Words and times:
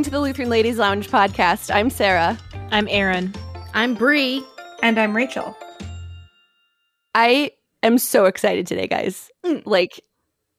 listening 0.00 0.12
to 0.12 0.16
the 0.16 0.22
Lutheran 0.22 0.48
Ladies 0.48 0.78
Lounge 0.78 1.10
podcast. 1.10 1.74
I'm 1.74 1.90
Sarah. 1.90 2.38
I'm 2.70 2.88
Erin. 2.88 3.34
I'm 3.74 3.94
Bri. 3.94 4.42
And 4.82 4.98
I'm 4.98 5.14
Rachel. 5.14 5.54
I 7.14 7.50
am 7.82 7.98
so 7.98 8.24
excited 8.24 8.66
today, 8.66 8.86
guys. 8.86 9.30
Mm. 9.44 9.62
Like, 9.66 10.00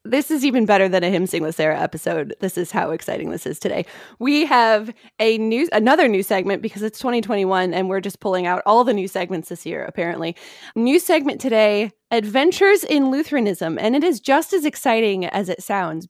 this 0.05 0.29
is 0.29 0.45
even 0.45 0.67
better 0.67 0.87
than 0.87 1.03
a 1.03 1.09
hymn 1.09 1.25
sing 1.25 1.41
with 1.41 1.55
Sarah 1.55 1.79
episode. 1.79 2.35
This 2.39 2.55
is 2.55 2.69
how 2.69 2.91
exciting 2.91 3.31
this 3.31 3.47
is 3.47 3.57
today. 3.57 3.87
We 4.19 4.45
have 4.45 4.93
a 5.17 5.39
new 5.39 5.67
another 5.71 6.07
new 6.07 6.21
segment 6.21 6.61
because 6.61 6.83
it's 6.83 6.99
2021 6.99 7.73
and 7.73 7.89
we're 7.89 7.99
just 7.99 8.19
pulling 8.19 8.45
out 8.45 8.61
all 8.67 8.83
the 8.83 8.93
new 8.93 9.07
segments 9.07 9.49
this 9.49 9.65
year 9.65 9.83
apparently. 9.83 10.35
New 10.75 10.99
segment 10.99 11.41
today, 11.41 11.89
Adventures 12.11 12.83
in 12.83 13.09
Lutheranism, 13.09 13.79
and 13.79 13.95
it 13.95 14.03
is 14.03 14.19
just 14.19 14.53
as 14.53 14.65
exciting 14.65 15.25
as 15.25 15.49
it 15.49 15.63
sounds. 15.63 16.07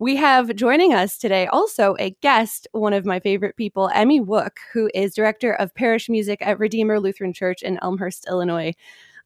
We 0.00 0.16
have 0.16 0.56
joining 0.56 0.94
us 0.94 1.18
today 1.18 1.46
also 1.46 1.94
a 2.00 2.16
guest, 2.22 2.66
one 2.72 2.94
of 2.94 3.04
my 3.04 3.20
favorite 3.20 3.56
people, 3.56 3.90
Emmy 3.94 4.18
Woock, 4.18 4.58
who 4.72 4.90
is 4.94 5.14
director 5.14 5.52
of 5.52 5.74
parish 5.74 6.08
music 6.08 6.40
at 6.40 6.58
Redeemer 6.58 6.98
Lutheran 6.98 7.32
Church 7.32 7.62
in 7.62 7.78
Elmhurst, 7.82 8.26
Illinois 8.28 8.74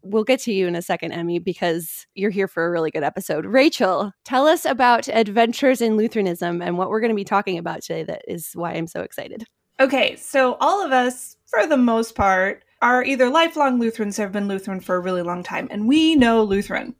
we'll 0.04 0.24
get 0.24 0.40
to 0.40 0.52
you 0.52 0.66
in 0.66 0.76
a 0.76 0.82
second, 0.82 1.12
Emmy, 1.12 1.38
because 1.38 2.06
you're 2.14 2.30
here 2.30 2.46
for 2.46 2.66
a 2.66 2.70
really 2.70 2.90
good 2.90 3.02
episode. 3.02 3.46
Rachel, 3.46 4.12
tell 4.24 4.46
us 4.46 4.64
about 4.64 5.08
Adventures 5.08 5.80
in 5.80 5.96
Lutheranism 5.96 6.62
and 6.62 6.78
what 6.78 6.90
we're 6.90 7.00
going 7.00 7.10
to 7.10 7.16
be 7.16 7.24
talking 7.24 7.58
about 7.58 7.82
today. 7.82 8.04
That 8.04 8.22
is 8.28 8.50
why 8.54 8.72
I'm 8.72 8.86
so 8.86 9.00
excited. 9.00 9.44
Okay, 9.80 10.14
so 10.16 10.56
all 10.60 10.84
of 10.84 10.92
us, 10.92 11.36
for 11.46 11.66
the 11.66 11.76
most 11.76 12.14
part, 12.14 12.64
are 12.82 13.02
either 13.02 13.30
lifelong 13.30 13.80
Lutherans 13.80 14.18
or 14.18 14.22
have 14.22 14.32
been 14.32 14.46
Lutheran 14.46 14.80
for 14.80 14.96
a 14.96 15.00
really 15.00 15.22
long 15.22 15.42
time, 15.42 15.66
and 15.70 15.88
we 15.88 16.14
know 16.14 16.42
Lutheran. 16.44 16.94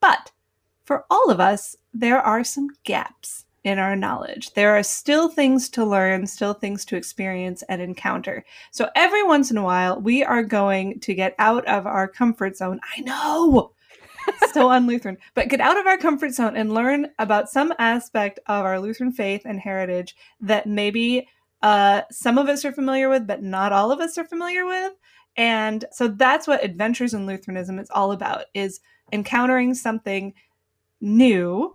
But 0.00 0.30
for 0.88 1.04
all 1.10 1.30
of 1.30 1.38
us, 1.38 1.76
there 1.92 2.18
are 2.18 2.42
some 2.42 2.70
gaps 2.82 3.44
in 3.62 3.78
our 3.78 3.94
knowledge. 3.94 4.54
There 4.54 4.74
are 4.74 4.82
still 4.82 5.28
things 5.28 5.68
to 5.68 5.84
learn, 5.84 6.26
still 6.26 6.54
things 6.54 6.86
to 6.86 6.96
experience 6.96 7.62
and 7.68 7.82
encounter. 7.82 8.42
So 8.70 8.88
every 8.96 9.22
once 9.22 9.50
in 9.50 9.58
a 9.58 9.62
while, 9.62 10.00
we 10.00 10.24
are 10.24 10.42
going 10.42 10.98
to 11.00 11.12
get 11.12 11.34
out 11.38 11.66
of 11.66 11.86
our 11.86 12.08
comfort 12.08 12.56
zone. 12.56 12.80
I 12.96 13.02
know. 13.02 13.72
so 14.54 14.70
un-Lutheran, 14.70 15.18
but 15.34 15.50
get 15.50 15.60
out 15.60 15.76
of 15.76 15.86
our 15.86 15.98
comfort 15.98 16.32
zone 16.32 16.56
and 16.56 16.72
learn 16.72 17.08
about 17.18 17.50
some 17.50 17.70
aspect 17.78 18.38
of 18.46 18.64
our 18.64 18.80
Lutheran 18.80 19.12
faith 19.12 19.42
and 19.44 19.60
heritage 19.60 20.16
that 20.40 20.66
maybe 20.66 21.28
uh, 21.60 22.00
some 22.10 22.38
of 22.38 22.48
us 22.48 22.64
are 22.64 22.72
familiar 22.72 23.10
with, 23.10 23.26
but 23.26 23.42
not 23.42 23.72
all 23.72 23.92
of 23.92 24.00
us 24.00 24.16
are 24.16 24.24
familiar 24.24 24.64
with. 24.64 24.94
And 25.36 25.84
so 25.92 26.08
that's 26.08 26.46
what 26.46 26.64
Adventures 26.64 27.12
in 27.12 27.26
Lutheranism 27.26 27.78
is 27.78 27.90
all 27.90 28.12
about: 28.12 28.46
is 28.54 28.80
encountering 29.12 29.74
something 29.74 30.32
new 31.00 31.74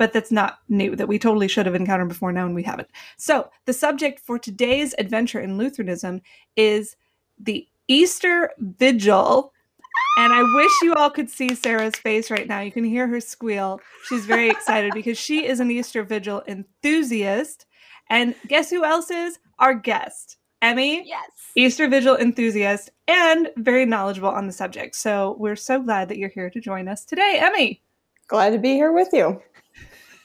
but 0.00 0.14
that's 0.14 0.32
not 0.32 0.60
new, 0.70 0.96
that 0.96 1.08
we 1.08 1.18
totally 1.18 1.46
should 1.46 1.66
have 1.66 1.74
encountered 1.74 2.08
before 2.08 2.32
now 2.32 2.46
and 2.46 2.54
we 2.54 2.62
haven't. 2.62 2.88
So, 3.18 3.50
the 3.66 3.74
subject 3.74 4.18
for 4.18 4.38
today's 4.38 4.94
adventure 4.96 5.40
in 5.40 5.58
Lutheranism 5.58 6.22
is 6.56 6.96
the 7.38 7.68
Easter 7.86 8.50
Vigil. 8.58 9.52
And 10.16 10.32
I 10.32 10.42
wish 10.54 10.72
you 10.82 10.94
all 10.94 11.10
could 11.10 11.28
see 11.28 11.54
Sarah's 11.54 11.96
face 11.96 12.30
right 12.30 12.48
now. 12.48 12.60
You 12.60 12.72
can 12.72 12.84
hear 12.84 13.06
her 13.08 13.20
squeal. 13.20 13.78
She's 14.08 14.24
very 14.24 14.48
excited 14.48 14.92
because 14.94 15.18
she 15.18 15.44
is 15.44 15.60
an 15.60 15.70
Easter 15.70 16.02
Vigil 16.02 16.42
enthusiast. 16.48 17.66
And 18.08 18.34
guess 18.48 18.70
who 18.70 18.86
else 18.86 19.10
is? 19.10 19.38
Our 19.58 19.74
guest, 19.74 20.38
Emmy. 20.62 21.06
Yes. 21.06 21.28
Easter 21.56 21.88
Vigil 21.88 22.16
enthusiast 22.16 22.88
and 23.06 23.50
very 23.58 23.84
knowledgeable 23.84 24.30
on 24.30 24.46
the 24.46 24.52
subject. 24.54 24.96
So 24.96 25.36
we're 25.38 25.56
so 25.56 25.82
glad 25.82 26.08
that 26.08 26.16
you're 26.16 26.30
here 26.30 26.48
to 26.48 26.58
join 26.58 26.88
us 26.88 27.04
today, 27.04 27.36
Emmy. 27.38 27.82
Glad 28.30 28.50
to 28.50 28.58
be 28.58 28.74
here 28.74 28.92
with 28.92 29.08
you. 29.12 29.42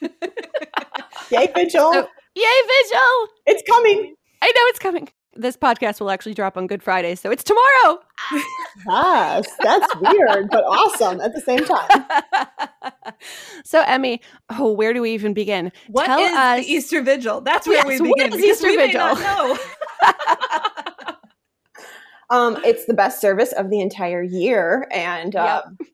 Yay, 0.00 1.48
Vigil! 1.52 1.92
So, 1.92 2.08
yay, 2.36 2.44
Vigil! 2.44 3.28
It's 3.46 3.64
coming. 3.68 4.14
I 4.40 4.46
know 4.46 4.62
it's 4.68 4.78
coming. 4.78 5.08
This 5.34 5.56
podcast 5.56 5.98
will 5.98 6.12
actually 6.12 6.34
drop 6.34 6.56
on 6.56 6.68
Good 6.68 6.84
Friday, 6.84 7.16
so 7.16 7.32
it's 7.32 7.42
tomorrow. 7.42 7.98
yes, 8.86 9.48
that's 9.60 9.96
weird, 9.96 10.48
but 10.52 10.62
awesome 10.62 11.20
at 11.20 11.34
the 11.34 11.40
same 11.40 11.64
time. 11.64 13.12
so, 13.64 13.82
Emmy, 13.82 14.20
oh, 14.50 14.70
where 14.70 14.92
do 14.92 15.02
we 15.02 15.10
even 15.10 15.34
begin? 15.34 15.72
What 15.88 16.06
Tell 16.06 16.20
is 16.20 16.32
us... 16.32 16.60
the 16.60 16.72
Easter 16.72 17.02
Vigil? 17.02 17.40
That's 17.40 17.66
where 17.66 17.78
yes, 17.78 17.86
we 17.86 17.98
begin. 17.98 18.30
What 18.30 18.38
is 18.38 18.44
Easter 18.44 18.68
Vigil? 18.68 19.16
No. 19.16 19.58
um, 22.30 22.56
it's 22.64 22.86
the 22.86 22.94
best 22.94 23.20
service 23.20 23.52
of 23.52 23.68
the 23.68 23.80
entire 23.80 24.22
year, 24.22 24.86
and 24.92 25.34
uh, 25.34 25.62
yep. 25.80 25.88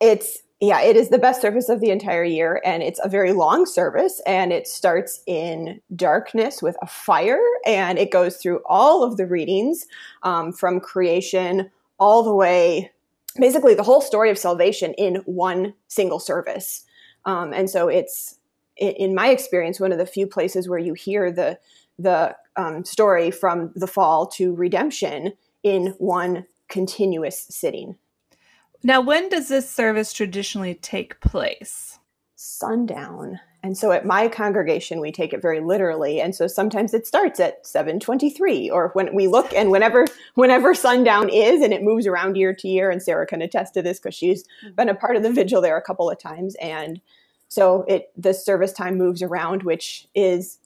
it's 0.00 0.38
yeah, 0.62 0.80
it 0.80 0.94
is 0.94 1.08
the 1.08 1.18
best 1.18 1.42
service 1.42 1.68
of 1.68 1.80
the 1.80 1.90
entire 1.90 2.22
year, 2.22 2.62
and 2.64 2.84
it's 2.84 3.00
a 3.02 3.08
very 3.08 3.32
long 3.32 3.66
service. 3.66 4.22
And 4.28 4.52
it 4.52 4.68
starts 4.68 5.20
in 5.26 5.80
darkness 5.96 6.62
with 6.62 6.76
a 6.80 6.86
fire, 6.86 7.42
and 7.66 7.98
it 7.98 8.12
goes 8.12 8.36
through 8.36 8.60
all 8.64 9.02
of 9.02 9.16
the 9.16 9.26
readings 9.26 9.86
um, 10.22 10.52
from 10.52 10.78
creation 10.78 11.68
all 11.98 12.22
the 12.22 12.32
way, 12.32 12.92
basically 13.36 13.74
the 13.74 13.82
whole 13.82 14.00
story 14.00 14.30
of 14.30 14.38
salvation 14.38 14.94
in 14.94 15.16
one 15.26 15.74
single 15.88 16.20
service. 16.20 16.84
Um, 17.24 17.52
and 17.52 17.68
so 17.68 17.88
it's, 17.88 18.38
in 18.76 19.16
my 19.16 19.30
experience, 19.30 19.80
one 19.80 19.90
of 19.90 19.98
the 19.98 20.06
few 20.06 20.28
places 20.28 20.68
where 20.68 20.78
you 20.78 20.94
hear 20.94 21.32
the 21.32 21.58
the 21.98 22.36
um, 22.56 22.84
story 22.84 23.32
from 23.32 23.72
the 23.74 23.86
fall 23.88 24.26
to 24.26 24.54
redemption 24.54 25.32
in 25.64 25.88
one 25.98 26.46
continuous 26.68 27.46
sitting. 27.50 27.96
Now, 28.84 29.00
when 29.00 29.28
does 29.28 29.48
this 29.48 29.70
service 29.70 30.12
traditionally 30.12 30.74
take 30.74 31.20
place? 31.20 31.98
Sundown. 32.34 33.40
And 33.62 33.78
so 33.78 33.92
at 33.92 34.04
my 34.04 34.26
congregation, 34.26 35.00
we 35.00 35.12
take 35.12 35.32
it 35.32 35.40
very 35.40 35.60
literally. 35.60 36.20
And 36.20 36.34
so 36.34 36.48
sometimes 36.48 36.92
it 36.92 37.06
starts 37.06 37.38
at 37.38 37.64
723 37.64 38.68
or 38.70 38.90
when 38.94 39.14
we 39.14 39.28
look 39.28 39.52
and 39.54 39.70
whenever, 39.70 40.06
whenever 40.34 40.74
sundown 40.74 41.28
is 41.28 41.62
and 41.62 41.72
it 41.72 41.84
moves 41.84 42.06
around 42.06 42.36
year 42.36 42.52
to 42.54 42.68
year. 42.68 42.90
And 42.90 43.00
Sarah 43.00 43.26
can 43.26 43.40
attest 43.40 43.74
to 43.74 43.82
this 43.82 44.00
because 44.00 44.16
she's 44.16 44.42
mm-hmm. 44.64 44.74
been 44.74 44.88
a 44.88 44.96
part 44.96 45.14
of 45.14 45.22
the 45.22 45.30
vigil 45.30 45.60
there 45.60 45.76
a 45.76 45.82
couple 45.82 46.10
of 46.10 46.18
times. 46.18 46.56
And 46.60 47.00
so 47.46 47.84
it, 47.86 48.10
the 48.16 48.34
service 48.34 48.72
time 48.72 48.98
moves 48.98 49.22
around, 49.22 49.62
which 49.62 50.08
is 50.12 50.58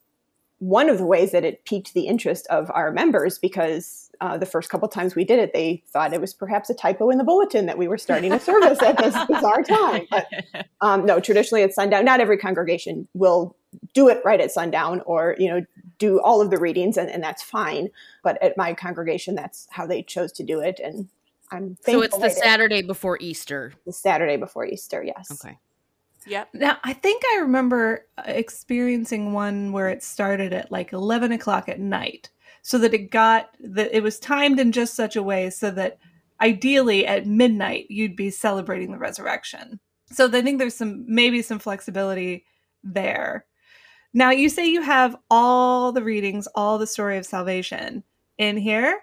one 0.59 0.89
of 0.89 0.97
the 0.97 1.05
ways 1.05 1.33
that 1.33 1.45
it 1.45 1.67
piqued 1.67 1.93
the 1.93 2.07
interest 2.07 2.47
of 2.47 2.71
our 2.73 2.91
members 2.91 3.39
because 3.39 4.06
uh, 4.21 4.37
the 4.37 4.47
first 4.47 4.71
couple 4.71 4.89
times 4.89 5.15
we 5.15 5.25
did 5.25 5.39
it, 5.39 5.53
they 5.53 5.83
thought 5.89 6.13
it 6.13 6.21
was 6.21 6.33
perhaps 6.35 6.71
a 6.71 6.75
typo 6.75 7.11
in 7.11 7.19
the 7.19 7.25
bulletin 7.25 7.67
that 7.67 7.79
we 7.79 7.89
were 7.89 7.99
starting 7.99 8.33
a 8.33 8.41
service 8.41 8.81
at 8.83 8.99
this 8.99 9.17
bizarre 9.29 9.63
time. 9.63 10.07
But 10.11 10.27
um, 10.81 11.07
no, 11.07 11.21
traditionally 11.21 11.63
it's 11.63 11.75
sundown. 11.75 12.05
Not 12.05 12.21
every 12.21 12.39
congregation 12.39 13.09
will 13.15 13.57
do 13.95 14.09
it 14.09 14.23
right 14.25 14.41
at 14.41 14.51
sundown 14.51 15.03
or 15.07 15.37
you 15.39 15.49
know 15.49 15.65
do 15.99 16.21
all 16.21 16.43
of 16.43 16.51
the 16.51 16.59
readings, 16.59 16.97
and, 16.97 17.11
and 17.11 17.23
that's 17.23 17.43
fine. 17.43 17.89
But 18.23 18.43
at 18.43 18.57
my 18.57 18.75
congregation, 18.75 19.35
that's 19.35 19.67
how 19.71 19.87
they 19.87 20.03
chose 20.03 20.33
to 20.33 20.43
do 20.43 20.61
it, 20.61 20.81
and 20.83 21.09
I'm 21.51 21.77
so 21.83 22.03
it's 22.03 22.19
the 22.19 22.31
Saturday 22.31 22.83
before 22.83 23.19
Easter. 23.21 23.73
The 23.87 23.93
Saturday 23.93 24.37
before 24.37 24.67
Easter, 24.67 25.03
yes. 25.03 25.31
Okay. 25.33 25.59
Yep. 26.27 26.49
Now, 26.55 26.79
I 26.83 26.93
think 26.93 27.23
I 27.33 27.39
remember 27.39 28.05
uh, 28.19 28.23
experiencing 28.27 29.33
one 29.33 29.71
where 29.73 29.89
it 29.89 30.03
started 30.03 30.53
at 30.53 30.73
like 30.73 30.93
11 30.93 31.31
o'clock 31.31 31.69
at 31.69 31.79
night 31.79 32.31
so 32.67 32.79
that 32.79 32.93
it 32.93 33.13
got 33.13 33.51
that 33.61 33.97
it 33.97 34.03
was 34.03 34.19
timed 34.19 34.59
in 34.59 34.73
just 34.73 34.95
such 34.95 35.15
a 35.15 35.23
way 35.23 35.51
so 35.51 35.71
that 35.71 35.99
ideally 36.41 37.07
at 37.07 37.25
midnight 37.25 37.87
you'd 37.89 38.17
be 38.17 38.29
celebrating 38.29 38.91
the 38.91 38.99
resurrection. 38.99 39.79
So 40.11 40.27
I 40.27 40.43
think 40.43 40.59
there's 40.59 40.75
some 40.75 41.05
maybe 41.07 41.43
some 41.43 41.61
flexibility 41.61 42.45
there. 42.83 43.47
Now 44.13 44.31
you 44.31 44.49
say 44.49 44.67
you 44.67 44.83
have 44.83 45.15
all 45.31 45.93
the 45.93 46.03
readings, 46.03 46.49
all 46.57 46.77
the 46.77 46.89
story 46.89 47.19
of 47.19 47.25
salvation 47.25 48.03
in 48.37 48.57
here. 48.57 48.99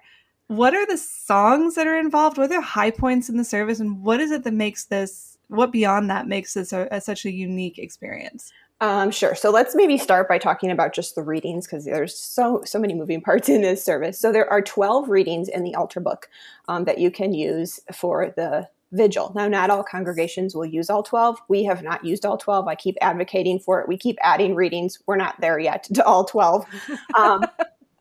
What 0.48 0.74
are 0.74 0.86
the 0.86 0.98
songs 0.98 1.76
that 1.76 1.88
are 1.88 1.98
involved? 1.98 2.38
What 2.38 2.52
are 2.52 2.56
the 2.56 2.62
high 2.62 2.92
points 2.92 3.30
in 3.30 3.38
the 3.38 3.46
service, 3.46 3.80
and 3.80 4.04
what 4.04 4.20
is 4.20 4.32
it 4.32 4.44
that 4.44 4.54
makes 4.54 4.84
this? 4.84 5.38
What 5.48 5.72
beyond 5.72 6.10
that 6.10 6.28
makes 6.28 6.54
this 6.54 6.74
a, 6.74 6.90
a 6.92 7.00
such 7.00 7.24
a 7.24 7.32
unique 7.32 7.80
experience? 7.80 8.52
Um, 8.84 9.12
sure. 9.12 9.34
So 9.34 9.50
let's 9.50 9.76
maybe 9.76 9.98
start 9.98 10.28
by 10.28 10.38
talking 10.38 10.70
about 10.70 10.94
just 10.94 11.16
the 11.16 11.24
readings 11.24 11.66
because 11.66 11.86
there's 11.86 12.14
so 12.14 12.62
so 12.66 12.78
many 12.78 12.94
moving 12.94 13.22
parts 13.22 13.48
in 13.48 13.62
this 13.62 13.82
service. 13.82 14.20
So 14.20 14.34
there 14.34 14.50
are 14.52 14.62
12 14.62 15.08
readings 15.08 15.48
in 15.48 15.64
the 15.64 15.74
altar 15.74 16.02
book 16.02 16.28
um, 16.68 16.84
that 16.84 16.98
you 16.98 17.10
can 17.10 17.34
use 17.34 17.80
for 17.94 18.34
the 18.36 18.68
vigil. 18.92 19.32
Now, 19.36 19.48
not 19.48 19.70
all 19.70 19.86
congregations 19.86 20.54
will 20.54 20.66
use 20.66 20.90
all 20.90 21.02
12. 21.02 21.40
We 21.48 21.64
have 21.64 21.82
not 21.82 22.04
used 22.04 22.26
all 22.26 22.38
12. 22.38 22.68
I 22.68 22.76
keep 22.76 22.98
advocating 23.00 23.58
for 23.58 23.80
it. 23.80 23.88
We 23.88 23.98
keep 23.98 24.18
adding 24.22 24.54
readings. 24.54 25.00
We're 25.08 25.16
not 25.16 25.40
there 25.40 25.60
yet 25.60 25.86
to 25.86 26.04
all 26.06 26.26
12. 26.26 26.66
Um, 27.16 27.44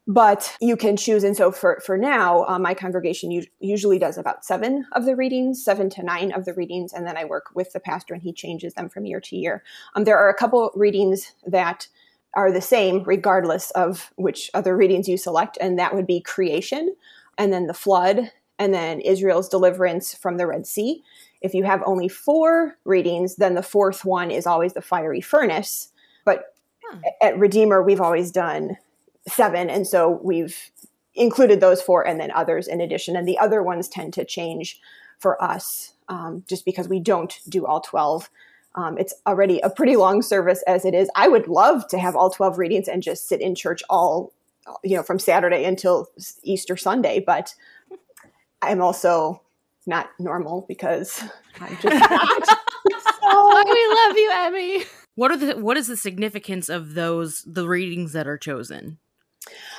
but 0.07 0.57
you 0.61 0.77
can 0.77 0.97
choose. 0.97 1.23
And 1.23 1.37
so 1.37 1.53
for, 1.53 1.81
for 1.85 1.97
now, 1.97 2.45
uh, 2.47 2.59
my 2.59 2.75
congregation 2.75 3.31
u- 3.31 3.47
usually 3.61 3.99
does 3.99 4.19
about 4.19 4.45
seven 4.45 4.85
of 4.93 5.05
the 5.05 5.15
readings, 5.15 5.65
seven 5.65 5.89
to 5.91 6.03
nine 6.03 6.33
of 6.33 6.45
the 6.45 6.55
readings. 6.55 6.93
And 6.93 7.07
then 7.07 7.17
I 7.17 7.25
work 7.25 7.47
with 7.55 7.73
the 7.73 7.81
pastor 7.81 8.15
and 8.15 8.23
he 8.23 8.33
changes 8.33 8.75
them 8.75 8.89
from 8.89 9.07
year 9.07 9.21
to 9.21 9.37
year. 9.37 9.63
Um, 9.95 10.05
there 10.05 10.19
are 10.19 10.29
a 10.29 10.35
couple 10.35 10.73
readings 10.75 11.33
that 11.47 11.87
are 12.35 12.51
the 12.51 12.61
same 12.61 13.05
regardless 13.05 13.71
of 13.73 14.11
which 14.17 14.51
other 14.55 14.77
readings 14.77 15.09
you 15.09 15.17
select. 15.17 15.57
And 15.61 15.79
that 15.79 15.95
would 15.95 16.07
be 16.07 16.21
creation 16.21 16.97
and 17.39 17.53
then 17.53 17.67
the 17.67 17.75
flood 17.75 18.33
and 18.59 18.75
then 18.75 19.01
Israel's 19.01 19.49
deliverance 19.49 20.15
from 20.15 20.37
the 20.37 20.47
Red 20.47 20.67
Sea. 20.67 21.03
If 21.41 21.55
you 21.55 21.65
have 21.65 21.83
only 21.87 22.09
four 22.09 22.77
readings, 22.85 23.37
then 23.37 23.55
the 23.55 23.63
fourth 23.63 24.05
one 24.05 24.31
is 24.31 24.47
always 24.47 24.73
the 24.73 24.83
fiery 24.83 25.21
furnace. 25.21 25.89
But 26.25 26.55
hmm. 26.85 26.99
at 27.21 27.39
Redeemer, 27.39 27.83
we've 27.83 28.01
always 28.01 28.31
done 28.31 28.77
seven. 29.29 29.71
And 29.71 29.87
so 29.87 30.21
we've 30.23 30.71
included 31.15 31.61
those 31.61 31.83
four 31.83 32.07
and 32.07 32.21
then 32.21 32.31
others 32.31 32.67
in 32.67 32.81
addition. 32.81 33.17
And 33.17 33.27
the 33.27 33.39
other 33.39 33.63
ones 33.63 33.89
tend 33.89 34.13
to 34.15 34.25
change 34.25 34.81
for 35.19 35.43
us 35.43 35.93
um, 36.09 36.45
just 36.49 36.65
because 36.65 36.89
we 36.89 37.01
don't 37.01 37.39
do 37.49 37.67
all 37.67 37.81
12. 37.81 38.29
Um, 38.75 38.97
it's 38.99 39.15
already 39.27 39.61
a 39.61 39.71
pretty 39.71 39.97
long 39.97 40.23
service 40.23 40.63
as 40.67 40.85
it 40.85 40.95
is. 40.95 41.11
I 41.15 41.29
would 41.29 41.47
love 41.47 41.87
to 41.89 41.99
have 41.99 42.17
all 42.17 42.31
12 42.31 42.59
readings 42.59 42.89
and 42.89 43.03
just 43.03 43.29
sit 43.29 43.41
in 43.41 43.55
church 43.55 43.83
all, 43.91 44.33
you 44.83 44.97
know, 44.97 45.03
from 45.03 45.19
Saturday 45.19 45.65
until 45.65 46.09
Easter 46.43 46.77
Sunday. 46.77 47.23
But 47.25 47.55
I'm 48.63 48.81
also 48.81 49.43
not 49.87 50.11
normal 50.19 50.65
because 50.69 51.23
I'm 51.61 51.77
just 51.77 52.11
not. 52.11 52.49
oh, 53.23 53.65
we 53.67 53.95
love 53.95 54.17
you, 54.17 54.31
Emmy. 54.35 54.85
What 55.15 55.31
are 55.31 55.37
the 55.37 55.53
what 55.59 55.77
is 55.77 55.89
the 55.89 55.97
significance 55.97 56.71
of 56.71 56.95
those 56.95 57.45
the 57.47 57.69
readings 57.69 58.13
that 58.15 58.27
are 58.27 58.39
chosen? 58.39 58.99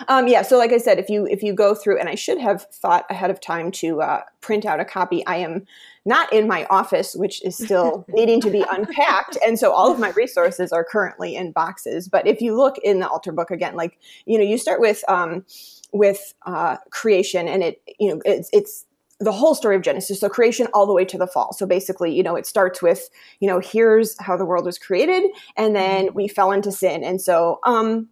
Um, 0.07 0.27
yeah, 0.27 0.41
so 0.41 0.57
like 0.57 0.71
I 0.71 0.77
said, 0.77 0.99
if 0.99 1.09
you 1.09 1.25
if 1.25 1.43
you 1.43 1.53
go 1.53 1.75
through, 1.75 1.99
and 1.99 2.09
I 2.09 2.15
should 2.15 2.39
have 2.39 2.63
thought 2.71 3.05
ahead 3.09 3.29
of 3.29 3.39
time 3.39 3.71
to 3.71 4.01
uh, 4.01 4.21
print 4.41 4.65
out 4.65 4.79
a 4.79 4.85
copy. 4.85 5.25
I 5.25 5.37
am 5.37 5.65
not 6.05 6.31
in 6.33 6.47
my 6.47 6.65
office, 6.65 7.15
which 7.15 7.43
is 7.43 7.57
still 7.57 8.05
needing 8.09 8.41
to 8.41 8.49
be 8.49 8.65
unpacked, 8.71 9.37
and 9.45 9.57
so 9.57 9.71
all 9.71 9.91
of 9.91 9.99
my 9.99 10.09
resources 10.11 10.71
are 10.71 10.83
currently 10.83 11.35
in 11.35 11.51
boxes. 11.51 12.07
But 12.09 12.27
if 12.27 12.41
you 12.41 12.55
look 12.55 12.77
in 12.79 12.99
the 12.99 13.07
altar 13.07 13.31
book 13.31 13.51
again, 13.51 13.75
like 13.75 13.99
you 14.25 14.37
know, 14.37 14.43
you 14.43 14.57
start 14.57 14.79
with 14.79 15.03
um, 15.07 15.45
with 15.91 16.33
uh, 16.45 16.77
creation, 16.89 17.47
and 17.47 17.63
it 17.63 17.81
you 17.99 18.13
know 18.13 18.21
it's, 18.25 18.49
it's 18.51 18.85
the 19.19 19.31
whole 19.31 19.55
story 19.55 19.75
of 19.75 19.81
Genesis, 19.81 20.19
so 20.19 20.27
creation 20.27 20.67
all 20.73 20.85
the 20.85 20.93
way 20.93 21.05
to 21.05 21.17
the 21.17 21.27
fall. 21.27 21.53
So 21.53 21.65
basically, 21.65 22.13
you 22.13 22.23
know, 22.23 22.35
it 22.35 22.45
starts 22.45 22.81
with, 22.81 23.09
you 23.39 23.47
know, 23.47 23.59
here's 23.59 24.19
how 24.19 24.35
the 24.35 24.43
world 24.43 24.65
was 24.65 24.77
created, 24.77 25.31
and 25.55 25.75
then 25.75 26.13
we 26.13 26.27
fell 26.27 26.51
into 26.51 26.71
sin, 26.71 27.03
and 27.03 27.21
so 27.21 27.59
um, 27.63 28.09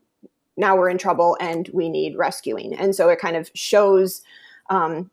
now 0.61 0.77
we're 0.77 0.89
in 0.89 0.97
trouble 0.97 1.35
and 1.41 1.69
we 1.73 1.89
need 1.89 2.15
rescuing. 2.15 2.73
And 2.73 2.95
so 2.95 3.09
it 3.09 3.19
kind 3.19 3.35
of 3.35 3.49
shows 3.53 4.21
um, 4.69 5.09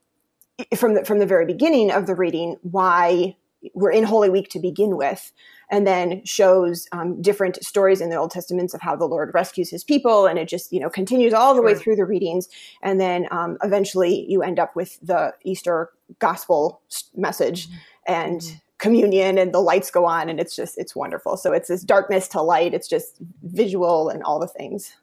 from 0.76 0.94
the 0.94 1.04
from 1.04 1.18
the 1.18 1.26
very 1.26 1.46
beginning 1.46 1.90
of 1.90 2.06
the 2.06 2.14
reading 2.14 2.56
why 2.62 3.36
we're 3.74 3.90
in 3.90 4.04
Holy 4.04 4.30
Week 4.30 4.48
to 4.50 4.60
begin 4.60 4.96
with, 4.96 5.32
and 5.68 5.84
then 5.84 6.24
shows 6.24 6.86
um, 6.92 7.20
different 7.20 7.64
stories 7.64 8.00
in 8.00 8.10
the 8.10 8.16
Old 8.16 8.30
Testaments 8.30 8.72
of 8.72 8.80
how 8.80 8.94
the 8.94 9.06
Lord 9.06 9.32
rescues 9.34 9.70
His 9.70 9.82
people, 9.82 10.26
and 10.26 10.38
it 10.38 10.48
just 10.48 10.72
you 10.72 10.78
know 10.78 10.90
continues 10.90 11.32
all 11.32 11.54
the 11.54 11.58
sure. 11.58 11.66
way 11.66 11.74
through 11.74 11.96
the 11.96 12.04
readings, 12.04 12.48
and 12.82 13.00
then 13.00 13.26
um, 13.30 13.56
eventually 13.64 14.26
you 14.28 14.42
end 14.42 14.58
up 14.58 14.76
with 14.76 14.98
the 15.00 15.32
Easter 15.42 15.90
Gospel 16.20 16.80
message 17.16 17.66
mm-hmm. 17.66 18.12
and. 18.14 18.40
Mm-hmm. 18.40 18.58
communion 18.78 19.38
and 19.38 19.52
the 19.52 19.58
lights 19.58 19.90
go 19.90 20.04
on 20.06 20.28
and 20.28 20.38
it's 20.38 20.54
just 20.54 20.78
it's 20.78 20.94
wonderful 20.94 21.36
so 21.36 21.52
it's 21.52 21.66
this 21.66 21.82
darkness 21.82 22.28
to 22.28 22.40
light 22.40 22.74
it's 22.74 22.86
just 22.86 23.18
visual 23.42 24.08
and 24.08 24.22
all 24.22 24.38
the 24.38 24.46
things 24.46 24.94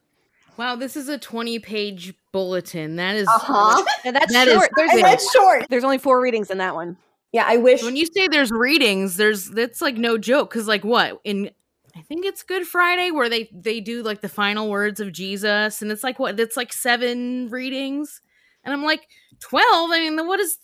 Wow, 0.58 0.76
this 0.76 0.96
is 0.96 1.10
a 1.10 1.18
20 1.18 1.60
page 1.60 2.14
bulletin. 2.32 2.96
That 2.96 3.16
is 3.16 3.28
uh-huh. 3.28 3.84
that's 4.12 4.32
that 4.34 4.48
short. 4.48 4.64
Is, 4.64 4.70
there's, 4.76 5.02
that's 5.02 5.32
short. 5.34 5.66
There's 5.70 5.84
only 5.84 5.98
four 5.98 6.22
readings 6.22 6.50
in 6.50 6.60
that 6.60 6.76
one. 6.76 6.98
Yeah, 7.32 7.44
I 7.46 7.58
wish 7.58 7.84
when 7.84 7.98
you 7.98 8.06
say 8.06 8.28
there's 8.28 8.52
readings, 8.52 9.18
there's 9.18 9.50
that's 9.50 9.82
like 9.82 9.98
no 9.98 10.18
joke 10.18 10.50
because 10.50 10.68
like 10.68 10.86
what 10.86 11.20
in 11.26 11.50
I 11.96 12.02
think 12.02 12.26
it's 12.26 12.44
Good 12.44 12.66
Friday 12.66 13.12
where 13.12 13.30
they 13.30 13.50
they 13.54 13.82
do 13.82 14.04
like 14.04 14.22
the 14.22 14.30
final 14.30 14.70
words 14.70 15.00
of 15.00 15.12
Jesus, 15.12 15.82
and 15.82 15.92
it's 15.92 16.04
like 16.04 16.18
what 16.20 16.40
it's 16.40 16.56
like 16.56 16.72
seven 16.72 17.50
readings, 17.50 18.22
and 18.64 18.74
I'm 18.74 18.84
like 18.84 19.08
twelve. 19.42 19.92
I 19.92 20.00
mean, 20.00 20.28
what 20.28 20.40
is 20.40 20.58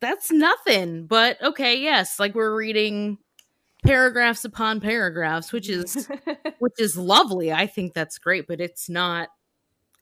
that's 0.00 0.30
nothing, 0.30 1.06
but 1.06 1.42
okay, 1.42 1.78
yes, 1.78 2.18
like 2.18 2.34
we're 2.34 2.56
reading 2.56 3.18
paragraphs 3.84 4.44
upon 4.44 4.80
paragraphs, 4.80 5.52
which 5.52 5.68
is 5.68 6.08
which 6.58 6.74
is 6.78 6.96
lovely. 6.96 7.52
I 7.52 7.66
think 7.66 7.94
that's 7.94 8.18
great, 8.18 8.46
but 8.46 8.60
it's 8.60 8.88
not. 8.88 9.28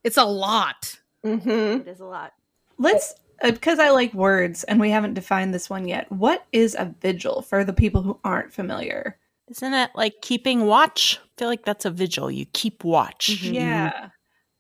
It's 0.05 0.17
a 0.17 0.25
lot. 0.25 0.99
Mm-hmm. 1.25 1.81
It 1.81 1.89
is 1.89 2.01
a 2.01 2.05
lot. 2.05 2.33
Let's 2.79 3.15
because 3.43 3.79
uh, 3.79 3.85
I 3.85 3.91
like 3.91 4.15
words, 4.15 4.65
and 4.65 4.81
we 4.81 4.91
haven't 4.91 5.15
defined 5.15 5.53
this 5.53 5.69
one 5.69 5.87
yet. 5.87 6.11
What 6.11 6.47
is 6.53 6.75
a 6.75 6.95
vigil 7.01 7.43
for 7.43 7.65
the 7.65 7.73
people 7.73 8.03
who 8.03 8.19
aren't 8.25 8.53
familiar? 8.53 9.19
Isn't 9.49 9.75
it 9.75 9.91
like 9.95 10.15
keeping 10.23 10.67
watch? 10.67 11.21
I 11.23 11.29
feel 11.39 11.49
like 11.49 11.65
that's 11.65 11.85
a 11.85 11.91
vigil. 11.91 12.31
You 12.31 12.47
keep 12.47 12.85
watch. 12.85 13.39
Mm-hmm. 13.43 13.55
Yeah. 13.55 14.09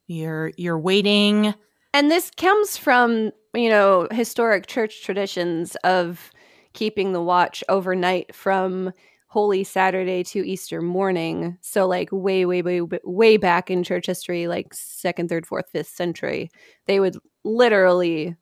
You're 0.06 0.52
you're 0.56 0.78
waiting. 0.78 1.54
And 1.92 2.10
this 2.10 2.30
comes 2.30 2.76
from, 2.76 3.32
you 3.54 3.70
know, 3.70 4.06
historic 4.10 4.66
church 4.66 5.02
traditions 5.02 5.76
of 5.76 6.30
keeping 6.76 7.12
the 7.12 7.22
watch 7.22 7.64
overnight 7.68 8.32
from 8.32 8.92
Holy 9.26 9.64
Saturday 9.64 10.22
to 10.22 10.46
Easter 10.46 10.80
morning. 10.80 11.58
So, 11.60 11.86
like, 11.88 12.08
way, 12.12 12.46
way, 12.46 12.62
way, 12.62 12.80
way 13.02 13.36
back 13.36 13.70
in 13.70 13.82
church 13.82 14.06
history, 14.06 14.46
like 14.46 14.72
second, 14.72 15.28
third, 15.28 15.46
fourth, 15.46 15.68
fifth 15.70 15.88
century, 15.88 16.50
they 16.86 17.00
would 17.00 17.16
literally 17.42 18.36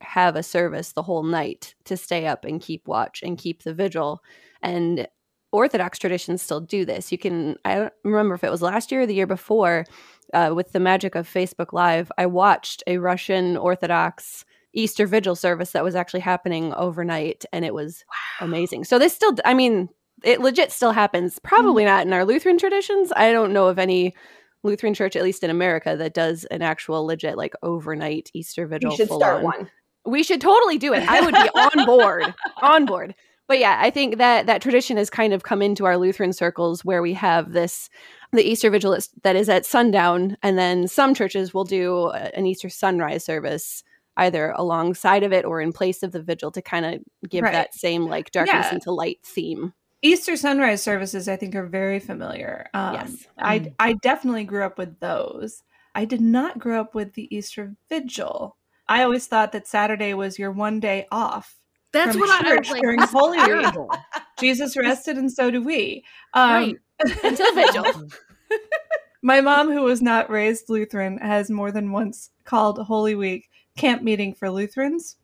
have 0.00 0.36
a 0.36 0.42
service 0.42 0.92
the 0.92 1.02
whole 1.02 1.24
night 1.24 1.74
to 1.84 1.96
stay 1.96 2.26
up 2.26 2.44
and 2.44 2.60
keep 2.60 2.86
watch 2.86 3.22
and 3.22 3.38
keep 3.38 3.62
the 3.64 3.74
vigil. 3.74 4.22
And 4.62 5.08
Orthodox 5.50 5.98
traditions 5.98 6.42
still 6.42 6.60
do 6.60 6.84
this. 6.84 7.10
You 7.10 7.18
can, 7.18 7.56
I 7.64 7.74
don't 7.76 7.92
remember 8.04 8.34
if 8.34 8.44
it 8.44 8.50
was 8.50 8.62
last 8.62 8.92
year 8.92 9.02
or 9.02 9.06
the 9.06 9.14
year 9.14 9.26
before, 9.26 9.84
uh, 10.32 10.52
with 10.54 10.72
the 10.72 10.80
magic 10.80 11.14
of 11.14 11.28
Facebook 11.28 11.72
Live, 11.72 12.10
I 12.18 12.26
watched 12.26 12.82
a 12.86 12.98
Russian 12.98 13.56
Orthodox 13.56 14.44
Easter 14.74 15.06
vigil 15.06 15.34
service 15.34 15.72
that 15.72 15.84
was 15.84 15.94
actually 15.94 16.20
happening 16.20 16.74
overnight, 16.74 17.44
and 17.52 17.64
it 17.64 17.74
was 17.74 18.04
wow. 18.08 18.46
amazing. 18.46 18.84
So 18.84 18.98
this 18.98 19.14
still, 19.14 19.34
I 19.44 19.54
mean, 19.54 19.88
it 20.22 20.40
legit 20.40 20.72
still 20.72 20.92
happens. 20.92 21.38
Probably 21.38 21.84
mm. 21.84 21.86
not 21.86 22.06
in 22.06 22.12
our 22.12 22.24
Lutheran 22.24 22.58
traditions. 22.58 23.12
I 23.14 23.32
don't 23.32 23.52
know 23.52 23.68
of 23.68 23.78
any 23.78 24.14
Lutheran 24.62 24.94
church, 24.94 25.14
at 25.14 25.22
least 25.22 25.44
in 25.44 25.50
America, 25.50 25.96
that 25.96 26.14
does 26.14 26.44
an 26.46 26.62
actual 26.62 27.04
legit 27.06 27.36
like 27.36 27.54
overnight 27.62 28.30
Easter 28.34 28.66
vigil. 28.66 28.90
We 28.90 28.96
should 28.96 29.08
start 29.08 29.38
on. 29.38 29.42
one. 29.42 29.70
We 30.06 30.22
should 30.22 30.40
totally 30.40 30.78
do 30.78 30.92
it. 30.92 31.08
I 31.08 31.20
would 31.20 31.34
be 31.34 31.38
on 31.38 31.86
board. 31.86 32.34
On 32.62 32.84
board. 32.84 33.14
But 33.46 33.58
yeah, 33.58 33.78
I 33.80 33.90
think 33.90 34.18
that 34.18 34.46
that 34.46 34.62
tradition 34.62 34.96
has 34.96 35.10
kind 35.10 35.34
of 35.34 35.42
come 35.42 35.60
into 35.60 35.84
our 35.84 35.98
Lutheran 35.98 36.32
circles 36.32 36.84
where 36.84 37.02
we 37.02 37.12
have 37.14 37.52
this 37.52 37.90
the 38.32 38.42
Easter 38.42 38.70
vigil 38.70 38.96
that 39.22 39.36
is 39.36 39.48
at 39.48 39.66
sundown, 39.66 40.36
and 40.42 40.58
then 40.58 40.88
some 40.88 41.14
churches 41.14 41.54
will 41.54 41.64
do 41.64 42.08
an 42.10 42.46
Easter 42.46 42.68
sunrise 42.68 43.24
service 43.24 43.84
either 44.16 44.52
alongside 44.56 45.22
of 45.22 45.32
it 45.32 45.44
or 45.44 45.60
in 45.60 45.72
place 45.72 46.02
of 46.02 46.12
the 46.12 46.22
vigil 46.22 46.50
to 46.52 46.62
kind 46.62 46.86
of 46.86 47.00
give 47.28 47.42
right. 47.42 47.52
that 47.52 47.74
same 47.74 48.06
like 48.06 48.30
darkness 48.30 48.66
yeah. 48.68 48.74
into 48.74 48.92
light 48.92 49.18
theme. 49.24 49.72
Easter 50.02 50.36
sunrise 50.36 50.82
services, 50.82 51.28
I 51.28 51.36
think, 51.36 51.54
are 51.54 51.66
very 51.66 51.98
familiar. 51.98 52.66
Um, 52.74 52.94
yes, 52.94 53.26
I 53.38 53.60
mm. 53.60 53.74
I 53.78 53.94
definitely 53.94 54.44
grew 54.44 54.62
up 54.62 54.76
with 54.76 55.00
those. 55.00 55.62
I 55.94 56.04
did 56.04 56.20
not 56.20 56.58
grow 56.58 56.80
up 56.80 56.94
with 56.94 57.14
the 57.14 57.34
Easter 57.34 57.74
Vigil. 57.88 58.56
I 58.86 59.02
always 59.02 59.26
thought 59.26 59.52
that 59.52 59.66
Saturday 59.66 60.12
was 60.12 60.38
your 60.38 60.52
one 60.52 60.78
day 60.78 61.06
off. 61.10 61.56
That's 61.92 62.16
what 62.16 62.28
I 62.28 62.56
was 62.56 62.70
like. 62.70 62.82
During 62.82 63.00
Holy 63.00 63.38
Week, 63.54 63.74
Jesus 64.38 64.76
rested, 64.76 65.16
and 65.16 65.32
so 65.32 65.50
do 65.50 65.62
we. 65.62 66.04
Um, 66.34 66.52
right. 66.52 66.76
Until 67.22 67.54
Vigil. 67.54 68.08
My 69.22 69.40
mom, 69.40 69.72
who 69.72 69.82
was 69.82 70.02
not 70.02 70.28
raised 70.28 70.68
Lutheran, 70.68 71.16
has 71.18 71.48
more 71.48 71.72
than 71.72 71.92
once 71.92 72.30
called 72.44 72.78
Holy 72.78 73.14
Week 73.14 73.48
camp 73.76 74.02
meeting 74.02 74.34
for 74.34 74.50
Lutherans 74.50 75.16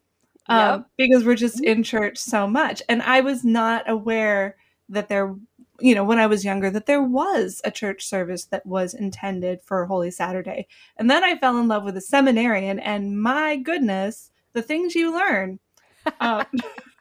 um, 0.46 0.58
yep. 0.58 0.86
because 0.96 1.24
we're 1.24 1.36
just 1.36 1.62
in 1.62 1.82
church 1.82 2.18
so 2.18 2.46
much. 2.46 2.82
And 2.88 3.02
I 3.02 3.20
was 3.20 3.44
not 3.44 3.88
aware 3.88 4.56
that 4.88 5.08
there 5.08 5.34
you 5.80 5.94
know 5.94 6.04
when 6.04 6.18
i 6.18 6.26
was 6.26 6.44
younger 6.44 6.70
that 6.70 6.86
there 6.86 7.02
was 7.02 7.60
a 7.64 7.70
church 7.70 8.04
service 8.04 8.44
that 8.44 8.66
was 8.66 8.92
intended 8.92 9.60
for 9.62 9.86
holy 9.86 10.10
saturday 10.10 10.66
and 10.98 11.10
then 11.10 11.24
i 11.24 11.36
fell 11.36 11.56
in 11.58 11.68
love 11.68 11.84
with 11.84 11.96
a 11.96 12.00
seminarian 12.00 12.78
and 12.78 13.20
my 13.20 13.56
goodness 13.56 14.30
the 14.52 14.62
things 14.62 14.94
you 14.94 15.14
learn 15.14 15.58
um, 16.20 16.44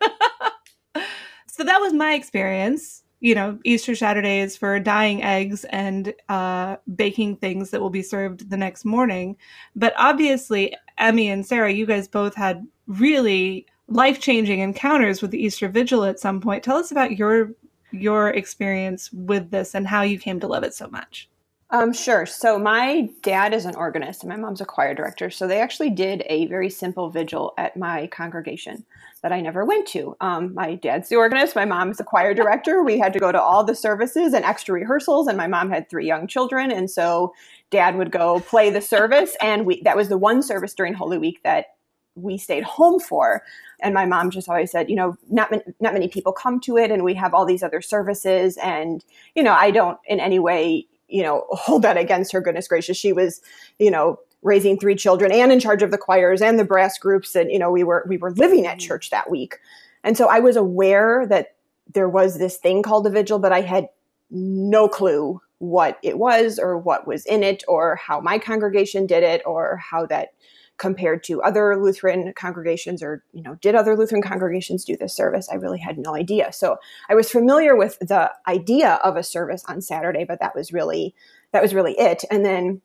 so 1.47 1.63
that 1.63 1.79
was 1.79 1.93
my 1.93 2.13
experience 2.13 3.03
you 3.19 3.35
know 3.35 3.57
easter 3.63 3.95
saturday 3.95 4.39
is 4.39 4.55
for 4.55 4.79
dyeing 4.79 5.21
eggs 5.23 5.65
and 5.65 6.13
uh, 6.29 6.77
baking 6.95 7.35
things 7.35 7.69
that 7.69 7.81
will 7.81 7.89
be 7.89 8.01
served 8.01 8.49
the 8.49 8.57
next 8.57 8.85
morning 8.85 9.35
but 9.75 9.93
obviously 9.97 10.75
emmy 10.97 11.29
and 11.29 11.45
sarah 11.45 11.71
you 11.71 11.85
guys 11.85 12.07
both 12.07 12.35
had 12.35 12.65
really 12.87 13.65
life-changing 13.87 14.59
encounters 14.59 15.21
with 15.21 15.31
the 15.31 15.43
easter 15.43 15.67
vigil 15.67 16.03
at 16.03 16.19
some 16.19 16.39
point 16.39 16.63
tell 16.63 16.77
us 16.77 16.91
about 16.91 17.17
your 17.17 17.51
your 17.91 18.29
experience 18.29 19.11
with 19.11 19.51
this 19.51 19.75
and 19.75 19.87
how 19.87 20.01
you 20.01 20.19
came 20.19 20.39
to 20.39 20.47
love 20.47 20.63
it 20.63 20.73
so 20.73 20.87
much. 20.87 21.29
Um, 21.71 21.93
sure. 21.93 22.25
So 22.25 22.57
my 22.57 23.09
dad 23.21 23.53
is 23.53 23.65
an 23.65 23.75
organist 23.75 24.23
and 24.23 24.29
my 24.29 24.37
mom's 24.37 24.61
a 24.61 24.65
choir 24.65 24.95
director. 24.95 25.29
So 25.29 25.47
they 25.47 25.61
actually 25.61 25.91
did 25.91 26.23
a 26.25 26.47
very 26.47 26.69
simple 26.69 27.09
vigil 27.09 27.53
at 27.57 27.77
my 27.77 28.07
congregation 28.07 28.85
that 29.21 29.33
I 29.33 29.41
never 29.41 29.65
went 29.65 29.87
to. 29.89 30.15
Um, 30.21 30.53
my 30.53 30.75
dad's 30.75 31.09
the 31.09 31.17
organist. 31.17 31.55
My 31.55 31.65
mom's 31.65 31.97
the 31.97 32.03
choir 32.03 32.33
director. 32.33 32.83
We 32.83 32.99
had 32.99 33.13
to 33.13 33.19
go 33.19 33.31
to 33.31 33.41
all 33.41 33.63
the 33.63 33.75
services 33.75 34.33
and 34.33 34.45
extra 34.45 34.73
rehearsals. 34.75 35.27
And 35.27 35.37
my 35.37 35.47
mom 35.47 35.69
had 35.71 35.89
three 35.89 36.07
young 36.07 36.27
children, 36.27 36.71
and 36.71 36.89
so 36.91 37.33
dad 37.71 37.97
would 37.97 38.11
go 38.11 38.41
play 38.41 38.69
the 38.69 38.81
service. 38.81 39.35
And 39.43 39.65
we 39.65 39.81
that 39.83 39.97
was 39.97 40.09
the 40.09 40.17
one 40.17 40.43
service 40.43 40.73
during 40.75 40.93
Holy 40.93 41.17
Week 41.17 41.41
that 41.43 41.67
we 42.15 42.37
stayed 42.37 42.63
home 42.63 42.99
for. 42.99 43.43
And 43.81 43.93
my 43.93 44.05
mom 44.05 44.31
just 44.31 44.49
always 44.49 44.71
said, 44.71 44.89
you 44.89 44.95
know, 44.97 45.17
not 45.29 45.51
not 45.79 45.93
many 45.93 46.07
people 46.09 46.33
come 46.33 46.59
to 46.61 46.77
it, 46.77 46.91
and 46.91 47.03
we 47.03 47.15
have 47.15 47.33
all 47.33 47.45
these 47.45 47.63
other 47.63 47.81
services, 47.81 48.57
and 48.57 49.05
you 49.35 49.43
know, 49.43 49.53
I 49.53 49.71
don't 49.71 49.99
in 50.07 50.19
any 50.19 50.39
way 50.39 50.87
you 51.09 51.23
know, 51.23 51.45
hold 51.51 51.81
that 51.83 51.97
against 51.97 52.31
her. 52.33 52.41
Goodness 52.41 52.67
gracious, 52.67 52.97
she 52.97 53.13
was, 53.13 53.41
you 53.79 53.91
know, 53.91 54.19
raising 54.41 54.79
three 54.79 54.95
children 54.95 55.31
and 55.31 55.51
in 55.51 55.59
charge 55.59 55.83
of 55.83 55.91
the 55.91 55.97
choirs 55.97 56.41
and 56.41 56.57
the 56.57 56.65
brass 56.65 56.97
groups, 56.97 57.35
and 57.35 57.51
you 57.51 57.59
know, 57.59 57.71
we 57.71 57.83
were 57.83 58.05
we 58.07 58.17
were 58.17 58.31
living 58.31 58.65
at 58.65 58.77
mm-hmm. 58.77 58.87
church 58.87 59.09
that 59.09 59.29
week, 59.29 59.57
and 60.03 60.17
so 60.17 60.27
I 60.27 60.39
was 60.39 60.55
aware 60.55 61.25
that 61.27 61.55
there 61.93 62.09
was 62.09 62.37
this 62.37 62.57
thing 62.57 62.83
called 62.83 63.07
a 63.07 63.09
vigil, 63.09 63.39
but 63.39 63.51
I 63.51 63.61
had 63.61 63.89
no 64.29 64.87
clue 64.87 65.41
what 65.57 65.97
it 66.03 66.17
was 66.17 66.59
or 66.59 66.77
what 66.77 67.07
was 67.07 67.25
in 67.25 67.43
it 67.43 67.63
or 67.67 67.95
how 67.97 68.19
my 68.21 68.37
congregation 68.37 69.05
did 69.05 69.23
it 69.23 69.41
or 69.45 69.77
how 69.77 70.05
that 70.05 70.29
compared 70.77 71.23
to 71.25 71.41
other 71.41 71.75
Lutheran 71.75 72.31
congregations 72.37 73.03
or, 73.03 73.21
you 73.33 73.43
know, 73.43 73.55
did 73.55 73.75
other 73.75 73.97
Lutheran 73.97 74.21
congregations 74.21 74.85
do 74.85 74.95
this 74.95 75.13
service? 75.13 75.49
I 75.51 75.55
really 75.55 75.79
had 75.79 75.97
no 75.97 76.15
idea. 76.15 76.53
So 76.53 76.77
I 77.09 77.15
was 77.15 77.29
familiar 77.29 77.75
with 77.75 77.99
the 77.99 78.31
idea 78.47 78.93
of 79.03 79.17
a 79.17 79.23
service 79.23 79.65
on 79.67 79.81
Saturday, 79.81 80.23
but 80.23 80.39
that 80.39 80.55
was 80.55 80.71
really, 80.71 81.13
that 81.51 81.61
was 81.61 81.73
really 81.73 81.99
it. 81.99 82.23
And 82.31 82.45
then 82.45 82.81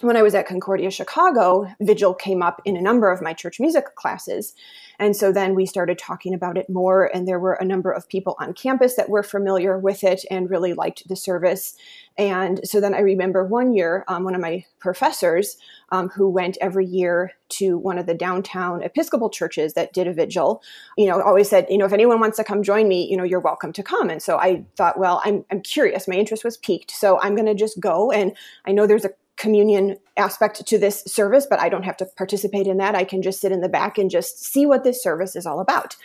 when 0.00 0.16
I 0.16 0.22
was 0.22 0.34
at 0.34 0.46
Concordia 0.46 0.90
Chicago, 0.90 1.66
Vigil 1.80 2.14
came 2.14 2.40
up 2.40 2.62
in 2.64 2.76
a 2.76 2.80
number 2.80 3.10
of 3.10 3.20
my 3.20 3.32
church 3.32 3.58
music 3.58 3.96
classes. 3.96 4.54
And 5.00 5.16
so 5.16 5.32
then 5.32 5.54
we 5.54 5.66
started 5.66 5.98
talking 5.98 6.34
about 6.34 6.56
it 6.56 6.70
more, 6.70 7.04
and 7.14 7.26
there 7.26 7.38
were 7.38 7.54
a 7.54 7.64
number 7.64 7.90
of 7.90 8.08
people 8.08 8.36
on 8.38 8.52
campus 8.52 8.94
that 8.94 9.08
were 9.08 9.22
familiar 9.22 9.78
with 9.78 10.04
it 10.04 10.24
and 10.30 10.50
really 10.50 10.72
liked 10.72 11.08
the 11.08 11.16
service. 11.16 11.74
And 12.16 12.60
so 12.64 12.80
then 12.80 12.94
I 12.94 13.00
remember 13.00 13.44
one 13.44 13.72
year, 13.72 14.04
um, 14.08 14.24
one 14.24 14.34
of 14.34 14.40
my 14.40 14.64
professors 14.78 15.56
um, 15.90 16.08
who 16.10 16.28
went 16.28 16.58
every 16.60 16.86
year 16.86 17.32
to 17.50 17.78
one 17.78 17.98
of 17.98 18.06
the 18.06 18.14
downtown 18.14 18.82
Episcopal 18.82 19.30
churches 19.30 19.74
that 19.74 19.92
did 19.92 20.06
a 20.06 20.12
vigil, 20.12 20.62
you 20.96 21.06
know, 21.06 21.20
always 21.22 21.48
said, 21.48 21.66
you 21.70 21.78
know, 21.78 21.86
if 21.86 21.92
anyone 21.92 22.20
wants 22.20 22.36
to 22.36 22.44
come 22.44 22.62
join 22.62 22.86
me, 22.88 23.08
you 23.08 23.16
know, 23.16 23.24
you're 23.24 23.40
welcome 23.40 23.72
to 23.72 23.82
come. 23.82 24.10
And 24.10 24.22
so 24.22 24.38
I 24.38 24.64
thought, 24.76 24.98
well, 24.98 25.22
I'm, 25.24 25.44
I'm 25.50 25.60
curious. 25.60 26.06
My 26.06 26.16
interest 26.16 26.44
was 26.44 26.56
piqued. 26.56 26.90
So 26.90 27.20
I'm 27.20 27.34
going 27.34 27.46
to 27.46 27.54
just 27.54 27.80
go. 27.80 28.12
And 28.12 28.36
I 28.64 28.72
know 28.72 28.86
there's 28.86 29.04
a 29.04 29.10
communion 29.38 29.96
aspect 30.16 30.66
to 30.66 30.78
this 30.78 31.02
service, 31.04 31.46
but 31.48 31.60
I 31.60 31.68
don't 31.68 31.84
have 31.84 31.96
to 31.98 32.06
participate 32.16 32.66
in 32.66 32.76
that. 32.78 32.94
I 32.94 33.04
can 33.04 33.22
just 33.22 33.40
sit 33.40 33.52
in 33.52 33.60
the 33.60 33.68
back 33.68 33.96
and 33.96 34.10
just 34.10 34.44
see 34.44 34.66
what 34.66 34.84
this 34.84 35.02
service 35.02 35.36
is 35.36 35.46
all 35.46 35.60
about. 35.60 35.96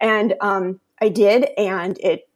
And 0.00 0.34
um, 0.40 0.80
I 1.00 1.08
did, 1.08 1.48
and 1.58 1.98
it 1.98 2.28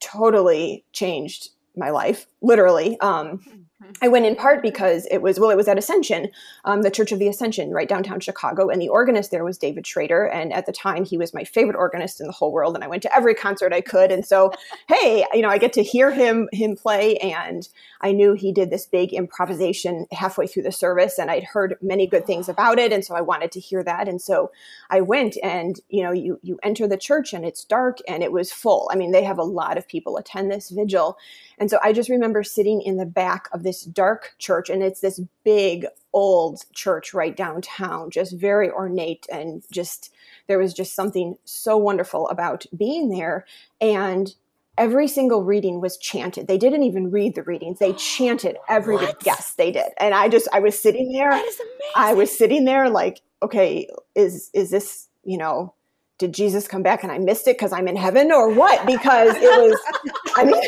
totally 0.00 0.84
changed 0.92 1.50
my 1.76 1.90
life, 1.90 2.26
literally. 2.42 2.98
Um. 3.00 3.65
I 4.02 4.08
went 4.08 4.26
in 4.26 4.36
part 4.36 4.62
because 4.62 5.06
it 5.10 5.18
was 5.18 5.38
well, 5.38 5.50
it 5.50 5.56
was 5.56 5.68
at 5.68 5.78
Ascension, 5.78 6.30
um, 6.64 6.82
the 6.82 6.90
Church 6.90 7.12
of 7.12 7.18
the 7.18 7.28
Ascension, 7.28 7.70
right 7.70 7.88
downtown 7.88 8.20
Chicago, 8.20 8.68
and 8.68 8.80
the 8.80 8.88
organist 8.88 9.30
there 9.30 9.44
was 9.44 9.58
David 9.58 9.86
Schrader, 9.86 10.24
and 10.26 10.52
at 10.52 10.66
the 10.66 10.72
time 10.72 11.04
he 11.04 11.18
was 11.18 11.34
my 11.34 11.44
favorite 11.44 11.76
organist 11.76 12.20
in 12.20 12.26
the 12.26 12.32
whole 12.32 12.52
world, 12.52 12.74
and 12.74 12.84
I 12.84 12.88
went 12.88 13.02
to 13.02 13.14
every 13.14 13.34
concert 13.34 13.72
I 13.72 13.80
could, 13.80 14.10
and 14.10 14.24
so 14.24 14.52
hey, 14.88 15.26
you 15.32 15.42
know, 15.42 15.48
I 15.48 15.58
get 15.58 15.72
to 15.74 15.82
hear 15.82 16.10
him 16.10 16.48
him 16.52 16.76
play, 16.76 17.16
and 17.18 17.68
I 18.00 18.12
knew 18.12 18.34
he 18.34 18.52
did 18.52 18.70
this 18.70 18.86
big 18.86 19.12
improvisation 19.12 20.06
halfway 20.12 20.46
through 20.46 20.64
the 20.64 20.72
service, 20.72 21.18
and 21.18 21.30
I'd 21.30 21.44
heard 21.44 21.76
many 21.82 22.06
good 22.06 22.26
things 22.26 22.48
about 22.48 22.78
it, 22.78 22.92
and 22.92 23.04
so 23.04 23.14
I 23.14 23.20
wanted 23.20 23.52
to 23.52 23.60
hear 23.60 23.82
that, 23.84 24.08
and 24.08 24.20
so 24.20 24.50
I 24.90 25.00
went, 25.02 25.36
and 25.42 25.78
you 25.88 26.02
know, 26.02 26.12
you 26.12 26.38
you 26.42 26.58
enter 26.62 26.88
the 26.88 26.96
church 26.96 27.32
and 27.32 27.44
it's 27.44 27.64
dark 27.64 27.98
and 28.08 28.22
it 28.22 28.32
was 28.32 28.52
full. 28.52 28.88
I 28.92 28.96
mean, 28.96 29.12
they 29.12 29.24
have 29.24 29.38
a 29.38 29.44
lot 29.44 29.76
of 29.76 29.86
people 29.86 30.16
attend 30.16 30.50
this 30.50 30.70
vigil, 30.70 31.18
and 31.58 31.70
so 31.70 31.78
I 31.82 31.92
just 31.92 32.08
remember 32.08 32.42
sitting 32.42 32.80
in 32.80 32.96
the 32.96 33.06
back 33.06 33.48
of 33.52 33.65
this 33.66 33.82
dark 33.82 34.34
church, 34.38 34.70
and 34.70 34.82
it's 34.82 35.00
this 35.00 35.20
big 35.44 35.86
old 36.12 36.62
church 36.72 37.12
right 37.12 37.36
downtown, 37.36 38.10
just 38.10 38.34
very 38.34 38.70
ornate 38.70 39.26
and 39.30 39.62
just 39.70 40.14
there 40.46 40.58
was 40.58 40.72
just 40.72 40.94
something 40.94 41.36
so 41.44 41.76
wonderful 41.76 42.28
about 42.28 42.64
being 42.76 43.10
there. 43.10 43.44
And 43.80 44.34
every 44.78 45.08
single 45.08 45.42
reading 45.44 45.80
was 45.80 45.96
chanted. 45.98 46.46
They 46.46 46.58
didn't 46.58 46.84
even 46.84 47.10
read 47.10 47.34
the 47.34 47.42
readings. 47.42 47.78
They 47.78 47.92
chanted 47.98 48.56
every 48.68 48.96
What? 48.96 49.22
yes, 49.26 49.54
they 49.54 49.72
did. 49.72 49.88
And 49.98 50.14
I 50.14 50.28
just 50.28 50.48
I 50.52 50.60
was 50.60 50.80
sitting 50.80 51.12
there 51.12 51.30
That 51.30 51.44
is 51.44 51.60
amazing. 51.60 51.92
I 51.96 52.14
was 52.14 52.36
sitting 52.36 52.64
there 52.64 52.88
like, 52.88 53.20
okay, 53.42 53.88
is 54.14 54.50
is 54.54 54.70
this, 54.70 55.08
you 55.24 55.36
know, 55.36 55.74
did 56.18 56.32
Jesus 56.32 56.66
come 56.66 56.82
back 56.82 57.02
and 57.02 57.12
I 57.12 57.18
missed 57.18 57.46
it 57.46 57.58
because 57.58 57.72
I'm 57.72 57.88
in 57.88 57.96
heaven 57.96 58.32
or 58.32 58.48
what? 58.48 58.86
Because 58.86 59.36
it 59.36 59.42
was, 59.42 59.78
I 60.36 60.44
mean, 60.44 60.62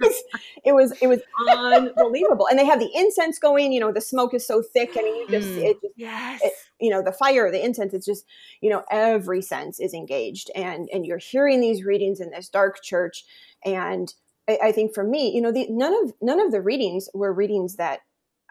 was, 0.00 0.22
it 0.64 0.72
was 0.72 0.92
it 1.02 1.06
was 1.06 1.20
unbelievable. 1.48 2.46
And 2.48 2.58
they 2.58 2.66
have 2.66 2.80
the 2.80 2.90
incense 2.94 3.38
going. 3.38 3.72
You 3.72 3.80
know, 3.80 3.92
the 3.92 4.00
smoke 4.00 4.34
is 4.34 4.46
so 4.46 4.62
thick. 4.62 4.90
I 4.98 5.02
mean, 5.02 5.16
you 5.16 5.28
just 5.28 5.46
Mm. 5.46 5.64
it 5.64 5.80
just 5.80 5.94
yes. 5.96 6.40
it, 6.42 6.52
you 6.80 6.90
know 6.90 7.02
the 7.02 7.12
fire 7.12 7.50
the 7.50 7.64
incense 7.64 7.94
it's 7.94 8.06
just 8.06 8.24
you 8.60 8.70
know 8.70 8.84
every 8.90 9.42
sense 9.42 9.80
is 9.80 9.94
engaged 9.94 10.50
and 10.54 10.88
and 10.92 11.06
you're 11.06 11.18
hearing 11.18 11.60
these 11.60 11.84
readings 11.84 12.20
in 12.20 12.30
this 12.30 12.48
dark 12.48 12.82
church 12.82 13.24
and 13.64 14.14
i, 14.48 14.58
I 14.64 14.72
think 14.72 14.94
for 14.94 15.04
me 15.04 15.34
you 15.34 15.40
know 15.40 15.52
the 15.52 15.66
none 15.70 15.94
of 16.04 16.14
none 16.20 16.40
of 16.40 16.52
the 16.52 16.60
readings 16.60 17.08
were 17.14 17.32
readings 17.32 17.76
that 17.76 18.00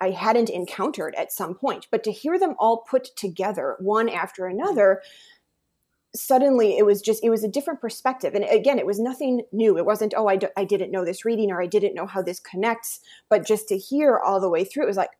i 0.02 0.10
hadn't 0.10 0.50
encountered 0.50 1.16
at 1.16 1.32
some 1.32 1.56
point 1.56 1.88
but 1.92 2.04
to 2.04 2.12
hear 2.12 2.40
them 2.40 2.56
all 2.60 2.86
put 2.90 3.16
together 3.16 3.76
one 3.80 4.10
after 4.10 4.48
another 4.48 5.02
suddenly 6.16 6.78
it 6.78 6.86
was 6.86 7.02
just 7.02 7.24
it 7.24 7.30
was 7.30 7.44
a 7.44 7.48
different 7.48 7.82
perspective. 7.82 8.34
And 8.34 8.46
again 8.46 8.80
it 8.80 8.86
was 8.86 9.00
nothing 9.00 9.42
new. 9.52 9.78
It 9.78 9.86
wasn't 9.86 10.14
oh 10.16 10.28
I 10.28 10.36
d- 10.38 10.48
I 10.58 10.64
didn't 10.64 10.92
know 10.92 11.06
this 11.06 11.26
reading 11.26 11.52
or 11.52 11.62
i 11.62 11.68
didn't 11.68 11.96
know 11.96 12.08
how 12.08 12.22
this 12.22 12.40
connects. 12.40 13.00
But 13.30 13.46
just 13.46 13.68
to 13.70 13.78
hear 13.78 14.20
all 14.20 14.40
the 14.40 14.50
way 14.50 14.64
through 14.64 14.84
it 14.84 14.88
was 14.88 14.98
like 14.98 15.12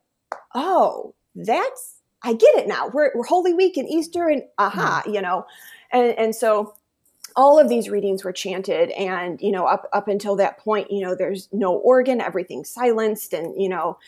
oh 0.54 1.14
that's 1.34 2.00
i 2.22 2.32
get 2.32 2.56
it 2.56 2.68
now. 2.68 2.88
We're, 2.88 3.12
we're 3.14 3.24
holy 3.24 3.54
week 3.54 3.76
and 3.76 3.88
easter 3.88 4.28
and 4.28 4.42
aha 4.58 5.02
mm-hmm. 5.02 5.14
you 5.14 5.22
know? 5.22 5.46
And 5.92 6.18
and 6.18 6.34
so 6.34 6.74
all 7.36 7.58
of 7.58 7.68
these 7.68 7.90
readings 7.90 8.24
were 8.24 8.32
chanted 8.32 8.90
and 8.92 9.40
you 9.40 9.52
know 9.52 9.66
up 9.66 9.88
up 9.92 10.08
until 10.08 10.36
that 10.36 10.58
point 10.58 10.90
you 10.90 11.00
know 11.00 11.14
there's 11.14 11.48
no 11.52 11.74
organ 11.74 12.20
everything's 12.20 12.70
silenced 12.70 13.32
and 13.34 13.60
you 13.60 13.68
know 13.68 13.98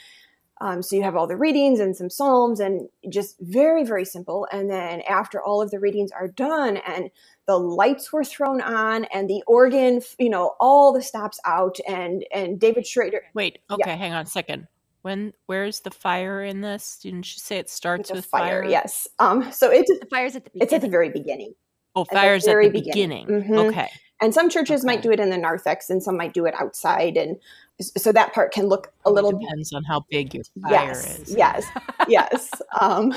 um, 0.60 0.82
so 0.82 0.96
you 0.96 1.02
have 1.02 1.16
all 1.16 1.26
the 1.26 1.36
readings 1.36 1.80
and 1.80 1.96
some 1.96 2.10
psalms 2.10 2.60
and 2.60 2.88
just 3.08 3.36
very 3.40 3.84
very 3.84 4.04
simple 4.04 4.46
and 4.52 4.70
then 4.70 5.00
after 5.02 5.42
all 5.42 5.60
of 5.62 5.70
the 5.70 5.78
readings 5.78 6.10
are 6.12 6.28
done 6.28 6.76
and 6.78 7.10
the 7.46 7.58
lights 7.58 8.12
were 8.12 8.24
thrown 8.24 8.60
on 8.60 9.04
and 9.06 9.28
the 9.30 9.42
organ 9.46 10.00
you 10.18 10.28
know 10.30 10.54
all 10.60 10.92
the 10.92 11.02
stops 11.02 11.38
out 11.44 11.76
and 11.86 12.24
and 12.32 12.58
david 12.60 12.86
schrader 12.86 13.22
Wait, 13.34 13.58
okay, 13.70 13.96
hang 13.96 14.12
on 14.12 14.24
a 14.24 14.26
second. 14.26 14.66
When 15.02 15.32
where's 15.46 15.80
the 15.80 15.92
fire 15.92 16.42
in 16.42 16.60
this? 16.60 16.98
Didn't 17.00 17.32
you 17.32 17.38
say 17.38 17.56
it 17.58 17.70
starts 17.70 18.10
with 18.10 18.16
with 18.18 18.24
fire, 18.26 18.62
fire? 18.62 18.70
yes 18.70 19.06
um 19.20 19.50
so 19.52 19.70
it's 19.70 19.88
the 20.00 20.06
fire's 20.10 20.34
at 20.36 20.44
the 20.44 20.50
it's 20.54 20.72
at 20.72 20.80
the 20.82 20.88
very 20.88 21.08
beginning 21.08 21.54
Oh, 21.94 22.04
the 22.10 22.16
fire's 22.16 22.46
at 22.46 22.50
very 22.50 22.68
the 22.68 22.80
beginning. 22.80 23.26
beginning. 23.26 23.48
Mhm. 23.58 23.68
Okay. 23.68 23.88
and 24.20 24.34
some 24.34 24.50
churches 24.50 24.84
might 24.84 25.00
do 25.00 25.10
it 25.12 25.20
in 25.20 25.30
the 25.30 25.38
narthex 25.38 25.88
and 25.88 26.02
some 26.02 26.16
might 26.16 26.34
do 26.34 26.44
it 26.46 26.54
outside 26.60 27.16
and 27.16 27.36
s- 27.36 27.42
so 27.80 28.12
that 28.12 28.32
part 28.32 28.52
can 28.52 28.66
look 28.66 28.92
a 29.04 29.10
little 29.10 29.32
depends 29.38 29.72
on 29.72 29.84
how 29.84 30.04
big 30.10 30.34
your 30.34 30.44
fire 30.62 30.72
yes 30.72 31.18
is. 31.20 31.34
yes 31.34 31.66
yes 32.08 32.50
um 32.80 33.14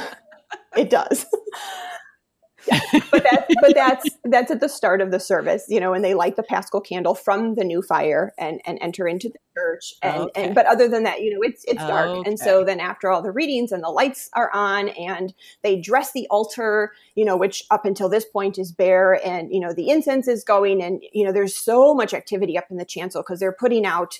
it 0.77 0.89
does 0.89 1.25
but 3.11 3.23
that's 3.23 3.55
but 3.59 3.73
that's 3.73 4.09
that's 4.25 4.51
at 4.51 4.59
the 4.59 4.69
start 4.69 5.01
of 5.01 5.09
the 5.09 5.19
service 5.19 5.65
you 5.67 5.79
know 5.79 5.93
and 5.93 6.05
they 6.05 6.13
light 6.13 6.35
the 6.35 6.43
paschal 6.43 6.79
candle 6.79 7.15
from 7.15 7.55
the 7.55 7.63
new 7.63 7.81
fire 7.81 8.33
and 8.37 8.61
and 8.65 8.77
enter 8.81 9.07
into 9.07 9.29
the 9.29 9.39
church 9.57 9.95
and 10.03 10.21
Okay. 10.21 10.45
and 10.45 10.53
but 10.55 10.67
other 10.67 10.87
than 10.87 11.01
that 11.03 11.21
you 11.21 11.33
know 11.33 11.41
it's 11.41 11.65
it's 11.65 11.83
dark 11.87 12.27
and 12.27 12.37
so 12.37 12.63
then 12.63 12.79
after 12.79 13.09
all 13.09 13.23
the 13.23 13.31
readings 13.31 13.71
and 13.71 13.83
the 13.83 13.89
lights 13.89 14.29
are 14.33 14.51
on 14.53 14.89
and 14.89 15.33
they 15.63 15.81
dress 15.81 16.11
the 16.11 16.27
altar 16.29 16.91
you 17.15 17.25
know 17.25 17.35
which 17.35 17.63
up 17.71 17.83
until 17.83 18.09
this 18.09 18.25
point 18.25 18.59
is 18.59 18.71
bare 18.71 19.19
and 19.25 19.51
you 19.51 19.59
know 19.59 19.73
the 19.73 19.89
incense 19.89 20.27
is 20.27 20.43
going 20.43 20.83
and 20.83 21.01
you 21.11 21.25
know 21.25 21.31
there's 21.31 21.55
so 21.55 21.95
much 21.95 22.13
activity 22.13 22.59
up 22.59 22.65
in 22.69 22.77
the 22.77 22.85
chancel 22.85 23.23
because 23.23 23.39
they're 23.39 23.51
putting 23.51 23.87
out 23.87 24.19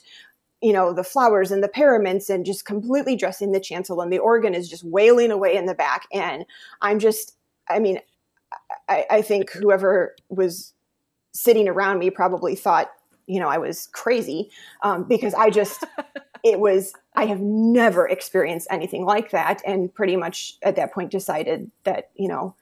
you 0.61 0.73
know 0.73 0.93
the 0.93 1.03
flowers 1.03 1.51
and 1.51 1.63
the 1.63 1.67
paraments 1.67 2.29
and 2.29 2.45
just 2.45 2.65
completely 2.65 3.15
dressing 3.15 3.51
the 3.51 3.59
chancel 3.59 4.01
and 4.01 4.11
the 4.11 4.19
organ 4.19 4.53
is 4.53 4.69
just 4.69 4.83
wailing 4.83 5.31
away 5.31 5.55
in 5.55 5.65
the 5.65 5.73
back. 5.73 6.07
And 6.13 6.45
i'm 6.81 6.99
just 6.99 7.35
i 7.69 7.79
mean 7.79 7.99
i, 8.87 9.05
I 9.09 9.21
think 9.21 9.51
whoever 9.51 10.15
was 10.29 10.73
sitting 11.33 11.67
around 11.67 11.99
me 11.99 12.09
probably 12.09 12.55
thought 12.55 12.91
you 13.27 13.39
know 13.39 13.47
i 13.47 13.57
was 13.57 13.87
crazy 13.93 14.49
um, 14.83 15.03
because 15.03 15.33
i 15.33 15.49
just 15.49 15.83
it 16.43 16.59
was 16.59 16.93
i 17.15 17.25
have 17.25 17.39
never 17.39 18.07
experienced 18.07 18.67
anything 18.69 19.05
like 19.05 19.31
that 19.31 19.61
and 19.65 19.93
pretty 19.93 20.15
much 20.15 20.57
at 20.63 20.75
that 20.75 20.93
point 20.93 21.11
decided 21.11 21.71
that 21.83 22.09
you 22.15 22.27
know 22.27 22.55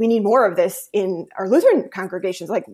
we 0.00 0.08
need 0.08 0.22
more 0.22 0.46
of 0.46 0.56
this 0.56 0.88
in 0.92 1.28
our 1.38 1.48
lutheran 1.48 1.88
congregations. 1.90 2.48
Like 2.48 2.64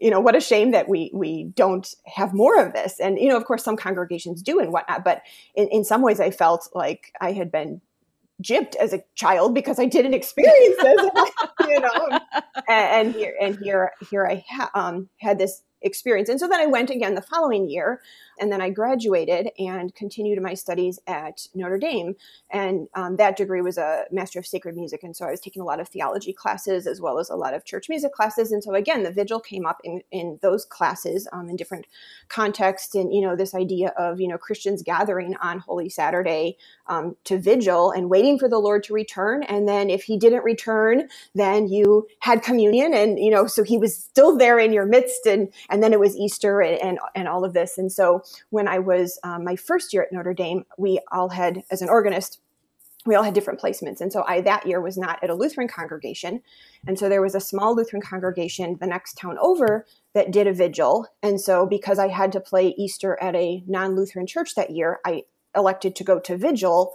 you 0.00 0.10
know 0.10 0.20
what 0.20 0.36
a 0.36 0.40
shame 0.40 0.70
that 0.70 0.88
we 0.88 1.10
we 1.12 1.44
don't 1.54 1.94
have 2.06 2.32
more 2.32 2.60
of 2.60 2.72
this. 2.72 3.00
And 3.00 3.18
you 3.18 3.28
know 3.28 3.36
of 3.36 3.44
course 3.44 3.64
some 3.64 3.76
congregations 3.76 4.42
do 4.42 4.58
and 4.60 4.72
whatnot 4.72 5.04
but 5.04 5.22
in, 5.54 5.68
in 5.68 5.84
some 5.84 6.02
ways 6.02 6.20
i 6.20 6.30
felt 6.30 6.68
like 6.74 7.12
i 7.20 7.32
had 7.32 7.50
been 7.50 7.80
gypped 8.42 8.76
as 8.76 8.92
a 8.92 9.02
child 9.14 9.54
because 9.54 9.78
i 9.80 9.84
didn't 9.84 10.14
experience 10.14 10.76
this 10.80 11.10
you 11.68 11.80
know 11.80 12.20
and, 12.68 13.08
and 13.08 13.14
here 13.14 13.34
and 13.40 13.58
here 13.58 13.92
here 14.10 14.26
i 14.26 14.44
ha- 14.48 14.70
um, 14.74 15.08
had 15.18 15.38
this 15.38 15.62
experience. 15.82 16.28
And 16.28 16.40
so 16.40 16.48
then 16.48 16.60
i 16.60 16.66
went 16.66 16.90
again 16.90 17.14
the 17.14 17.22
following 17.22 17.68
year 17.68 18.00
And 18.40 18.52
then 18.52 18.60
I 18.60 18.70
graduated 18.70 19.50
and 19.58 19.94
continued 19.94 20.42
my 20.42 20.54
studies 20.54 20.98
at 21.06 21.46
Notre 21.54 21.78
Dame. 21.78 22.16
And 22.50 22.88
um, 22.94 23.16
that 23.16 23.36
degree 23.36 23.60
was 23.62 23.78
a 23.78 24.04
Master 24.10 24.38
of 24.38 24.46
Sacred 24.46 24.76
Music. 24.76 25.02
And 25.02 25.16
so 25.16 25.26
I 25.26 25.30
was 25.30 25.40
taking 25.40 25.62
a 25.62 25.64
lot 25.64 25.80
of 25.80 25.88
theology 25.88 26.32
classes 26.32 26.86
as 26.86 27.00
well 27.00 27.18
as 27.18 27.30
a 27.30 27.36
lot 27.36 27.54
of 27.54 27.64
church 27.64 27.88
music 27.88 28.12
classes. 28.12 28.52
And 28.52 28.62
so 28.62 28.74
again, 28.74 29.02
the 29.02 29.12
vigil 29.12 29.40
came 29.40 29.66
up 29.66 29.80
in, 29.84 30.02
in 30.10 30.38
those 30.42 30.64
classes 30.64 31.28
um, 31.32 31.48
in 31.48 31.56
different 31.56 31.86
contexts. 32.28 32.94
And, 32.94 33.12
you 33.12 33.20
know, 33.20 33.36
this 33.36 33.54
idea 33.54 33.88
of, 33.98 34.20
you 34.20 34.28
know, 34.28 34.38
Christians 34.38 34.82
gathering 34.82 35.36
on 35.36 35.58
Holy 35.60 35.88
Saturday 35.88 36.56
um, 36.86 37.16
to 37.24 37.38
vigil 37.38 37.90
and 37.90 38.10
waiting 38.10 38.38
for 38.38 38.48
the 38.48 38.58
Lord 38.58 38.82
to 38.84 38.94
return. 38.94 39.42
And 39.44 39.68
then 39.68 39.90
if 39.90 40.04
he 40.04 40.18
didn't 40.18 40.44
return, 40.44 41.08
then 41.34 41.68
you 41.68 42.06
had 42.20 42.42
communion. 42.42 42.94
And, 42.94 43.18
you 43.18 43.30
know, 43.30 43.46
so 43.46 43.62
he 43.62 43.78
was 43.78 43.96
still 43.96 44.36
there 44.36 44.58
in 44.58 44.72
your 44.72 44.86
midst. 44.86 45.26
And, 45.26 45.52
and 45.70 45.82
then 45.82 45.92
it 45.92 46.00
was 46.00 46.16
Easter 46.16 46.60
and, 46.60 46.80
and, 46.80 46.98
and 47.14 47.28
all 47.28 47.44
of 47.44 47.52
this. 47.52 47.78
And 47.78 47.92
so 47.92 48.22
when 48.50 48.68
I 48.68 48.78
was 48.78 49.18
um, 49.24 49.44
my 49.44 49.56
first 49.56 49.92
year 49.92 50.02
at 50.02 50.12
Notre 50.12 50.34
Dame, 50.34 50.64
we 50.76 51.00
all 51.10 51.28
had, 51.28 51.62
as 51.70 51.82
an 51.82 51.88
organist, 51.88 52.40
we 53.06 53.14
all 53.14 53.22
had 53.22 53.34
different 53.34 53.60
placements. 53.60 54.00
And 54.00 54.12
so 54.12 54.24
I 54.26 54.40
that 54.42 54.66
year 54.66 54.80
was 54.80 54.98
not 54.98 55.22
at 55.22 55.30
a 55.30 55.34
Lutheran 55.34 55.68
congregation. 55.68 56.42
And 56.86 56.98
so 56.98 57.08
there 57.08 57.22
was 57.22 57.34
a 57.34 57.40
small 57.40 57.74
Lutheran 57.74 58.02
congregation 58.02 58.76
the 58.80 58.86
next 58.86 59.14
town 59.14 59.38
over 59.40 59.86
that 60.14 60.30
did 60.30 60.46
a 60.46 60.52
vigil. 60.52 61.06
And 61.22 61.40
so 61.40 61.64
because 61.64 61.98
I 61.98 62.08
had 62.08 62.32
to 62.32 62.40
play 62.40 62.74
Easter 62.76 63.18
at 63.20 63.34
a 63.34 63.62
non-Lutheran 63.66 64.26
church 64.26 64.54
that 64.56 64.70
year, 64.70 64.98
I 65.06 65.22
elected 65.56 65.96
to 65.96 66.04
go 66.04 66.18
to 66.20 66.36
vigil 66.36 66.92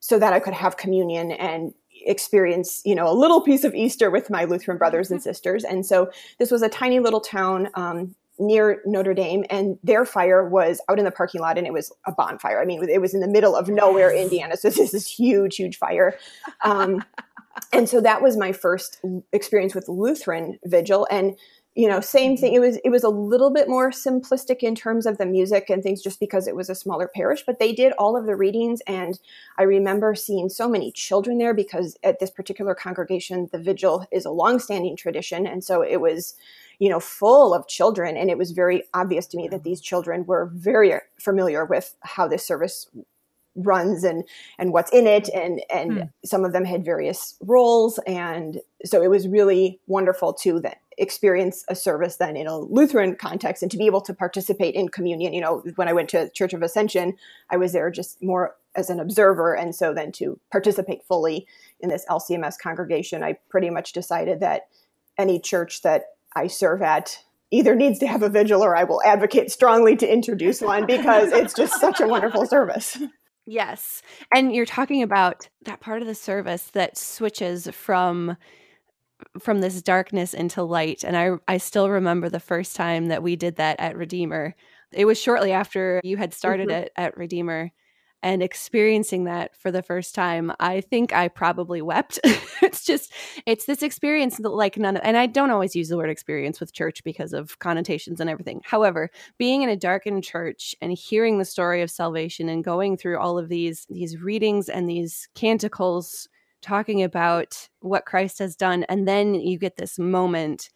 so 0.00 0.18
that 0.18 0.32
I 0.32 0.40
could 0.40 0.54
have 0.54 0.76
communion 0.76 1.32
and 1.32 1.74
experience, 2.04 2.82
you 2.84 2.94
know, 2.94 3.10
a 3.10 3.14
little 3.14 3.40
piece 3.40 3.64
of 3.64 3.74
Easter 3.74 4.10
with 4.10 4.30
my 4.30 4.44
Lutheran 4.44 4.78
brothers 4.78 5.10
and 5.10 5.22
sisters. 5.30 5.64
And 5.64 5.84
so 5.84 6.10
this 6.38 6.50
was 6.50 6.62
a 6.62 6.68
tiny 6.68 7.00
little 7.00 7.20
town 7.20 7.68
um, 7.74 8.14
near 8.38 8.82
Notre 8.84 9.14
Dame, 9.14 9.44
and 9.50 9.78
their 9.82 10.04
fire 10.04 10.48
was 10.48 10.80
out 10.88 10.98
in 10.98 11.04
the 11.04 11.10
parking 11.10 11.40
lot, 11.40 11.58
and 11.58 11.66
it 11.66 11.72
was 11.72 11.92
a 12.06 12.12
bonfire. 12.12 12.60
I 12.60 12.64
mean, 12.64 12.88
it 12.88 13.00
was 13.00 13.14
in 13.14 13.20
the 13.20 13.28
middle 13.28 13.56
of 13.56 13.68
nowhere, 13.68 14.10
Indiana. 14.14 14.56
So 14.56 14.70
this 14.70 14.94
is 14.94 15.06
huge, 15.06 15.56
huge 15.56 15.78
fire. 15.78 16.16
Um, 16.64 17.04
and 17.72 17.88
so 17.88 18.00
that 18.00 18.22
was 18.22 18.36
my 18.36 18.52
first 18.52 19.00
experience 19.32 19.74
with 19.74 19.88
Lutheran 19.88 20.58
vigil, 20.64 21.06
and 21.10 21.36
you 21.76 21.88
know, 21.88 22.00
same 22.00 22.38
thing. 22.38 22.54
It 22.54 22.58
was 22.60 22.78
it 22.84 22.88
was 22.88 23.04
a 23.04 23.10
little 23.10 23.50
bit 23.50 23.68
more 23.68 23.90
simplistic 23.90 24.60
in 24.60 24.74
terms 24.74 25.04
of 25.04 25.18
the 25.18 25.26
music 25.26 25.68
and 25.68 25.82
things, 25.82 26.02
just 26.02 26.18
because 26.18 26.48
it 26.48 26.56
was 26.56 26.70
a 26.70 26.74
smaller 26.74 27.06
parish. 27.14 27.44
But 27.44 27.58
they 27.58 27.74
did 27.74 27.92
all 27.98 28.16
of 28.16 28.24
the 28.24 28.34
readings, 28.34 28.80
and 28.86 29.18
I 29.58 29.64
remember 29.64 30.14
seeing 30.14 30.48
so 30.48 30.70
many 30.70 30.90
children 30.90 31.36
there 31.36 31.52
because 31.52 31.98
at 32.02 32.18
this 32.18 32.30
particular 32.30 32.74
congregation, 32.74 33.50
the 33.52 33.58
vigil 33.58 34.06
is 34.10 34.24
a 34.24 34.30
long-standing 34.30 34.96
tradition, 34.96 35.46
and 35.46 35.62
so 35.62 35.82
it 35.82 36.00
was 36.00 36.34
you 36.78 36.88
know, 36.88 37.00
full 37.00 37.54
of 37.54 37.68
children. 37.68 38.16
And 38.16 38.30
it 38.30 38.38
was 38.38 38.50
very 38.52 38.84
obvious 38.94 39.26
to 39.28 39.36
me 39.36 39.48
that 39.48 39.64
these 39.64 39.80
children 39.80 40.26
were 40.26 40.50
very 40.54 40.94
familiar 41.18 41.64
with 41.64 41.94
how 42.00 42.28
this 42.28 42.46
service 42.46 42.88
runs 43.56 44.04
and 44.04 44.24
and 44.58 44.72
what's 44.72 44.92
in 44.92 45.06
it. 45.06 45.28
And 45.30 45.62
and 45.70 45.92
hmm. 45.92 46.04
some 46.24 46.44
of 46.44 46.52
them 46.52 46.64
had 46.64 46.84
various 46.84 47.36
roles. 47.40 47.98
And 48.06 48.60
so 48.84 49.02
it 49.02 49.08
was 49.08 49.26
really 49.26 49.80
wonderful 49.86 50.32
to 50.34 50.60
that 50.60 50.78
experience 50.98 51.64
a 51.68 51.74
service 51.74 52.16
then 52.16 52.36
in 52.36 52.46
a 52.46 52.58
Lutheran 52.58 53.16
context 53.16 53.62
and 53.62 53.70
to 53.70 53.76
be 53.76 53.84
able 53.84 54.00
to 54.02 54.14
participate 54.14 54.74
in 54.74 54.88
communion. 54.88 55.32
You 55.32 55.40
know 55.40 55.62
when 55.76 55.88
I 55.88 55.92
went 55.92 56.10
to 56.10 56.30
Church 56.30 56.52
of 56.52 56.62
Ascension 56.62 57.16
I 57.50 57.56
was 57.56 57.72
there 57.72 57.90
just 57.90 58.22
more 58.22 58.56
as 58.74 58.90
an 58.90 59.00
observer. 59.00 59.54
And 59.54 59.74
so 59.74 59.94
then 59.94 60.12
to 60.12 60.38
participate 60.52 61.02
fully 61.04 61.46
in 61.80 61.88
this 61.88 62.04
LCMS 62.10 62.58
congregation 62.58 63.22
I 63.22 63.38
pretty 63.48 63.70
much 63.70 63.92
decided 63.92 64.40
that 64.40 64.68
any 65.18 65.40
church 65.40 65.82
that 65.82 66.04
I 66.34 66.46
serve 66.46 66.82
at 66.82 67.22
either 67.50 67.74
needs 67.74 67.98
to 68.00 68.06
have 68.06 68.22
a 68.22 68.28
vigil 68.28 68.62
or 68.62 68.76
I 68.76 68.84
will 68.84 69.02
advocate 69.04 69.50
strongly 69.50 69.96
to 69.96 70.12
introduce 70.12 70.60
one 70.60 70.86
because 70.86 71.32
it's 71.32 71.54
just 71.54 71.80
such 71.80 72.00
a 72.00 72.08
wonderful 72.08 72.46
service. 72.46 72.98
Yes. 73.46 74.02
And 74.34 74.52
you're 74.52 74.66
talking 74.66 75.02
about 75.02 75.48
that 75.64 75.80
part 75.80 76.02
of 76.02 76.08
the 76.08 76.14
service 76.16 76.64
that 76.72 76.98
switches 76.98 77.68
from 77.68 78.36
from 79.40 79.60
this 79.60 79.80
darkness 79.80 80.34
into 80.34 80.62
light 80.62 81.02
and 81.02 81.16
I 81.16 81.30
I 81.48 81.56
still 81.56 81.88
remember 81.88 82.28
the 82.28 82.40
first 82.40 82.76
time 82.76 83.06
that 83.06 83.22
we 83.22 83.36
did 83.36 83.56
that 83.56 83.78
at 83.78 83.96
Redeemer. 83.96 84.54
It 84.92 85.04
was 85.04 85.20
shortly 85.20 85.52
after 85.52 86.00
you 86.04 86.16
had 86.16 86.34
started 86.34 86.68
mm-hmm. 86.68 86.82
it 86.84 86.92
at 86.96 87.16
Redeemer 87.16 87.70
and 88.22 88.42
experiencing 88.42 89.24
that 89.24 89.54
for 89.56 89.70
the 89.70 89.82
first 89.82 90.14
time, 90.14 90.52
I 90.58 90.80
think 90.80 91.12
I 91.12 91.28
probably 91.28 91.82
wept. 91.82 92.18
it's 92.62 92.84
just, 92.84 93.12
it's 93.46 93.66
this 93.66 93.82
experience 93.82 94.38
that, 94.38 94.48
like, 94.48 94.76
none 94.76 94.96
of, 94.96 95.02
and 95.04 95.16
I 95.16 95.26
don't 95.26 95.50
always 95.50 95.76
use 95.76 95.88
the 95.88 95.96
word 95.96 96.10
experience 96.10 96.58
with 96.58 96.72
church 96.72 97.04
because 97.04 97.32
of 97.32 97.58
connotations 97.58 98.20
and 98.20 98.30
everything. 98.30 98.62
However, 98.64 99.10
being 99.38 99.62
in 99.62 99.68
a 99.68 99.76
darkened 99.76 100.24
church 100.24 100.74
and 100.80 100.92
hearing 100.92 101.38
the 101.38 101.44
story 101.44 101.82
of 101.82 101.90
salvation 101.90 102.48
and 102.48 102.64
going 102.64 102.96
through 102.96 103.18
all 103.18 103.38
of 103.38 103.48
these, 103.48 103.86
these 103.90 104.20
readings 104.20 104.68
and 104.68 104.88
these 104.88 105.28
canticles 105.34 106.28
talking 106.62 107.02
about 107.02 107.68
what 107.80 108.06
Christ 108.06 108.38
has 108.40 108.56
done, 108.56 108.84
and 108.88 109.06
then 109.06 109.34
you 109.34 109.58
get 109.58 109.76
this 109.76 109.98
moment, 109.98 110.70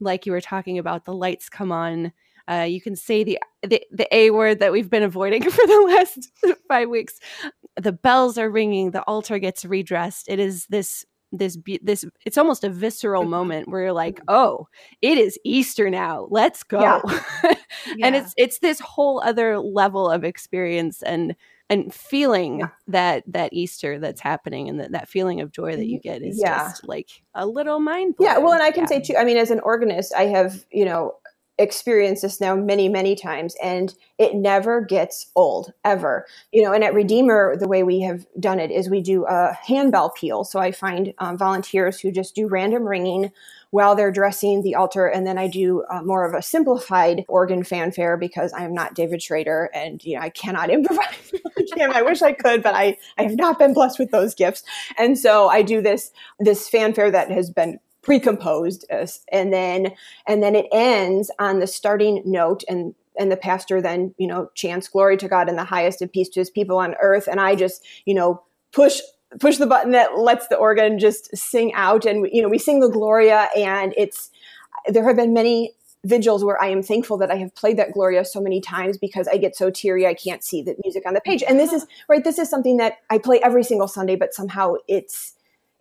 like 0.00 0.26
you 0.26 0.32
were 0.32 0.40
talking 0.40 0.78
about, 0.78 1.04
the 1.04 1.12
lights 1.12 1.48
come 1.48 1.72
on 1.72 2.12
uh, 2.50 2.66
you 2.68 2.80
can 2.80 2.96
say 2.96 3.24
the, 3.24 3.38
the 3.62 3.82
the 3.90 4.14
A 4.14 4.30
word 4.30 4.60
that 4.60 4.72
we've 4.72 4.90
been 4.90 5.02
avoiding 5.02 5.42
for 5.50 5.66
the 5.66 5.94
last 5.94 6.30
five 6.68 6.88
weeks. 6.88 7.18
The 7.76 7.92
bells 7.92 8.38
are 8.38 8.50
ringing. 8.50 8.90
The 8.90 9.02
altar 9.02 9.38
gets 9.38 9.64
redressed. 9.64 10.28
It 10.28 10.38
is 10.38 10.66
this 10.66 11.04
this 11.38 11.58
this 11.82 12.04
it's 12.24 12.38
almost 12.38 12.64
a 12.64 12.70
visceral 12.70 13.22
mm-hmm. 13.22 13.30
moment 13.30 13.68
where 13.68 13.82
you're 13.82 13.92
like 13.92 14.16
mm-hmm. 14.16 14.34
oh 14.34 14.68
it 15.02 15.18
is 15.18 15.38
easter 15.44 15.90
now 15.90 16.28
let's 16.30 16.62
go 16.62 16.80
yeah. 16.80 17.00
yeah. 17.42 17.54
and 18.06 18.14
it's 18.14 18.34
it's 18.36 18.60
this 18.60 18.78
whole 18.80 19.20
other 19.20 19.58
level 19.58 20.08
of 20.08 20.22
experience 20.22 21.02
and 21.02 21.34
and 21.70 21.92
feeling 21.92 22.60
yeah. 22.60 22.68
that 22.86 23.24
that 23.26 23.52
easter 23.52 23.98
that's 23.98 24.20
happening 24.20 24.68
and 24.68 24.78
that, 24.78 24.92
that 24.92 25.08
feeling 25.08 25.40
of 25.40 25.50
joy 25.50 25.74
that 25.74 25.86
you 25.86 25.98
mm-hmm. 25.98 26.20
get 26.20 26.22
is 26.22 26.38
just 26.38 26.86
like 26.86 27.22
a 27.34 27.46
little 27.46 27.80
mind 27.80 28.14
yeah 28.20 28.38
well 28.38 28.52
and 28.52 28.62
i 28.62 28.70
can 28.70 28.86
say 28.86 29.00
too 29.00 29.16
i 29.16 29.24
mean 29.24 29.36
as 29.36 29.50
an 29.50 29.60
organist 29.60 30.14
i 30.14 30.26
have 30.26 30.64
you 30.70 30.84
know 30.84 31.14
experienced 31.58 32.22
this 32.22 32.40
now 32.40 32.56
many 32.56 32.88
many 32.88 33.14
times 33.14 33.54
and 33.62 33.94
it 34.18 34.34
never 34.34 34.80
gets 34.80 35.30
old 35.36 35.72
ever. 35.84 36.26
You 36.52 36.62
know 36.62 36.72
and 36.72 36.82
at 36.82 36.94
redeemer 36.94 37.56
the 37.56 37.68
way 37.68 37.82
we 37.82 38.00
have 38.00 38.26
done 38.40 38.58
it 38.58 38.70
is 38.70 38.88
we 38.90 39.00
do 39.00 39.24
a 39.26 39.56
handbell 39.66 40.10
peal 40.10 40.44
so 40.44 40.58
i 40.58 40.72
find 40.72 41.14
um, 41.18 41.38
volunteers 41.38 42.00
who 42.00 42.10
just 42.10 42.34
do 42.34 42.48
random 42.48 42.84
ringing 42.84 43.30
while 43.70 43.94
they're 43.96 44.12
dressing 44.12 44.62
the 44.62 44.74
altar 44.74 45.06
and 45.06 45.26
then 45.26 45.38
i 45.38 45.48
do 45.48 45.82
uh, 45.90 46.02
more 46.02 46.24
of 46.24 46.34
a 46.34 46.42
simplified 46.42 47.24
organ 47.28 47.62
fanfare 47.64 48.16
because 48.16 48.52
i 48.52 48.64
am 48.64 48.74
not 48.74 48.94
david 48.94 49.22
schrader 49.22 49.70
and 49.74 50.04
you 50.04 50.16
know 50.16 50.22
i 50.22 50.30
cannot 50.30 50.70
improvise. 50.78 51.32
Him 51.76 51.90
i 51.92 52.02
wish 52.02 52.22
i 52.22 52.32
could 52.32 52.62
but 52.62 52.74
i 52.74 52.96
i 53.18 53.22
have 53.22 53.36
not 53.36 53.58
been 53.58 53.72
blessed 53.74 53.98
with 53.98 54.10
those 54.10 54.34
gifts. 54.34 54.62
And 54.98 55.18
so 55.18 55.48
i 55.48 55.62
do 55.62 55.80
this 55.80 56.10
this 56.38 56.68
fanfare 56.68 57.10
that 57.10 57.30
has 57.30 57.50
been 57.50 57.78
pre-composed 58.04 58.84
uh, 58.92 59.06
and 59.32 59.52
then 59.52 59.92
and 60.28 60.42
then 60.42 60.54
it 60.54 60.66
ends 60.72 61.30
on 61.38 61.58
the 61.58 61.66
starting 61.66 62.22
note 62.24 62.62
and 62.68 62.94
and 63.18 63.32
the 63.32 63.36
pastor 63.36 63.80
then 63.80 64.14
you 64.18 64.26
know 64.26 64.50
chants 64.54 64.88
glory 64.88 65.16
to 65.16 65.26
god 65.26 65.48
in 65.48 65.56
the 65.56 65.64
highest 65.64 66.02
and 66.02 66.12
peace 66.12 66.28
to 66.28 66.40
his 66.40 66.50
people 66.50 66.76
on 66.76 66.94
earth 67.00 67.26
and 67.26 67.40
i 67.40 67.54
just 67.54 67.84
you 68.04 68.14
know 68.14 68.42
push 68.72 69.00
push 69.40 69.56
the 69.56 69.66
button 69.66 69.92
that 69.92 70.18
lets 70.18 70.46
the 70.48 70.56
organ 70.56 70.98
just 70.98 71.34
sing 71.36 71.72
out 71.74 72.04
and 72.04 72.28
you 72.30 72.42
know 72.42 72.48
we 72.48 72.58
sing 72.58 72.80
the 72.80 72.88
gloria 72.88 73.48
and 73.56 73.94
it's 73.96 74.30
there 74.86 75.06
have 75.06 75.16
been 75.16 75.32
many 75.32 75.72
vigils 76.04 76.44
where 76.44 76.60
I 76.60 76.66
am 76.66 76.82
thankful 76.82 77.16
that 77.18 77.30
I 77.30 77.36
have 77.36 77.54
played 77.54 77.78
that 77.78 77.92
Gloria 77.92 78.24
so 78.24 78.40
many 78.40 78.60
times 78.60 78.98
because 78.98 79.26
I 79.26 79.38
get 79.38 79.56
so 79.56 79.70
teary 79.70 80.06
I 80.06 80.14
can't 80.14 80.44
see 80.44 80.62
the 80.62 80.76
music 80.84 81.04
on 81.06 81.14
the 81.14 81.20
page. 81.20 81.42
And 81.42 81.58
this 81.58 81.72
is 81.72 81.86
right. 82.08 82.22
This 82.22 82.38
is 82.38 82.48
something 82.48 82.76
that 82.76 82.98
I 83.10 83.18
play 83.18 83.40
every 83.42 83.64
single 83.64 83.88
Sunday, 83.88 84.16
but 84.16 84.34
somehow 84.34 84.74
it's 84.86 85.34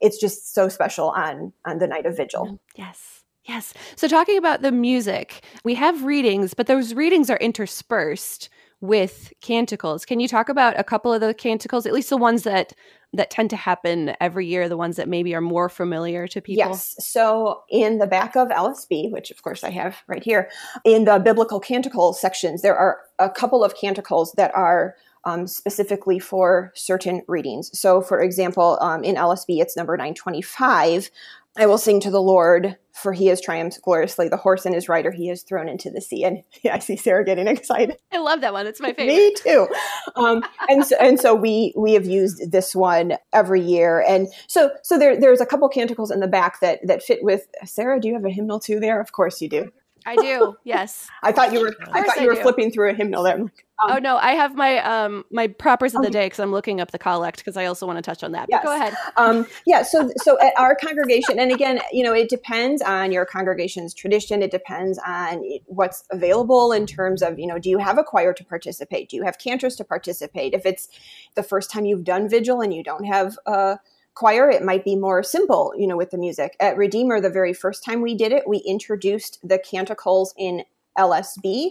it's 0.04 0.20
just 0.20 0.54
so 0.54 0.70
special 0.70 1.10
on 1.10 1.54
on 1.66 1.80
the 1.80 1.88
night 1.88 2.06
of 2.06 2.16
vigil. 2.16 2.46
Mm-hmm. 2.46 2.56
Yes. 2.76 3.24
Yes. 3.46 3.74
So 3.96 4.08
talking 4.08 4.38
about 4.38 4.62
the 4.62 4.72
music, 4.72 5.44
we 5.66 5.76
have 5.76 6.04
readings, 6.04 6.54
but 6.54 6.68
those 6.68 6.94
readings 6.94 7.30
are 7.30 7.38
interspersed 7.38 8.50
with 8.80 9.34
canticles. 9.42 10.06
Can 10.06 10.20
you 10.20 10.28
talk 10.28 10.50
about 10.50 10.78
a 10.80 10.84
couple 10.84 11.14
of 11.14 11.22
the 11.22 11.34
canticles, 11.34 11.86
at 11.86 11.94
least 11.94 12.10
the 12.10 12.18
ones 12.18 12.44
that 12.44 12.74
that 13.16 13.30
tend 13.30 13.50
to 13.52 13.56
happen 13.56 14.16
every 14.20 14.48
year, 14.48 14.68
the 14.68 14.78
ones 14.78 14.96
that 14.96 15.08
maybe 15.08 15.36
are 15.36 15.42
more 15.42 15.70
familiar 15.70 16.28
to 16.28 16.42
people? 16.42 16.70
Yes. 16.70 16.96
So 17.00 17.64
in 17.70 18.00
the 18.00 18.08
back 18.08 18.36
of 18.36 18.50
LSB, 18.50 19.12
which 19.12 19.30
of 19.30 19.42
course 19.42 19.64
I 19.64 19.70
have 19.70 19.98
right 20.08 20.24
here, 20.24 20.50
in 20.84 21.06
the 21.06 21.20
biblical 21.20 21.60
canticle 21.60 22.14
sections, 22.14 22.62
there 22.62 22.76
are 22.76 23.00
a 23.20 23.30
couple 23.30 23.64
of 23.64 23.76
canticles 23.76 24.34
that 24.34 24.54
are 24.56 24.96
um, 25.26 25.48
specifically 25.48 26.20
for 26.20 26.72
certain 26.76 27.22
readings. 27.28 27.78
So, 27.78 28.02
for 28.02 28.22
example, 28.22 28.78
um, 28.82 29.04
in 29.04 29.16
LSB, 29.16 29.62
it's 29.62 29.78
number 29.78 29.96
925. 29.96 31.10
I 31.56 31.68
will 31.68 31.78
sing 31.78 32.00
to 32.00 32.10
the 32.10 32.22
Lord, 32.22 32.78
for 32.94 33.14
he 33.14 33.28
has 33.28 33.40
triumphed 33.40 33.80
gloriously. 33.84 34.28
The 34.28 34.38
horse 34.38 34.66
and 34.66 34.74
his 34.74 34.90
rider 34.90 35.12
he 35.12 35.28
has 35.28 35.44
thrown 35.44 35.70
into 35.70 35.92
the 35.92 36.02
sea. 36.02 36.24
And 36.24 36.44
yeah, 36.64 36.76
I 36.76 36.80
see 36.80 36.96
Sarah 36.96 37.24
getting 37.24 37.48
excited. 37.48 37.98
I 38.12 38.18
love 38.18 38.42
that 38.42 38.54
one. 38.54 38.66
It's 38.66 38.82
my 38.82 38.94
favorite. 38.94 39.16
Me 39.16 39.34
too. 39.36 39.68
Um, 40.16 40.44
and 40.68 40.84
so, 40.86 40.96
and 41.00 41.20
so 41.20 41.36
we 41.36 41.74
we 41.78 41.94
have 41.94 42.06
used 42.06 42.52
this 42.52 42.76
one 42.76 43.18
every 43.34 43.62
year. 43.62 44.04
And 44.08 44.28
so 44.48 44.72
so 44.82 44.98
there 44.98 45.20
there's 45.20 45.42
a 45.42 45.46
couple 45.46 45.70
canticles 45.70 46.10
in 46.10 46.22
the 46.22 46.28
back 46.28 46.60
that 46.62 46.80
that 46.88 47.04
fit 47.04 47.24
with 47.24 47.48
Sarah. 47.66 48.00
Do 48.00 48.08
you 48.08 48.16
have 48.16 48.26
a 48.26 48.32
hymnal 48.32 48.60
too 48.60 48.80
there? 48.80 49.00
Of 49.00 49.12
course 49.12 49.40
you 49.40 49.50
do. 49.50 49.72
I 50.06 50.16
do. 50.16 50.56
Yes. 50.64 51.08
I 51.24 51.32
thought 51.32 51.54
you 51.54 51.62
were. 51.62 51.76
I 51.92 52.04
thought 52.04 52.18
I 52.18 52.22
you 52.22 52.28
were 52.28 52.36
do. 52.36 52.42
flipping 52.42 52.72
through 52.72 52.92
a 52.92 52.94
hymnal 52.94 53.24
there. 53.24 53.36
I'm 53.36 53.44
like, 53.44 53.66
um, 53.84 53.96
oh 53.96 54.00
no, 54.00 54.18
I 54.18 54.32
have 54.34 54.56
my 54.56 54.78
um 54.84 55.26
my 55.32 55.48
propers 55.48 55.94
of 55.96 56.02
the 56.02 56.08
Um, 56.08 56.12
day 56.14 56.26
because 56.26 56.40
I'm 56.40 56.52
looking 56.52 56.82
up 56.82 56.92
the 56.92 57.00
collect 57.00 57.38
because 57.38 57.58
I 57.58 57.66
also 57.66 57.86
want 57.86 57.98
to 57.98 58.02
touch 58.02 58.24
on 58.24 58.32
that. 58.34 58.48
But 58.50 58.64
go 58.64 58.74
ahead. 58.76 58.96
um, 59.18 59.46
yeah 59.66 59.84
so 59.84 60.10
so 60.18 60.40
at 60.40 60.54
our 60.58 60.76
congregation 60.76 61.40
and 61.40 61.52
again 61.52 61.80
you 61.92 62.04
know 62.04 62.14
it 62.14 62.30
depends 62.30 62.82
on 62.82 63.12
your 63.12 63.26
congregation's 63.26 63.94
tradition 63.94 64.42
it 64.42 64.52
depends 64.52 65.00
on 65.06 65.44
what's 65.66 66.04
available 66.12 66.72
in 66.72 66.86
terms 66.86 67.22
of 67.22 67.38
you 67.40 67.48
know 67.48 67.60
do 67.60 67.70
you 67.70 67.78
have 67.78 67.98
a 67.98 68.04
choir 68.04 68.34
to 68.34 68.44
participate 68.44 69.10
do 69.10 69.16
you 69.16 69.24
have 69.24 69.38
cantors 69.38 69.76
to 69.76 69.84
participate 69.84 70.54
if 70.54 70.66
it's 70.66 70.88
the 71.36 71.44
first 71.44 71.70
time 71.72 71.86
you've 71.86 72.04
done 72.04 72.30
vigil 72.30 72.62
and 72.62 72.74
you 72.74 72.84
don't 72.84 73.06
have 73.06 73.38
a 73.46 73.78
choir 74.14 74.50
it 74.50 74.64
might 74.64 74.84
be 74.86 74.96
more 74.96 75.24
simple 75.24 75.74
you 75.78 75.88
know 75.88 75.98
with 75.98 76.12
the 76.12 76.18
music 76.18 76.56
at 76.60 76.78
redeemer 76.78 77.20
the 77.20 77.30
very 77.30 77.54
first 77.54 77.84
time 77.84 78.02
we 78.02 78.16
did 78.16 78.32
it 78.32 78.48
we 78.48 78.58
introduced 78.60 79.40
the 79.44 79.58
canticles 79.60 80.34
in 80.38 80.64
lsb 80.98 81.70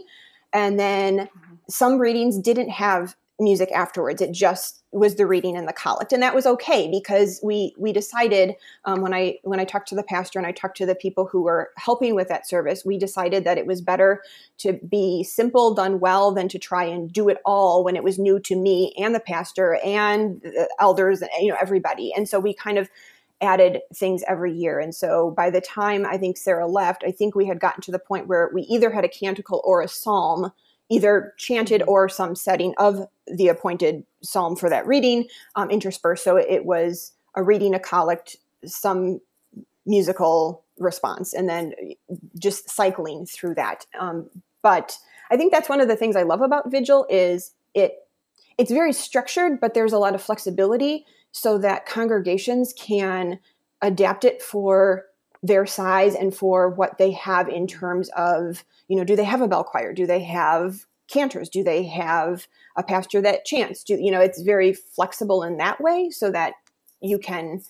and 0.53 0.79
then 0.79 1.29
some 1.73 1.99
readings 1.99 2.39
didn't 2.39 2.69
have 2.69 3.17
music 3.41 3.73
afterwards. 3.73 4.21
It 4.21 4.33
just 4.33 4.83
was 4.93 5.17
the 5.17 5.27
reading 5.27 5.57
and 5.57 5.67
the 5.67 5.73
collect. 5.73 6.13
And 6.13 6.23
that 6.23 6.35
was 6.35 6.47
okay 6.47 6.89
because 6.91 7.41
we 7.43 7.75
we 7.79 7.93
decided 7.93 8.55
um, 8.85 9.01
when 9.01 9.15
i 9.15 9.39
when 9.43 9.59
i 9.59 9.65
talked 9.65 9.89
to 9.89 9.95
the 9.95 10.03
pastor 10.03 10.39
and 10.39 10.47
i 10.47 10.53
talked 10.53 10.77
to 10.77 10.87
the 10.87 10.95
people 10.95 11.27
who 11.27 11.43
were 11.43 11.71
helping 11.79 12.15
with 12.15 12.29
that 12.29 12.47
service 12.47 12.85
we 12.85 12.99
decided 12.99 13.45
that 13.45 13.57
it 13.57 13.67
was 13.67 13.81
better 13.81 14.23
to 14.59 14.75
be 14.89 15.25
simple 15.25 15.73
done 15.73 15.99
well 15.99 16.31
than 16.31 16.47
to 16.49 16.59
try 16.59 16.85
and 16.85 17.11
do 17.11 17.31
it 17.31 17.39
all 17.47 17.83
when 17.83 17.97
it 17.97 18.05
was 18.05 18.19
new 18.19 18.39
to 18.39 18.55
me 18.55 18.93
and 18.99 19.15
the 19.15 19.21
pastor 19.21 19.79
and 19.83 20.43
the 20.43 20.69
elders 20.79 21.23
and 21.23 21.31
you 21.41 21.49
know 21.49 21.59
everybody. 21.61 22.13
And 22.15 22.29
so 22.29 22.39
we 22.39 22.53
kind 22.53 22.77
of 22.77 22.91
added 23.41 23.81
things 23.93 24.23
every 24.29 24.53
year. 24.53 24.79
And 24.79 24.95
so 24.95 25.33
by 25.33 25.51
the 25.51 25.61
time 25.61 26.05
i 26.07 26.19
think 26.19 26.37
sarah 26.37 26.67
left 26.67 27.03
i 27.05 27.11
think 27.11 27.35
we 27.35 27.47
had 27.47 27.59
gotten 27.59 27.83
to 27.83 27.91
the 27.91 27.99
point 27.99 28.29
where 28.29 28.51
we 28.53 28.63
either 28.63 28.91
had 28.91 29.05
a 29.05 29.09
canticle 29.09 29.63
or 29.65 29.81
a 29.81 29.89
psalm 29.89 30.53
either 30.91 31.35
chanted 31.39 31.83
or 31.87 32.09
some 32.09 32.35
setting 32.35 32.75
of 32.79 33.07
the 33.27 33.49
appointed 33.49 34.05
psalm 34.23 34.57
for 34.57 34.69
that 34.69 34.87
reading 34.87 35.27
um, 35.57 35.71
interspersed. 35.71 36.25
So 36.25 36.37
it 36.37 36.65
was 36.65 37.13
a 37.35 37.43
reading, 37.43 37.75
a 37.75 37.81
collect, 37.81 38.37
some 38.65 39.21
musical 39.87 40.65
response, 40.79 41.33
and 41.33 41.49
then 41.49 41.73
just 42.39 42.69
cycling 42.71 43.27
through 43.27 43.55
that. 43.55 43.87
Um, 43.99 44.29
but 44.63 44.99
I 45.31 45.37
think 45.37 45.53
that's 45.53 45.69
one 45.69 45.81
of 45.81 45.89
the 45.89 45.97
things 45.97 46.15
I 46.15 46.23
love 46.23 46.43
about 46.43 46.71
Vigil 46.71 47.07
is 47.09 47.53
it 47.75 48.07
it's 48.59 48.71
very 48.71 48.93
structured, 48.93 49.61
but 49.61 49.73
there's 49.73 49.95
a 49.95 49.99
lot 49.99 50.15
of 50.15 50.23
flexibility 50.23 51.07
so 51.33 51.57
that 51.59 51.87
congregations 51.87 52.75
can 52.75 53.39
adapt 53.81 54.25
it 54.25 54.43
for 54.43 55.07
their 55.43 55.67
size 55.67 56.15
and 56.15 56.35
for 56.35 56.69
what 56.69 56.99
they 56.99 57.11
have 57.13 57.49
in 57.49 57.67
terms 57.67 58.09
of 58.17 58.65
you 58.89 58.97
know 58.97 59.05
do 59.05 59.17
they 59.17 59.25
have 59.25 59.41
a 59.41 59.49
bell 59.49 59.65
choir? 59.65 59.93
Do 59.93 60.07
they 60.07 60.23
have 60.25 60.87
cantors? 61.09 61.49
Do 61.49 61.63
they 61.63 61.85
have 61.85 62.47
a 62.77 62.83
pastor 62.83 63.21
that 63.23 63.45
chants? 63.45 63.83
Do 63.85 63.95
you 63.95 64.11
know 64.11 64.21
it's 64.21 64.43
very 64.43 64.73
flexible 64.73 65.43
in 65.43 65.57
that 65.59 65.81
way 65.81 66.11
so 66.11 66.31
that 66.31 66.55
you 67.01 67.19
can 67.19 67.63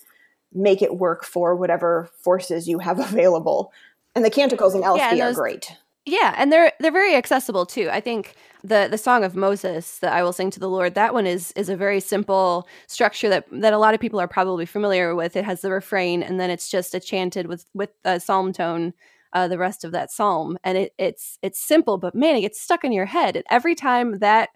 make 0.54 0.82
it 0.82 0.96
work 0.96 1.24
for 1.24 1.56
whatever 1.56 2.10
forces 2.18 2.68
you 2.68 2.78
have 2.78 2.98
available. 3.12 3.72
And 4.14 4.24
the 4.24 4.30
canticles 4.30 4.74
in 4.74 4.82
lsb 4.82 4.98
Yeah, 4.98 5.10
and 5.10 5.20
are 5.20 5.32
great. 5.34 5.72
Yeah, 6.04 6.34
and 6.36 6.52
they're 6.52 6.72
they're 6.80 6.92
very 6.92 7.14
accessible 7.14 7.64
too. 7.64 7.88
I 7.90 8.00
think 8.00 8.34
the 8.64 8.88
the 8.90 8.98
song 8.98 9.24
of 9.24 9.34
Moses 9.36 9.98
that 9.98 10.12
I 10.12 10.22
will 10.22 10.32
sing 10.32 10.50
to 10.52 10.60
the 10.60 10.68
Lord 10.68 10.94
that 10.94 11.14
one 11.14 11.26
is 11.26 11.52
is 11.52 11.68
a 11.68 11.76
very 11.76 12.00
simple 12.00 12.66
structure 12.86 13.28
that 13.28 13.46
that 13.52 13.72
a 13.72 13.78
lot 13.78 13.94
of 13.94 14.00
people 14.00 14.20
are 14.20 14.28
probably 14.28 14.66
familiar 14.66 15.14
with. 15.14 15.36
It 15.36 15.44
has 15.44 15.60
the 15.62 15.70
refrain 15.70 16.22
and 16.22 16.38
then 16.40 16.50
it's 16.50 16.70
just 16.70 16.94
a 16.94 17.00
chanted 17.00 17.46
with 17.46 17.66
with 17.74 17.90
a 18.04 18.20
psalm 18.20 18.52
tone 18.52 18.94
uh, 19.32 19.48
the 19.48 19.58
rest 19.58 19.84
of 19.84 19.92
that 19.92 20.10
psalm 20.10 20.58
and 20.64 20.76
it 20.78 20.92
it's 20.98 21.38
it's 21.42 21.58
simple 21.58 21.96
but 21.98 22.14
man 22.14 22.36
it 22.36 22.42
gets 22.42 22.60
stuck 22.60 22.84
in 22.84 22.92
your 22.92 23.06
head 23.06 23.34
and 23.36 23.44
every 23.50 23.74
time 23.74 24.18
that 24.18 24.50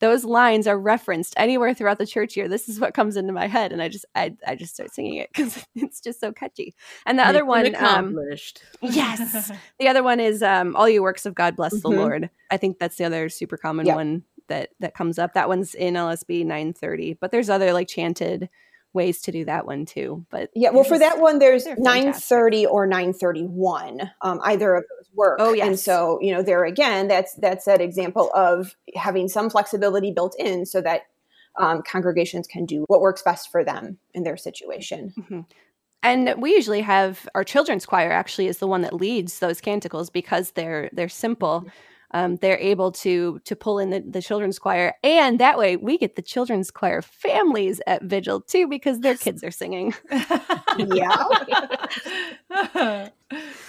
those 0.00 0.24
lines 0.24 0.66
are 0.66 0.78
referenced 0.78 1.34
anywhere 1.36 1.72
throughout 1.74 1.98
the 1.98 2.06
church 2.06 2.36
year 2.36 2.48
this 2.48 2.68
is 2.68 2.80
what 2.80 2.94
comes 2.94 3.16
into 3.16 3.32
my 3.32 3.46
head 3.46 3.72
and 3.72 3.80
I 3.82 3.88
just 3.88 4.04
I, 4.14 4.34
I 4.46 4.56
just 4.56 4.74
start 4.74 4.92
singing 4.94 5.16
it 5.16 5.30
because 5.32 5.64
it's 5.74 6.00
just 6.00 6.20
so 6.20 6.32
catchy 6.32 6.74
and 7.06 7.18
the 7.18 7.22
other 7.22 7.44
Mission 7.44 7.46
one 7.46 7.64
um. 7.76 8.14
Yes. 8.80 9.52
The 9.78 9.88
other 9.88 10.02
one 10.02 10.20
is 10.20 10.42
um, 10.42 10.74
"All 10.76 10.88
You 10.88 11.02
Works 11.02 11.26
of 11.26 11.34
God 11.34 11.56
Bless 11.56 11.72
the 11.80 11.88
Mhm. 11.88 11.96
Lord." 11.96 12.30
I 12.50 12.56
think 12.56 12.78
that's 12.78 12.96
the 12.96 13.04
other 13.04 13.28
super 13.28 13.56
common 13.56 13.86
Yep. 13.86 13.96
one 13.96 14.24
that 14.48 14.70
that 14.80 14.94
comes 14.94 15.18
up. 15.18 15.34
That 15.34 15.48
one's 15.48 15.74
in 15.74 15.94
LSB 15.94 16.44
930, 16.44 17.14
but 17.20 17.30
there's 17.30 17.48
other 17.50 17.72
like 17.72 17.88
chanted 17.88 18.48
ways 18.92 19.20
to 19.22 19.32
do 19.32 19.44
that 19.44 19.66
one 19.66 19.86
too. 19.86 20.24
But 20.30 20.50
yeah 20.54 20.70
well 20.70 20.84
for 20.84 20.98
just- 20.98 21.00
that 21.02 21.20
one 21.20 21.38
there's 21.38 21.66
930 21.66 22.66
or 22.66 22.86
931 22.86 24.10
um, 24.22 24.40
either 24.44 24.74
of 24.74 24.82
those 24.84 25.08
work 25.14 25.36
Oh, 25.40 25.52
yeah. 25.52 25.66
and 25.66 25.78
so 25.78 26.18
you 26.20 26.32
know 26.32 26.42
there 26.42 26.64
again 26.64 27.08
that's 27.08 27.34
that's 27.34 27.64
that 27.66 27.80
example 27.80 28.30
of 28.34 28.74
having 28.94 29.28
some 29.28 29.50
flexibility 29.50 30.12
built 30.12 30.34
in 30.38 30.66
so 30.66 30.80
that 30.80 31.02
um, 31.58 31.82
congregations 31.82 32.46
can 32.46 32.64
do 32.64 32.84
what 32.88 33.00
works 33.00 33.22
best 33.22 33.50
for 33.50 33.64
them 33.64 33.98
in 34.14 34.22
their 34.24 34.36
situation 34.36 35.12
Mhm. 35.18 35.44
And 36.02 36.34
we 36.38 36.54
usually 36.54 36.80
have 36.80 37.28
our 37.34 37.44
children's 37.44 37.84
choir 37.84 38.10
actually 38.10 38.46
is 38.46 38.56
the 38.56 38.66
one 38.66 38.80
that 38.80 38.94
leads 38.94 39.38
those 39.40 39.60
canticles 39.60 40.08
because 40.08 40.52
they're 40.52 40.88
they're 40.94 41.10
simple. 41.10 41.66
Um, 42.12 42.36
they're 42.36 42.58
able 42.58 42.90
to 42.92 43.40
to 43.44 43.54
pull 43.56 43.78
in 43.78 43.90
the, 43.90 44.00
the 44.00 44.20
children's 44.22 44.58
choir, 44.58 44.94
and 45.04 45.38
that 45.38 45.58
way 45.58 45.76
we 45.76 45.96
get 45.98 46.16
the 46.16 46.22
children's 46.22 46.70
choir 46.70 47.02
families 47.02 47.80
at 47.86 48.02
Vigil 48.02 48.40
too 48.40 48.66
because 48.68 49.00
their 49.00 49.16
kids 49.16 49.44
are 49.44 49.50
singing. 49.50 49.94
Yeah. 50.78 51.14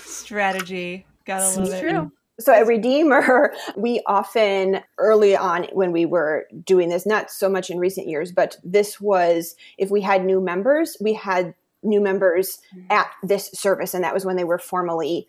Strategy. 0.06 1.06
Gotta 1.26 1.46
It's 1.48 1.58
love 1.58 1.70
it. 1.70 1.82
true. 1.82 2.12
so 2.40 2.54
at 2.54 2.66
redeemer 2.68 3.54
we 3.78 4.02
often 4.08 4.82
early 4.98 5.36
on 5.36 5.66
when 5.74 5.92
we 5.92 6.06
were 6.06 6.48
doing 6.66 6.90
this 6.90 7.06
not 7.06 7.30
so 7.30 7.50
much 7.50 7.70
in 7.70 7.78
recent 7.78 8.08
years 8.08 8.32
but 8.32 8.58
this 8.64 9.00
was 9.00 9.56
if 9.78 9.92
we 9.92 10.02
had 10.02 10.26
new 10.26 10.42
members 10.42 10.98
we 11.02 11.14
had 11.14 11.54
new 11.84 12.02
members 12.02 12.60
at 12.90 13.08
this 13.24 13.50
service 13.54 13.94
and 13.94 14.04
that 14.04 14.14
was 14.14 14.26
when 14.26 14.36
they 14.36 14.44
were 14.44 14.58
formally 14.60 15.28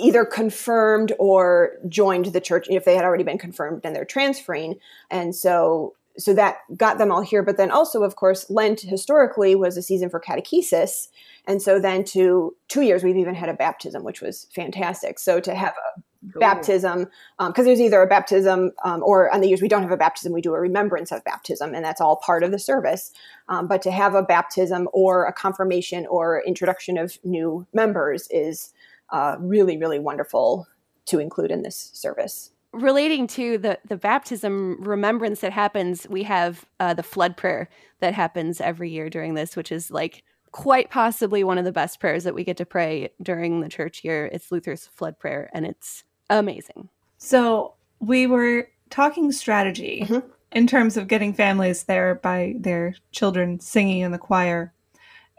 either 0.00 0.24
confirmed 0.24 1.12
or 1.18 1.72
joined 1.88 2.26
the 2.26 2.40
church. 2.40 2.66
If 2.70 2.84
they 2.84 2.96
had 2.96 3.04
already 3.04 3.24
been 3.24 3.38
confirmed 3.38 3.82
and 3.84 3.94
they're 3.94 4.04
transferring. 4.04 4.76
And 5.10 5.34
so 5.34 5.94
so 6.18 6.34
that 6.34 6.58
got 6.76 6.98
them 6.98 7.10
all 7.10 7.22
here. 7.22 7.42
But 7.42 7.56
then 7.56 7.70
also 7.70 8.02
of 8.02 8.16
course 8.16 8.50
lent 8.50 8.80
historically 8.80 9.54
was 9.54 9.76
a 9.76 9.82
season 9.82 10.10
for 10.10 10.20
catechesis. 10.20 11.08
And 11.46 11.62
so 11.62 11.80
then 11.80 12.04
to 12.04 12.54
two 12.68 12.82
years 12.82 13.02
we've 13.02 13.16
even 13.16 13.34
had 13.34 13.48
a 13.48 13.54
baptism 13.54 14.04
which 14.04 14.20
was 14.20 14.46
fantastic. 14.54 15.18
So 15.18 15.40
to 15.40 15.54
have 15.54 15.74
a 15.74 16.00
baptism 16.38 17.08
because 17.38 17.64
there's 17.64 17.80
either 17.80 18.02
a 18.02 18.06
baptism 18.06 18.72
um, 18.84 19.02
or 19.02 19.32
on 19.32 19.40
the 19.40 19.48
years 19.48 19.62
we 19.62 19.68
don't 19.68 19.82
have 19.82 19.90
a 19.90 19.96
baptism 19.96 20.34
we 20.34 20.42
do 20.42 20.52
a 20.52 20.60
remembrance 20.60 21.10
of 21.12 21.24
baptism 21.24 21.74
and 21.74 21.82
that's 21.82 22.00
all 22.00 22.16
part 22.16 22.42
of 22.42 22.50
the 22.50 22.58
service. 22.58 23.12
Um, 23.48 23.66
but 23.66 23.80
to 23.82 23.90
have 23.90 24.14
a 24.14 24.22
baptism 24.22 24.88
or 24.92 25.24
a 25.24 25.32
confirmation 25.32 26.06
or 26.06 26.42
introduction 26.46 26.98
of 26.98 27.18
new 27.24 27.66
members 27.72 28.28
is 28.30 28.74
uh, 29.12 29.36
really 29.40 29.76
really 29.76 29.98
wonderful 29.98 30.66
to 31.06 31.18
include 31.18 31.50
in 31.50 31.62
this 31.62 31.90
service 31.94 32.50
relating 32.72 33.26
to 33.26 33.58
the 33.58 33.78
the 33.88 33.96
baptism 33.96 34.76
remembrance 34.82 35.40
that 35.40 35.52
happens 35.52 36.06
we 36.08 36.22
have 36.22 36.64
uh, 36.78 36.94
the 36.94 37.02
flood 37.02 37.36
prayer 37.36 37.68
that 38.00 38.14
happens 38.14 38.60
every 38.60 38.90
year 38.90 39.10
during 39.10 39.34
this 39.34 39.56
which 39.56 39.72
is 39.72 39.90
like 39.90 40.22
quite 40.52 40.90
possibly 40.90 41.42
one 41.44 41.58
of 41.58 41.64
the 41.64 41.72
best 41.72 41.98
prayers 42.00 42.24
that 42.24 42.34
we 42.34 42.44
get 42.44 42.56
to 42.56 42.66
pray 42.66 43.08
during 43.22 43.60
the 43.60 43.68
church 43.68 44.04
year 44.04 44.28
it's 44.32 44.50
luther's 44.52 44.86
flood 44.86 45.18
prayer 45.18 45.50
and 45.52 45.66
it's 45.66 46.04
amazing 46.28 46.88
So 47.18 47.74
we 47.98 48.26
were 48.26 48.68
talking 48.88 49.30
strategy 49.32 50.04
Mhm. 50.08 50.22
in 50.52 50.66
terms 50.66 50.96
of 50.96 51.06
getting 51.08 51.32
families 51.34 51.84
there 51.84 52.14
by 52.16 52.54
their 52.58 52.94
children 53.12 53.60
singing 53.60 54.00
in 54.00 54.10
the 54.10 54.18
choir. 54.18 54.72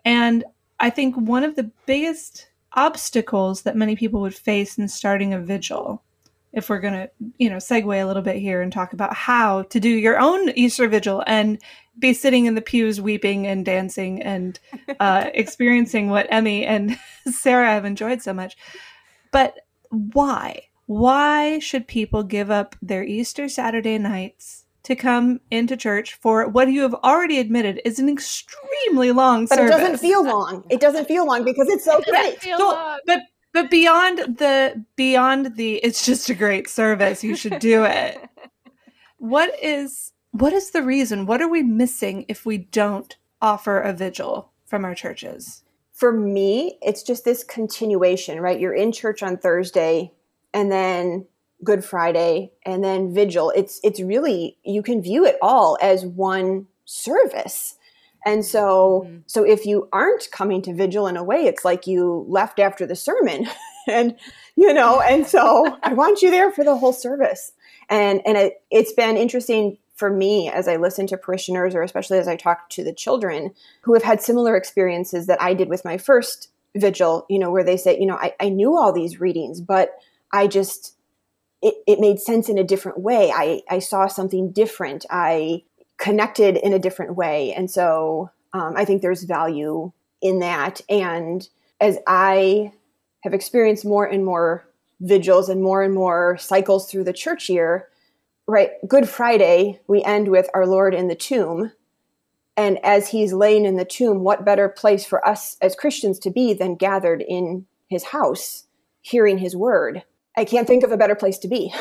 And 0.05 0.43
I 0.79 0.89
think 0.89 1.15
one 1.15 1.43
of 1.43 1.55
the 1.55 1.69
biggest 1.85 2.47
obstacles 2.73 3.63
that 3.63 3.75
many 3.75 3.95
people 3.95 4.21
would 4.21 4.35
face 4.35 4.77
in 4.77 4.87
starting 4.87 5.33
a 5.33 5.39
vigil, 5.39 6.03
if 6.53 6.69
we're 6.69 6.79
going 6.79 6.93
to, 6.93 7.09
you 7.37 7.49
know, 7.49 7.57
segue 7.57 8.01
a 8.01 8.05
little 8.05 8.21
bit 8.21 8.35
here 8.35 8.61
and 8.61 8.71
talk 8.71 8.93
about 8.93 9.13
how 9.13 9.63
to 9.63 9.79
do 9.79 9.89
your 9.89 10.19
own 10.19 10.49
Easter 10.51 10.87
vigil 10.87 11.23
and 11.25 11.61
be 11.97 12.13
sitting 12.13 12.45
in 12.45 12.55
the 12.55 12.61
pews 12.61 12.99
weeping 12.99 13.47
and 13.47 13.65
dancing 13.65 14.21
and 14.21 14.59
uh, 14.99 15.29
experiencing 15.33 16.09
what 16.09 16.27
Emmy 16.29 16.65
and 16.65 16.97
Sarah 17.27 17.69
have 17.69 17.85
enjoyed 17.85 18.21
so 18.21 18.33
much. 18.33 18.57
But 19.31 19.59
why? 19.89 20.63
Why 20.87 21.59
should 21.59 21.87
people 21.87 22.23
give 22.23 22.51
up 22.51 22.75
their 22.81 23.03
Easter 23.03 23.47
Saturday 23.47 23.97
nights 23.97 24.60
to 24.83 24.95
come 24.95 25.39
into 25.51 25.77
church 25.77 26.15
for 26.15 26.47
what 26.47 26.69
you 26.71 26.81
have 26.81 26.93
already 26.95 27.39
admitted 27.39 27.81
is 27.85 27.99
an 27.99 28.09
extremely 28.09 29.11
long 29.11 29.47
service. 29.47 29.69
but 29.69 29.71
service? 29.71 29.75
it 29.75 29.79
doesn't 29.79 29.97
feel 29.99 30.23
long 30.25 30.63
it 30.69 30.79
doesn't 30.79 31.07
feel 31.07 31.25
long 31.25 31.43
because 31.43 31.67
it's 31.69 31.85
so 31.85 32.01
great 32.01 32.41
So- 32.41 32.97
but 33.05 33.21
but 33.53 33.69
beyond 33.69 34.19
the 34.37 34.83
beyond 34.95 35.55
the 35.55 35.75
it's 35.75 36.05
just 36.05 36.29
a 36.29 36.33
great 36.33 36.69
service 36.69 37.23
you 37.23 37.35
should 37.35 37.59
do 37.59 37.83
it 37.83 38.17
what 39.17 39.51
is 39.61 40.13
what 40.31 40.53
is 40.53 40.71
the 40.71 40.81
reason 40.83 41.25
what 41.25 41.41
are 41.41 41.49
we 41.49 41.61
missing 41.63 42.25
if 42.27 42.45
we 42.45 42.57
don't 42.57 43.17
offer 43.41 43.79
a 43.79 43.93
vigil 43.93 44.51
from 44.65 44.85
our 44.85 44.95
churches 44.95 45.63
for 46.01 46.11
me, 46.11 46.79
it's 46.81 47.03
just 47.03 47.25
this 47.25 47.43
continuation, 47.43 48.39
right? 48.39 48.59
You're 48.59 48.73
in 48.73 48.91
church 48.91 49.21
on 49.21 49.37
Thursday, 49.37 50.11
and 50.51 50.71
then 50.71 51.27
Good 51.63 51.85
Friday, 51.85 52.51
and 52.65 52.83
then 52.83 53.13
Vigil. 53.13 53.51
It's 53.55 53.79
it's 53.83 54.01
really 54.01 54.57
you 54.63 54.81
can 54.81 55.01
view 55.01 55.25
it 55.25 55.37
all 55.41 55.77
as 55.81 56.05
one 56.05 56.67
service. 56.85 57.75
And 58.25 58.45
so 58.45 59.05
Mhm. 59.07 59.23
so 59.27 59.43
if 59.43 59.65
you 59.65 59.87
aren't 59.91 60.29
coming 60.31 60.61
to 60.63 60.73
Vigil 60.73 61.07
in 61.07 61.17
a 61.17 61.23
way, 61.23 61.45
it's 61.45 61.65
like 61.65 61.87
you 61.87 62.25
left 62.27 62.59
after 62.59 62.85
the 62.85 62.95
sermon. 62.95 63.47
and 63.87 64.15
you 64.55 64.73
know, 64.73 65.01
and 65.01 65.25
so 65.25 65.77
I 65.83 65.93
want 65.93 66.21
you 66.21 66.29
there 66.31 66.51
for 66.51 66.63
the 66.63 66.77
whole 66.77 66.93
service. 66.93 67.53
And 67.89 68.21
and 68.25 68.37
it, 68.37 68.61
it's 68.69 68.93
been 68.93 69.17
interesting 69.17 69.77
for 69.95 70.09
me 70.09 70.49
as 70.49 70.67
I 70.67 70.77
listen 70.77 71.05
to 71.07 71.17
parishioners 71.17 71.75
or 71.75 71.83
especially 71.83 72.17
as 72.17 72.27
I 72.27 72.35
talk 72.35 72.69
to 72.71 72.83
the 72.83 72.93
children 72.93 73.51
who 73.81 73.93
have 73.93 74.01
had 74.01 74.19
similar 74.21 74.55
experiences 74.55 75.27
that 75.27 75.39
I 75.41 75.53
did 75.53 75.69
with 75.69 75.85
my 75.85 75.97
first 75.97 76.49
vigil, 76.75 77.25
you 77.29 77.37
know, 77.37 77.51
where 77.51 77.63
they 77.63 77.77
say, 77.77 77.99
you 77.99 78.07
know, 78.07 78.15
I, 78.15 78.33
I 78.39 78.49
knew 78.49 78.75
all 78.75 78.91
these 78.93 79.19
readings, 79.19 79.61
but 79.61 79.91
I 80.31 80.47
just 80.47 80.95
it, 81.61 81.75
it 81.87 81.99
made 81.99 82.19
sense 82.19 82.49
in 82.49 82.57
a 82.57 82.63
different 82.63 82.99
way. 82.99 83.31
I, 83.31 83.61
I 83.69 83.79
saw 83.79 84.07
something 84.07 84.51
different. 84.51 85.05
I 85.09 85.63
connected 85.97 86.57
in 86.57 86.73
a 86.73 86.79
different 86.79 87.15
way. 87.15 87.53
And 87.53 87.69
so 87.69 88.31
um, 88.53 88.73
I 88.75 88.85
think 88.85 89.01
there's 89.01 89.23
value 89.23 89.91
in 90.21 90.39
that. 90.39 90.81
And 90.89 91.47
as 91.79 91.97
I 92.07 92.71
have 93.23 93.33
experienced 93.33 93.85
more 93.85 94.05
and 94.05 94.25
more 94.25 94.67
vigils 94.99 95.49
and 95.49 95.61
more 95.61 95.83
and 95.83 95.93
more 95.93 96.37
cycles 96.37 96.89
through 96.89 97.03
the 97.03 97.13
church 97.13 97.49
year, 97.49 97.87
right? 98.47 98.71
Good 98.87 99.07
Friday, 99.07 99.79
we 99.87 100.03
end 100.03 100.27
with 100.27 100.49
our 100.53 100.65
Lord 100.65 100.93
in 100.93 101.07
the 101.07 101.15
tomb. 101.15 101.71
And 102.57 102.83
as 102.83 103.09
he's 103.09 103.33
laying 103.33 103.65
in 103.65 103.77
the 103.77 103.85
tomb, 103.85 104.23
what 104.23 104.45
better 104.45 104.67
place 104.69 105.05
for 105.05 105.25
us 105.27 105.57
as 105.61 105.75
Christians 105.75 106.19
to 106.19 106.31
be 106.31 106.53
than 106.53 106.75
gathered 106.75 107.23
in 107.27 107.65
his 107.87 108.05
house, 108.05 108.65
hearing 109.01 109.37
his 109.37 109.55
word? 109.55 110.03
I 110.37 110.45
can't 110.45 110.67
think 110.67 110.83
of 110.83 110.91
a 110.91 110.97
better 110.97 111.15
place 111.15 111.37
to 111.39 111.47
be. 111.47 111.73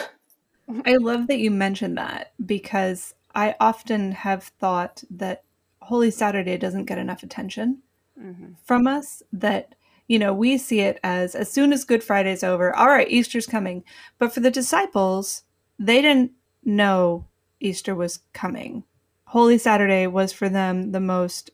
I 0.84 0.96
love 0.96 1.26
that 1.28 1.38
you 1.38 1.50
mentioned 1.50 1.96
that 1.98 2.32
because 2.44 3.14
I 3.34 3.54
often 3.60 4.12
have 4.12 4.44
thought 4.44 5.02
that 5.10 5.44
Holy 5.82 6.10
Saturday 6.10 6.56
doesn't 6.56 6.84
get 6.84 6.98
enough 6.98 7.22
attention 7.22 7.82
Mhm. 8.20 8.56
from 8.62 8.86
us. 8.86 9.22
That, 9.32 9.74
you 10.06 10.18
know, 10.18 10.32
we 10.32 10.58
see 10.58 10.80
it 10.80 11.00
as 11.02 11.34
as 11.34 11.50
soon 11.50 11.72
as 11.72 11.84
Good 11.84 12.04
Friday's 12.04 12.44
over, 12.44 12.74
all 12.74 12.88
right, 12.88 13.08
Easter's 13.10 13.46
coming. 13.46 13.82
But 14.18 14.32
for 14.32 14.40
the 14.40 14.50
disciples, 14.50 15.42
they 15.78 16.02
didn't 16.02 16.32
know 16.64 17.26
Easter 17.60 17.94
was 17.94 18.20
coming. 18.32 18.84
Holy 19.24 19.58
Saturday 19.58 20.06
was 20.06 20.32
for 20.32 20.48
them 20.48 20.92
the 20.92 21.00
most 21.00 21.50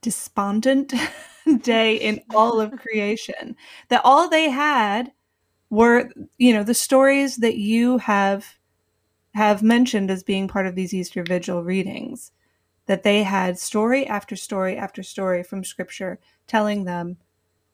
despondent 0.00 0.92
day 1.62 1.96
in 1.96 2.20
all 2.34 2.60
of 2.60 2.72
creation. 2.76 3.56
That 3.88 4.02
all 4.04 4.28
they 4.28 4.50
had 4.50 5.12
were, 5.72 6.10
you 6.36 6.52
know, 6.52 6.62
the 6.62 6.74
stories 6.74 7.38
that 7.38 7.56
you 7.56 7.96
have 7.96 8.58
have 9.34 9.62
mentioned 9.62 10.10
as 10.10 10.22
being 10.22 10.46
part 10.46 10.66
of 10.66 10.74
these 10.74 10.92
Easter 10.92 11.24
Vigil 11.26 11.64
readings. 11.64 12.30
That 12.86 13.04
they 13.04 13.22
had 13.22 13.58
story 13.58 14.06
after 14.06 14.36
story 14.36 14.76
after 14.76 15.02
story 15.02 15.42
from 15.42 15.64
Scripture 15.64 16.20
telling 16.46 16.84
them, 16.84 17.16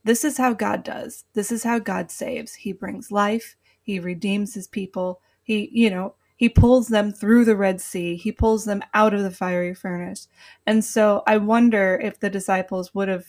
this 0.04 0.24
is 0.24 0.38
how 0.38 0.52
God 0.52 0.84
does. 0.84 1.24
This 1.32 1.50
is 1.50 1.64
how 1.64 1.80
God 1.80 2.12
saves. 2.12 2.54
He 2.54 2.72
brings 2.72 3.10
life. 3.10 3.56
He 3.82 3.98
redeems 3.98 4.54
his 4.54 4.68
people. 4.68 5.20
He, 5.42 5.68
you 5.72 5.90
know, 5.90 6.14
he 6.36 6.48
pulls 6.48 6.86
them 6.86 7.10
through 7.10 7.46
the 7.46 7.56
Red 7.56 7.80
Sea. 7.80 8.14
He 8.14 8.30
pulls 8.30 8.64
them 8.64 8.80
out 8.94 9.12
of 9.12 9.24
the 9.24 9.32
fiery 9.32 9.74
furnace. 9.74 10.28
And 10.68 10.84
so 10.84 11.24
I 11.26 11.38
wonder 11.38 11.98
if 12.00 12.20
the 12.20 12.30
disciples 12.30 12.94
would 12.94 13.08
have, 13.08 13.26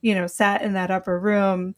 you 0.00 0.12
know, 0.12 0.26
sat 0.26 0.62
in 0.62 0.72
that 0.72 0.90
upper 0.90 1.20
room, 1.20 1.76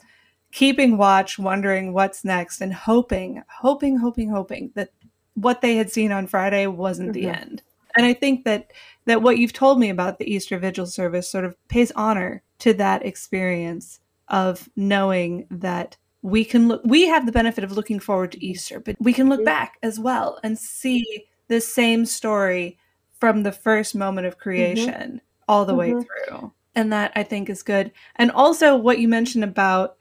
keeping 0.52 0.96
watch, 0.96 1.38
wondering 1.38 1.92
what's 1.92 2.24
next, 2.24 2.60
and 2.60 2.74
hoping, 2.74 3.42
hoping, 3.48 3.96
hoping, 3.98 4.30
hoping 4.30 4.70
that 4.74 4.90
what 5.34 5.60
they 5.60 5.76
had 5.76 5.90
seen 5.90 6.12
on 6.12 6.26
Friday 6.26 6.66
wasn't 6.66 7.12
the 7.12 7.24
Mhm. 7.24 7.36
end. 7.36 7.62
And 7.96 8.06
I 8.06 8.12
think 8.14 8.44
that 8.44 8.70
that 9.06 9.22
what 9.22 9.38
you've 9.38 9.52
told 9.52 9.80
me 9.80 9.88
about 9.88 10.18
the 10.18 10.32
Easter 10.32 10.58
Vigil 10.58 10.86
service 10.86 11.28
sort 11.28 11.44
of 11.44 11.56
pays 11.68 11.90
honor 11.96 12.42
to 12.60 12.72
that 12.74 13.04
experience 13.04 14.00
of 14.28 14.68
knowing 14.76 15.46
that 15.50 15.96
we 16.22 16.44
can 16.44 16.68
look 16.68 16.82
we 16.84 17.06
have 17.06 17.26
the 17.26 17.32
benefit 17.32 17.64
of 17.64 17.72
looking 17.72 17.98
forward 17.98 18.30
to 18.32 18.44
Easter, 18.44 18.78
but 18.78 18.94
we 19.00 19.12
can 19.12 19.28
look 19.28 19.40
Mhm. 19.40 19.46
back 19.46 19.78
as 19.82 19.98
well 19.98 20.38
and 20.44 20.58
see 20.58 21.24
the 21.48 21.60
same 21.60 22.04
story 22.06 22.78
from 23.18 23.42
the 23.42 23.52
first 23.52 23.94
moment 23.94 24.26
of 24.26 24.38
creation 24.38 25.20
all 25.48 25.64
the 25.64 25.74
way 25.74 25.90
Mhm. 25.92 26.04
through. 26.04 26.52
And 26.76 26.92
that 26.92 27.10
I 27.16 27.22
think 27.24 27.50
is 27.50 27.62
good. 27.62 27.90
And 28.16 28.30
also 28.30 28.76
what 28.76 29.00
you 29.00 29.08
mentioned 29.08 29.42
about, 29.42 29.96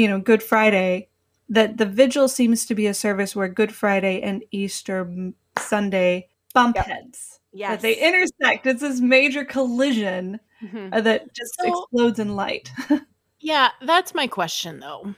you 0.00 0.08
know, 0.08 0.18
Good 0.18 0.42
Friday, 0.42 1.08
that 1.48 1.76
the 1.76 1.86
vigil 1.86 2.28
seems 2.28 2.64
to 2.66 2.74
be 2.74 2.86
a 2.86 2.94
service 2.94 3.36
where 3.36 3.48
Good 3.48 3.72
Friday 3.74 4.22
and 4.22 4.42
Easter 4.50 5.32
Sunday 5.58 6.28
bump 6.54 6.76
Yep. 6.76 6.86
heads. 6.86 7.40
Yeah, 7.52 7.76
they 7.76 7.94
intersect. 7.96 8.66
It's 8.66 8.80
this 8.80 9.00
major 9.00 9.44
collision 9.44 10.40
Mhm. 10.62 10.94
uh, 10.94 11.00
that 11.02 11.34
just 11.34 11.54
So- 11.60 11.68
explodes 11.82 12.18
in 12.18 12.34
light. 12.36 12.70
Yeah, 13.42 13.70
that's 13.80 14.12
my 14.14 14.26
question 14.26 14.80
though. 14.80 15.14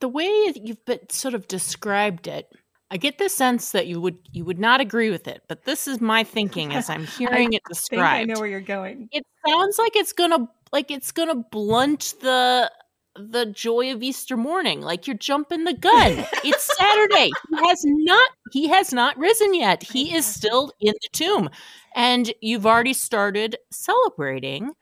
The 0.00 0.08
way 0.08 0.50
that 0.50 0.66
you've 0.66 0.82
been 0.86 1.10
sort 1.10 1.34
of 1.34 1.46
described 1.46 2.26
it, 2.26 2.50
I 2.90 2.96
get 2.96 3.18
the 3.18 3.28
sense 3.28 3.72
that 3.72 3.86
you 3.86 4.00
would 4.00 4.16
you 4.32 4.46
would 4.46 4.58
not 4.58 4.80
agree 4.80 5.10
with 5.10 5.28
it, 5.28 5.42
but 5.46 5.64
this 5.64 5.86
is 5.86 6.00
my 6.00 6.24
thinking 6.24 6.72
as 6.72 6.88
I'm 6.88 7.04
hearing 7.18 7.52
it 7.52 7.62
described. 7.68 8.22
I 8.22 8.24
know 8.24 8.40
where 8.40 8.48
you're 8.48 8.60
going. 8.78 9.08
it 9.12 9.24
sounds 9.46 9.78
like 9.78 9.94
it's 9.94 10.14
gonna 10.14 10.48
like 10.72 10.90
it's 10.90 11.12
gonna 11.12 11.34
blunt 11.36 12.14
the 12.22 12.72
the 13.20 13.46
joy 13.46 13.92
of 13.92 14.02
Easter 14.02 14.36
morning. 14.36 14.80
Like 14.80 15.06
you're 15.06 15.16
jumping 15.16 15.64
the 15.64 15.74
gun. 15.74 16.24
it's 16.44 16.76
Saturday. 16.78 17.30
He 17.50 17.68
has 17.68 17.82
not 17.84 18.30
he 18.52 18.68
has 18.68 18.92
not 18.92 19.18
risen 19.18 19.54
yet. 19.54 19.82
He 19.82 20.14
is 20.14 20.26
still 20.26 20.72
in 20.80 20.92
the 20.92 21.08
tomb. 21.12 21.50
And 21.94 22.32
you've 22.40 22.66
already 22.66 22.92
started 22.92 23.56
celebrating. 23.70 24.72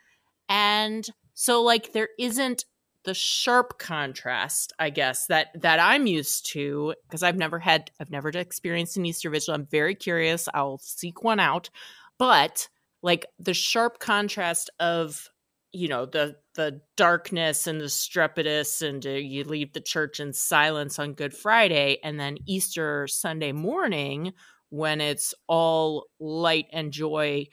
And 0.48 1.08
so 1.34 1.62
like 1.62 1.92
there 1.92 2.08
isn't 2.18 2.64
the 3.04 3.14
sharp 3.14 3.78
contrast, 3.78 4.72
I 4.78 4.90
guess, 4.90 5.26
that 5.26 5.48
that 5.62 5.80
I'm 5.80 6.06
used 6.06 6.50
to 6.52 6.94
because 7.06 7.22
I've 7.22 7.36
never 7.36 7.58
had 7.58 7.90
I've 8.00 8.10
never 8.10 8.28
experienced 8.28 8.96
an 8.96 9.06
Easter 9.06 9.30
vigil. 9.30 9.54
I'm 9.54 9.66
very 9.66 9.94
curious. 9.94 10.48
I'll 10.52 10.78
seek 10.78 11.22
one 11.22 11.40
out. 11.40 11.70
But 12.18 12.68
like 13.02 13.26
the 13.38 13.54
sharp 13.54 13.98
contrast 13.98 14.70
of 14.80 15.28
you 15.72 15.88
know 15.88 16.06
the 16.06 16.36
the 16.54 16.80
darkness 16.96 17.66
and 17.66 17.80
the 17.80 17.86
strepitus 17.86 18.86
and 18.86 19.04
uh, 19.06 19.10
you 19.10 19.44
leave 19.44 19.72
the 19.72 19.80
church 19.80 20.18
in 20.18 20.32
silence 20.32 20.98
on 20.98 21.12
good 21.12 21.34
friday 21.34 21.98
and 22.02 22.18
then 22.18 22.36
easter 22.46 23.06
sunday 23.06 23.52
morning 23.52 24.32
when 24.70 25.00
it's 25.00 25.34
all 25.46 26.06
light 26.18 26.66
and 26.72 26.92
joy 26.92 27.46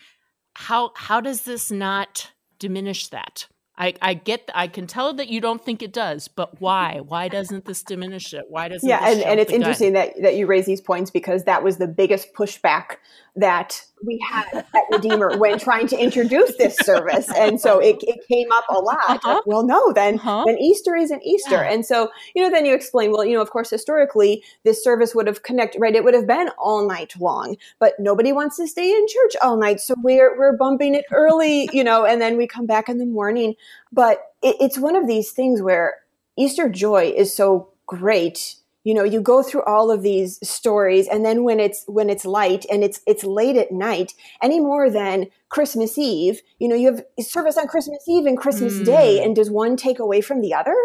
how 0.56 0.92
how 0.96 1.22
does 1.22 1.42
this 1.44 1.70
not 1.70 2.32
diminish 2.60 3.10
that? 3.10 3.48
I 3.78 3.94
i 4.02 4.14
get 4.14 4.50
i 4.56 4.68
can 4.68 4.88
tell 4.88 5.14
that 5.16 5.28
you 5.28 5.42
don't 5.42 5.64
think 5.64 5.84
it 5.84 5.92
does 5.92 6.30
but 6.30 6.62
why? 6.62 7.02
Why 7.06 7.28
doesn't 7.28 7.66
this 7.66 7.84
diminish 7.84 8.34
it? 8.34 8.46
Why 8.48 8.70
doesn't 8.70 8.88
yeah, 8.88 9.02
this 9.02 9.18
and, 9.18 9.26
and 9.26 9.40
it's 9.40 9.52
the 9.52 9.58
gun? 9.58 9.62
interesting 9.62 9.94
that, 9.94 10.14
that 10.22 10.36
you 10.36 10.46
raise 10.46 10.66
these 10.66 10.80
points 10.80 11.12
because 11.12 11.44
that 11.44 11.62
was 11.62 11.76
the 11.76 11.88
biggest 11.88 12.34
pushback 12.34 12.98
that 13.38 13.82
we 14.06 14.18
had 14.26 14.66
at 14.74 14.84
Redeemer 14.92 15.38
when 15.38 15.60
trying 15.60 15.88
to 15.88 15.98
introduce 15.98 16.56
this 16.58 16.78
service. 16.78 17.30
And 17.36 17.60
so 17.60 17.80
it, 17.80 17.98
it 18.02 18.26
came 18.28 18.50
up 18.52 18.64
a 18.70 18.80
lot. 18.80 18.98
Uh-huh. 19.10 19.42
Well, 19.46 19.64
no, 19.66 19.92
then 19.92 20.16
Uh-huh. 20.20 20.44
then 20.46 20.58
Easter 20.58 20.96
isn't 20.96 21.22
Easter. 21.24 21.56
Yeah. 21.56 21.72
And 21.72 21.86
so, 21.86 22.10
you 22.34 22.44
know, 22.44 22.50
then 22.50 22.66
you 22.66 22.74
explain, 22.74 23.12
well, 23.12 23.26
you 23.26 23.34
know, 23.36 23.42
of 23.42 23.50
course, 23.50 23.70
historically, 23.70 24.44
this 24.64 24.84
service 24.84 25.14
would 25.16 25.28
have 25.28 25.44
connected, 25.44 25.80
right? 25.82 25.96
It 25.96 26.04
would 26.04 26.14
have 26.14 26.28
been 26.28 26.50
all 26.58 26.88
night 26.88 27.14
long, 27.20 27.58
but 27.80 27.94
nobody 28.00 28.32
wants 28.32 28.58
to 28.58 28.68
stay 28.68 28.90
in 28.92 29.06
church 29.08 29.36
all 29.42 29.58
night. 29.58 29.80
So 29.82 29.96
we're, 30.02 30.38
we're 30.38 30.56
bumping 30.56 30.96
it 30.96 31.06
early, 31.12 31.70
you 31.74 31.84
know, 31.84 32.06
and 32.06 32.22
then 32.22 32.38
we 32.38 32.48
come 32.48 32.66
back 32.68 32.88
in 32.88 33.00
the 33.00 33.06
morning. 33.06 33.56
But 33.92 34.20
it, 34.42 34.56
it's 34.62 34.78
one 34.78 34.96
of 34.96 35.08
these 35.08 35.32
things 35.32 35.62
where 35.62 35.96
Easter 36.38 36.70
joy 36.70 37.14
is 37.16 37.34
so 37.34 37.70
great. 37.86 38.56
You 38.86 38.94
know, 38.94 39.04
you 39.04 39.20
go 39.20 39.44
through 39.44 39.64
all 39.64 39.92
of 39.92 40.04
these 40.04 40.40
stories, 40.48 41.08
and 41.10 41.26
then 41.26 41.44
when 41.44 41.60
it's 41.60 41.84
when 41.88 42.10
it's 42.10 42.24
light 42.24 42.66
and 42.72 42.84
it's 42.84 43.02
it's 43.06 43.24
late 43.26 43.58
at 43.58 43.72
night, 43.72 44.14
any 44.42 44.60
more 44.60 44.90
than 44.90 45.26
Christmas 45.50 45.98
Eve, 45.98 46.42
you 46.60 46.68
know, 46.70 46.76
you 46.76 46.88
have 46.94 47.04
service 47.20 47.58
on 47.58 47.68
Christmas 47.68 48.04
Eve 48.08 48.26
and 48.28 48.38
Christmas 48.38 48.76
Mm. 48.80 48.86
Day, 48.86 49.22
and 49.24 49.36
does 49.36 49.50
one 49.50 49.76
take 49.76 50.00
away 50.00 50.22
from 50.22 50.40
the 50.40 50.54
other, 50.54 50.76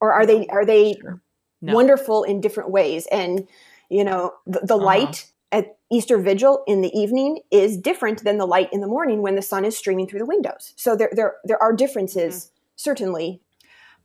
or 0.00 0.12
are 0.12 0.26
they 0.26 0.46
are 0.48 0.64
they 0.64 0.94
Sure. 1.00 1.20
No. 1.60 1.74
wonderful 1.74 2.24
in 2.24 2.40
different 2.40 2.70
ways? 2.70 3.06
And 3.12 3.46
you 3.90 4.02
know, 4.02 4.32
the, 4.46 4.60
the 4.60 4.74
Uh-huh. 4.76 4.86
light 4.86 5.26
at 5.52 5.76
Easter 5.90 6.16
Vigil 6.16 6.62
in 6.66 6.80
the 6.80 6.98
evening 6.98 7.40
is 7.50 7.76
different 7.76 8.24
than 8.24 8.38
the 8.38 8.46
light 8.46 8.72
in 8.72 8.80
the 8.80 8.86
morning 8.86 9.20
when 9.20 9.34
the 9.34 9.42
sun 9.42 9.66
is 9.66 9.76
streaming 9.76 10.06
through 10.08 10.20
the 10.20 10.24
windows. 10.34 10.72
So 10.76 10.96
there 10.96 11.10
there 11.12 11.34
there 11.44 11.62
are 11.62 11.74
differences 11.74 12.50
certainly. 12.76 13.41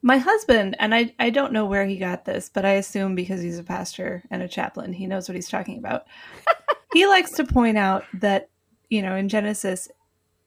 My 0.01 0.17
husband, 0.17 0.75
and 0.79 0.93
I, 0.93 1.13
I 1.19 1.29
don't 1.29 1.53
know 1.53 1.65
where 1.65 1.85
he 1.85 1.97
got 1.97 2.25
this, 2.25 2.49
but 2.53 2.65
I 2.65 2.73
assume 2.73 3.15
because 3.15 3.41
he's 3.41 3.57
a 3.59 3.63
pastor 3.63 4.23
and 4.29 4.41
a 4.43 4.47
chaplain, 4.47 4.93
he 4.93 5.07
knows 5.07 5.27
what 5.27 5.35
he's 5.35 5.49
talking 5.49 5.77
about. 5.79 6.05
he 6.93 7.07
likes 7.07 7.31
to 7.31 7.43
point 7.43 7.77
out 7.77 8.05
that, 8.13 8.49
you 8.89 9.01
know, 9.01 9.15
in 9.15 9.27
Genesis, 9.27 9.89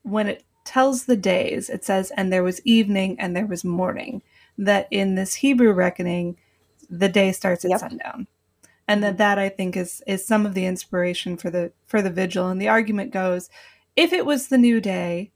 when 0.03 0.29
it 0.29 0.45
tells 0.65 1.05
the 1.05 1.17
days, 1.17 1.69
it 1.69 1.85
says, 1.85 2.13
and 2.17 2.33
there 2.33 2.45
was 2.45 2.61
evening 2.65 3.19
and 3.19 3.35
there 3.37 3.47
was 3.47 3.65
morning. 3.65 4.23
That 4.59 4.89
in 4.91 5.15
this 5.15 5.35
Hebrew 5.35 5.73
reckoning, 5.73 6.37
the 6.89 7.09
day 7.09 7.33
starts 7.33 7.65
at 7.65 7.71
Yep. 7.71 7.81
sundown. 7.81 8.27
and 8.87 9.03
that 9.03 9.11
mm-hmm. 9.13 9.17
that 9.19 9.39
I 9.39 9.49
think 9.49 9.77
is 9.77 10.03
is 10.07 10.27
some 10.27 10.45
of 10.45 10.55
the 10.55 10.67
inspiration 10.67 11.37
for 11.37 11.51
the 11.51 11.73
for 11.87 12.03
the 12.03 12.11
vigil. 12.11 12.49
And 12.49 12.61
the 12.61 12.69
argument 12.69 13.13
goes, 13.13 13.49
if 13.97 14.13
it 14.13 14.27
was 14.27 14.49
the 14.49 14.59
new 14.59 14.81
day, 14.81 15.33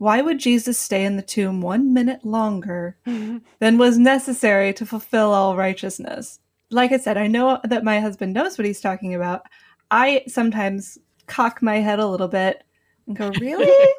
why 0.00 0.22
would 0.22 0.38
Jesus 0.38 0.78
stay 0.78 1.04
in 1.04 1.16
the 1.16 1.22
tomb 1.22 1.60
one 1.60 1.92
minute 1.92 2.24
longer 2.24 2.96
than 3.04 3.76
was 3.76 3.98
necessary 3.98 4.72
to 4.72 4.86
fulfill 4.86 5.34
all 5.34 5.58
righteousness? 5.58 6.40
Like 6.70 6.90
I 6.90 6.96
said, 6.96 7.18
I 7.18 7.26
know 7.26 7.60
that 7.64 7.84
my 7.84 8.00
husband 8.00 8.32
knows 8.32 8.56
what 8.56 8.66
he's 8.66 8.80
talking 8.80 9.14
about. 9.14 9.42
I 9.90 10.22
sometimes 10.26 10.96
cock 11.26 11.60
my 11.60 11.80
head 11.80 11.98
a 11.98 12.06
little 12.06 12.28
bit 12.28 12.64
and 13.06 13.14
go, 13.14 13.30
"Really? 13.40 13.94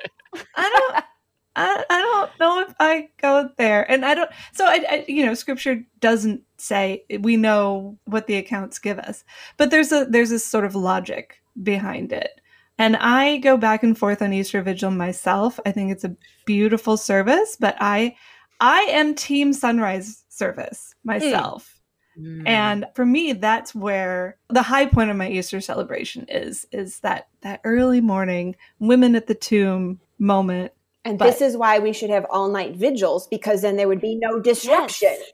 I 0.56 0.70
don't." 0.70 1.06
I, 1.54 1.84
I 1.90 2.00
don't 2.02 2.40
know 2.40 2.62
if 2.62 2.74
I 2.80 3.10
go 3.22 3.50
there, 3.58 3.90
and 3.92 4.06
I 4.06 4.16
don't. 4.16 4.32
So 4.54 4.66
I, 4.66 4.86
I, 4.90 5.06
you 5.08 5.26
know, 5.26 5.34
Scripture 5.34 5.84
doesn't 6.00 6.42
say 6.58 7.04
we 7.20 7.36
know 7.36 8.00
what 8.06 8.26
the 8.26 8.38
accounts 8.38 8.80
give 8.80 8.98
us, 8.98 9.26
but 9.58 9.70
there's 9.70 9.92
a 9.92 10.06
there's 10.10 10.30
this 10.30 10.46
sort 10.46 10.64
of 10.64 10.76
logic 10.76 11.42
behind 11.62 12.14
it, 12.14 12.40
and 12.78 12.96
I 12.98 13.38
go 13.38 13.58
back 13.58 13.84
and 13.84 13.98
forth 13.98 14.22
on 14.22 14.34
Easter 14.34 14.62
Vigil 14.62 14.92
myself. 14.92 15.60
I 15.66 15.72
think 15.72 15.92
it's 15.92 16.04
a 16.04 16.16
beautiful 16.46 16.98
service, 16.98 17.58
but 17.60 17.76
I 17.80 18.16
I 18.60 18.82
am 18.90 19.16
Team 19.16 19.54
Sunrise 19.54 20.24
service 20.30 20.94
myself. 21.04 21.80
Mm. 22.20 22.48
And 22.48 22.86
for 22.94 23.06
me, 23.06 23.34
that's 23.34 23.74
where 23.74 24.38
the 24.50 24.62
high 24.62 24.86
point 24.86 25.10
of 25.10 25.18
my 25.18 25.30
Easter 25.30 25.62
celebration 25.62 26.26
is 26.28 26.66
is 26.72 27.00
that 27.00 27.28
that 27.42 27.62
early 27.64 28.02
morning 28.02 28.56
women 28.80 29.16
at 29.16 29.28
the 29.28 29.36
tomb 29.36 30.00
moment. 30.20 30.74
And 31.04 31.18
But- 31.18 31.26
this 31.26 31.42
is 31.42 31.58
why 31.58 31.80
we 31.80 31.94
should 31.94 32.10
have 32.10 32.26
all 32.30 32.50
night 32.50 32.76
vigils 32.76 33.28
because 33.28 33.62
then 33.62 33.76
there 33.76 33.88
would 33.88 34.02
be 34.02 34.20
no 34.22 34.40
disruption. 34.40 35.16
Yes. 35.18 35.32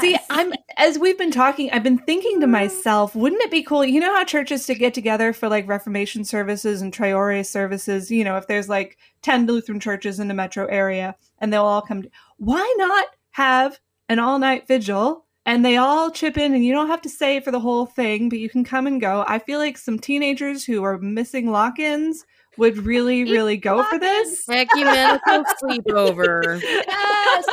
See, 0.00 0.16
I'm 0.30 0.52
as 0.76 0.98
we've 0.98 1.18
been 1.18 1.30
talking, 1.30 1.70
I've 1.70 1.82
been 1.82 1.98
thinking 1.98 2.40
to 2.40 2.46
mm-hmm. 2.46 2.52
myself, 2.52 3.14
wouldn't 3.14 3.42
it 3.42 3.50
be 3.50 3.62
cool? 3.62 3.84
You 3.84 4.00
know 4.00 4.14
how 4.14 4.24
churches 4.24 4.66
to 4.66 4.74
get 4.74 4.94
together 4.94 5.32
for 5.32 5.48
like 5.48 5.68
Reformation 5.68 6.24
services 6.24 6.82
and 6.82 6.92
Tre 6.92 7.12
Ore 7.12 7.42
services, 7.42 8.10
you 8.10 8.24
know, 8.24 8.36
if 8.36 8.46
there's 8.46 8.68
like 8.68 8.98
10 9.22 9.46
Lutheran 9.46 9.80
churches 9.80 10.20
in 10.20 10.28
the 10.28 10.34
metro 10.34 10.66
area 10.66 11.16
and 11.38 11.52
they'll 11.52 11.64
all 11.64 11.82
come 11.82 12.02
to, 12.02 12.10
why 12.38 12.74
not 12.78 13.06
have 13.32 13.78
an 14.08 14.18
all-night 14.18 14.66
vigil 14.66 15.26
and 15.46 15.64
they 15.64 15.76
all 15.76 16.10
chip 16.10 16.36
in 16.36 16.54
and 16.54 16.64
you 16.64 16.72
don't 16.72 16.88
have 16.88 17.02
to 17.02 17.08
stay 17.08 17.40
for 17.40 17.50
the 17.50 17.60
whole 17.60 17.86
thing, 17.86 18.28
but 18.28 18.38
you 18.38 18.48
can 18.48 18.64
come 18.64 18.86
and 18.86 19.00
go. 19.00 19.24
I 19.26 19.38
feel 19.38 19.58
like 19.58 19.78
some 19.78 19.98
teenagers 19.98 20.64
who 20.64 20.82
are 20.82 20.98
missing 20.98 21.50
lock-ins 21.50 22.24
would 22.56 22.78
really, 22.78 23.24
really 23.24 23.56
go 23.56 23.82
for 23.84 23.98
this. 23.98 24.48
Ecumenical 24.48 25.44
sleepover. 25.62 26.60
yes. 26.60 27.44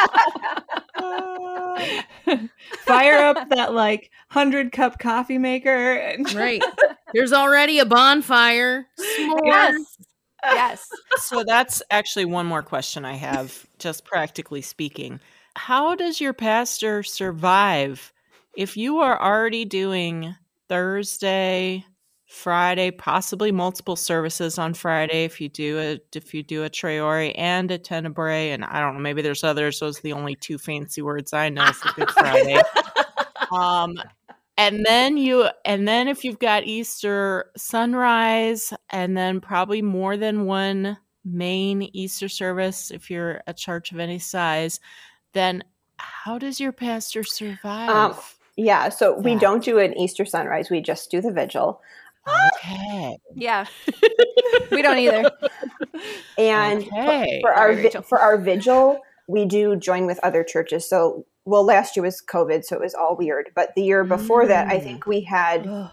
Fire 2.80 3.18
up 3.18 3.48
that 3.50 3.74
like 3.74 4.10
hundred 4.28 4.72
cup 4.72 4.98
coffee 4.98 5.38
maker 5.38 5.94
and 5.94 6.32
Right. 6.34 6.62
There's 7.12 7.32
already 7.32 7.78
a 7.78 7.86
bonfire. 7.86 8.86
S'mores. 8.98 9.40
yes. 9.44 9.96
Yes. 10.42 10.88
so 11.16 11.44
that's 11.46 11.82
actually 11.90 12.24
one 12.24 12.46
more 12.46 12.62
question 12.62 13.04
I 13.04 13.12
have, 13.14 13.66
just 13.78 14.06
practically 14.06 14.62
speaking. 14.62 15.20
How 15.54 15.94
does 15.94 16.20
your 16.20 16.32
pastor 16.32 17.02
survive 17.02 18.12
if 18.56 18.76
you 18.76 18.98
are 18.98 19.20
already 19.20 19.64
doing 19.64 20.34
Thursday, 20.68 21.84
Friday, 22.30 22.92
possibly 22.92 23.50
multiple 23.50 23.96
services 23.96 24.56
on 24.56 24.72
Friday 24.72 25.24
if 25.24 25.40
you 25.40 25.48
do 25.48 25.78
a 25.80 26.00
if 26.16 26.32
you 26.32 26.44
do 26.44 26.62
a 26.62 26.68
Tre 26.68 27.00
Ore 27.00 27.32
and 27.34 27.68
a 27.72 27.76
Tenebrae, 27.76 28.50
and 28.50 28.64
I 28.64 28.78
don't 28.80 28.94
know, 28.94 29.00
maybe 29.00 29.20
there's 29.20 29.42
others. 29.42 29.80
Those 29.80 29.98
are 29.98 30.02
the 30.02 30.12
only 30.12 30.36
two 30.36 30.56
fancy 30.56 31.02
words 31.02 31.32
I 31.32 31.48
know 31.48 31.72
for 31.72 31.92
Good 31.94 32.10
Friday. 32.10 32.60
um 33.52 33.96
and 34.56 34.86
then 34.86 35.16
you 35.16 35.48
and 35.64 35.88
then 35.88 36.06
if 36.06 36.24
you've 36.24 36.38
got 36.38 36.64
easter 36.64 37.50
sunrise 37.56 38.72
and 38.90 39.16
then 39.16 39.40
probably 39.40 39.82
more 39.82 40.16
than 40.16 40.44
one 40.44 40.98
main 41.24 41.82
easter 41.82 42.28
service 42.28 42.92
if 42.92 43.10
you're 43.10 43.42
a 43.48 43.52
church 43.52 43.90
of 43.90 43.98
any 43.98 44.20
size 44.20 44.78
then 45.32 45.64
how 45.96 46.38
does 46.38 46.60
your 46.60 46.72
pastor 46.72 47.24
survive 47.24 48.36
Yeah, 48.56 48.90
so 48.90 49.18
we 49.18 49.36
don't 49.36 49.64
do 49.64 49.78
an 49.78 49.96
Easter 49.96 50.26
sunrise, 50.26 50.68
we 50.68 50.82
just 50.82 51.10
do 51.10 51.22
the 51.22 51.32
vigil. 51.32 51.80
Okay 52.26 53.16
Yeah. 53.34 53.66
We 54.70 54.82
don't 54.82 54.98
either. 54.98 55.30
And 56.38 56.82
okay 56.84 57.40
for 57.42 57.52
our 57.52 57.72
vi- 57.74 58.02
for 58.08 58.18
our 58.18 58.36
vigil, 58.38 59.00
we 59.28 59.44
do 59.46 59.76
join 59.76 60.06
with 60.06 60.18
other 60.22 60.42
churches. 60.44 60.88
So, 60.88 61.24
well, 61.44 61.64
last 61.64 61.96
year 61.96 62.02
was 62.04 62.22
COVID, 62.22 62.64
so 62.64 62.76
it 62.76 62.80
was 62.82 62.94
all 62.94 63.16
weird. 63.16 63.50
But 63.54 63.74
the 63.74 63.82
year 63.82 64.04
before 64.04 64.46
that, 64.46 64.68
I 64.68 64.78
Mm. 64.78 64.82
think 64.82 65.06
we 65.06 65.20
had 65.22 65.90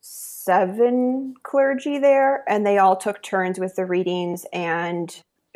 seven 0.00 1.34
clergy 1.42 1.98
there, 1.98 2.44
and 2.48 2.66
they 2.66 2.78
all 2.78 2.96
took 2.96 3.22
turns 3.22 3.58
with 3.58 3.76
the 3.76 3.84
readings. 3.86 4.44
And 4.52 5.14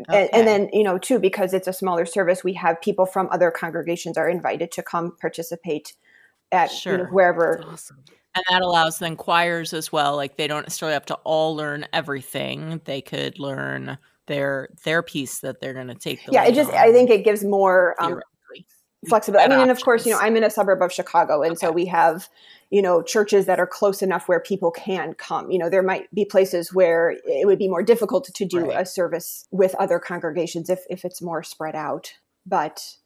and, 0.09 0.29
Okay. 0.29 0.29
and 0.33 0.47
then 0.47 0.69
you 0.73 0.85
know 0.85 0.97
too, 0.99 1.19
because 1.19 1.53
it's 1.53 1.67
a 1.69 1.73
smaller 1.73 2.07
service, 2.07 2.45
we 2.45 2.53
have 2.55 2.81
people 2.81 3.05
from 3.07 3.29
other 3.33 3.51
congregations 3.51 4.17
are 4.17 4.29
invited 4.29 4.71
to 4.73 4.83
come 4.83 5.17
participate 5.21 5.95
at 6.53 6.71
you 6.85 6.93
know, 6.93 6.99
Sure. 6.99 7.07
wherever. 7.09 7.63
Awesome. 7.67 8.05
And 8.35 8.45
that 8.51 8.63
allows 8.63 8.99
then 8.99 9.17
choirs 9.17 9.73
as 9.73 9.91
well 9.93 10.17
like 10.17 10.37
they 10.37 10.47
don't 10.47 10.63
necessarily 10.63 10.95
have 10.95 11.07
to 11.07 11.15
all 11.25 11.57
learn 11.57 11.87
everything 11.93 12.81
they 12.85 13.01
could 13.01 13.39
learn 13.39 13.99
their 14.27 14.69
their 14.85 15.03
piece 15.03 15.41
that 15.41 15.61
they're 15.61 15.75
going 15.75 15.89
to 15.89 15.95
take 15.95 16.25
the 16.27 16.33
Yeah, 16.33 16.45
it 16.45 16.55
just 16.55 16.71
on, 16.71 16.77
I 16.77 16.93
think 16.93 17.11
it 17.11 17.25
gives 17.25 17.45
more 17.45 18.01
um, 18.01 18.21
flexibility. 19.09 19.47
I 19.47 19.49
mean, 19.57 19.63
and 19.63 19.71
of 19.71 19.81
course, 19.83 20.05
you 20.05 20.13
know. 20.13 20.19
I'm 20.21 20.37
in 20.37 20.45
a 20.45 20.51
suburb 20.51 20.83
of 20.83 20.93
Chicago, 20.93 21.43
and 21.43 21.59
so 21.59 21.71
we 21.73 21.87
have, 21.87 22.29
you 22.71 22.83
know, 22.83 23.01
churches 23.03 23.47
that 23.47 23.59
are 23.59 23.67
close 23.67 24.03
enough 24.03 24.29
where 24.29 24.41
people 24.41 24.71
can 24.71 25.15
come. 25.15 25.51
You 25.51 25.59
know, 25.59 25.71
there 25.71 25.83
might 25.83 26.13
be 26.15 26.25
places 26.25 26.75
where 26.75 27.17
it 27.25 27.47
would 27.47 27.59
be 27.59 27.69
more 27.69 27.83
difficult 27.83 28.27
to 28.35 28.45
do 28.45 28.71
Right. 28.71 28.81
a 28.83 28.85
service 28.87 29.47
with 29.51 29.75
other 29.77 29.99
congregations 29.99 30.69
if 30.69 30.85
if 30.91 31.05
it's 31.05 31.23
more 31.23 31.43
spread 31.43 31.75
out. 31.75 32.13
But 32.45 32.97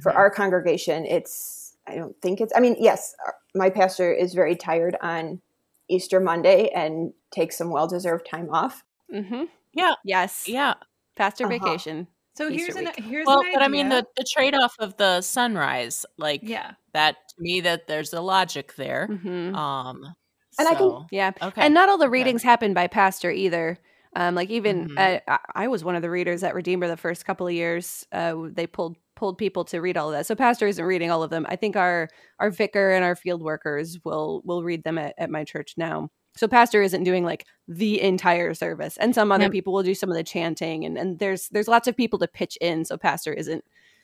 for 0.00 0.12
Mhm. 0.12 0.16
our 0.16 0.30
congregation, 0.30 1.04
it's 1.06 1.61
I 1.86 1.96
don't 1.96 2.14
think 2.22 2.40
it's. 2.40 2.52
I 2.56 2.60
mean, 2.60 2.76
yes, 2.78 3.14
my 3.54 3.70
pastor 3.70 4.12
is 4.12 4.34
very 4.34 4.56
tired 4.56 4.96
on 5.02 5.40
Easter 5.88 6.20
Monday 6.20 6.68
and 6.74 7.12
takes 7.30 7.58
some 7.58 7.70
well 7.70 7.88
deserved 7.88 8.26
time 8.30 8.48
off. 8.50 8.84
Mm-hmm. 9.12 9.44
Yeah. 9.74 9.94
Yes. 10.04 10.44
yeah 10.48 10.74
Pastor 11.16 11.44
Uh-huh. 11.46 11.58
vacation. 11.58 12.06
So 12.34 12.48
Easter 12.48 12.56
here's 12.64 12.76
an 12.76 12.84
week. 12.86 13.04
here's 13.04 13.26
well 13.26 13.40
an 13.40 13.50
but 13.52 13.62
i 13.62 13.68
mean 13.68 13.90
the, 13.90 14.06
the 14.16 14.24
trade-off 14.32 14.74
of 14.78 14.96
the 14.96 15.20
sunrise 15.20 16.06
like 16.16 16.40
yeah. 16.42 16.72
that 16.94 17.16
to 17.28 17.34
me 17.38 17.60
that 17.60 17.86
there's 17.88 18.14
a 18.14 18.22
logic 18.22 18.74
there 18.76 19.06
hmm 19.06 19.54
um 19.54 20.14
And 20.58 20.66
I 20.68 20.74
can- 20.74 20.78
so- 20.78 21.06
Yeah. 21.10 21.32
okay 21.42 21.60
And 21.60 21.74
not 21.74 21.90
all 21.90 21.98
the 21.98 22.04
Okay. 22.06 22.10
readings 22.12 22.42
happen 22.42 22.72
by 22.72 22.86
pastor 22.86 23.30
either. 23.30 23.78
Um, 24.16 24.34
like 24.34 24.48
even 24.50 24.88
Mhm. 24.88 24.98
uh, 24.98 25.20
I- 25.28 25.64
I 25.64 25.68
was 25.68 25.84
one 25.84 25.94
of 25.94 26.00
the 26.02 26.08
readers 26.10 26.42
at 26.42 26.54
Redeemer 26.54 26.88
the 26.88 26.96
first 26.96 27.24
couple 27.26 27.46
of 27.46 27.52
years. 27.52 28.06
Uh, 28.12 28.34
they 28.50 28.66
pulled 28.66 28.96
pulled 29.22 29.38
people 29.38 29.64
to 29.64 29.80
read 29.80 29.96
all 29.96 30.08
of 30.08 30.14
that. 30.18 30.26
So 30.26 30.34
pastor 30.34 30.66
isn't 30.66 30.84
reading 30.84 31.08
all 31.12 31.22
of 31.22 31.30
them. 31.30 31.46
I 31.48 31.54
think 31.54 31.76
our 31.76 32.08
our 32.40 32.50
vicar 32.50 32.90
and 32.90 33.04
our 33.04 33.14
field 33.14 33.40
workers 33.40 33.96
will 34.04 34.42
will 34.44 34.64
read 34.64 34.82
them 34.82 34.98
at, 34.98 35.14
at 35.16 35.30
my 35.30 35.44
church 35.44 35.74
now. 35.76 36.10
So 36.36 36.48
pastor 36.48 36.82
isn't 36.82 37.04
doing 37.04 37.24
like 37.24 37.46
the 37.68 38.00
entire 38.00 38.52
service, 38.52 38.96
and 38.96 39.14
some 39.14 39.30
other 39.30 39.44
Yep. 39.44 39.52
people 39.52 39.72
will 39.74 39.84
do 39.84 39.94
some 39.94 40.10
of 40.10 40.16
the 40.16 40.24
chanting, 40.24 40.84
and 40.84 40.98
and 40.98 41.20
there's 41.20 41.48
there's 41.50 41.68
lots 41.68 41.86
of 41.86 41.96
people 41.96 42.18
to 42.18 42.26
pitch 42.26 42.58
in. 42.60 42.84
So 42.84 42.96
pastor 42.96 43.32
isn't 43.32 43.62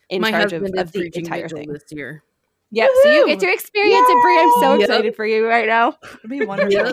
in 0.09 0.20
My 0.22 0.31
charge 0.31 0.52
of, 0.52 0.62
of 0.62 0.92
the 0.92 1.11
entire 1.14 1.48
thing. 1.48 1.72
this 1.72 1.83
year. 1.90 2.22
Yeah, 2.70 2.87
so 3.02 3.11
you 3.11 3.26
get 3.26 3.40
to 3.40 3.52
experience 3.52 4.07
it, 4.09 4.22
Bri. 4.22 4.38
I'm 4.38 4.52
so 4.61 4.72
Yep. 4.74 4.81
excited 4.83 5.16
for 5.16 5.26
you 5.26 5.48
right 5.48 5.66
now. 5.66 5.96
It'd 6.18 6.31
be 6.31 6.46
wonderful. 6.46 6.92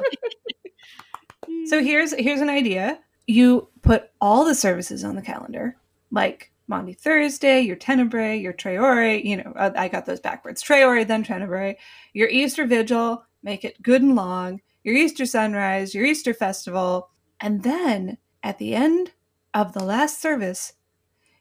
so 1.68 1.84
here's 1.84 2.12
here's 2.14 2.42
an 2.42 2.50
idea. 2.50 2.98
You 3.28 3.68
put 3.84 4.10
all 4.20 4.46
the 4.46 4.56
services 4.56 5.04
on 5.04 5.16
the 5.16 5.22
calendar, 5.22 5.76
like 6.10 6.52
Monday, 6.68 6.94
Thursday, 6.94 7.62
your 7.62 7.76
Tenebrae, 7.76 8.38
your 8.40 8.54
Tre 8.54 8.78
Ore. 8.78 9.04
You 9.04 9.38
know, 9.38 9.54
uh, 9.56 9.72
I 9.76 9.88
got 9.88 10.06
those 10.06 10.20
backwards. 10.20 10.62
Tre 10.62 10.84
Ore, 10.84 11.04
then 11.06 11.24
Tenebrae. 11.24 11.78
Your 12.14 12.28
Easter 12.30 12.66
Vigil, 12.66 13.24
make 13.44 13.64
it 13.64 13.82
good 13.82 14.02
and 14.02 14.16
long. 14.16 14.62
Your 14.84 14.96
Easter 14.96 15.26
Sunrise, 15.26 15.94
your 15.96 16.06
Easter 16.06 16.34
Festival, 16.34 17.10
and 17.40 17.64
then 17.64 18.18
at 18.44 18.58
the 18.60 18.76
end 18.76 19.12
of 19.54 19.74
the 19.74 19.84
last 19.84 20.22
service, 20.22 20.74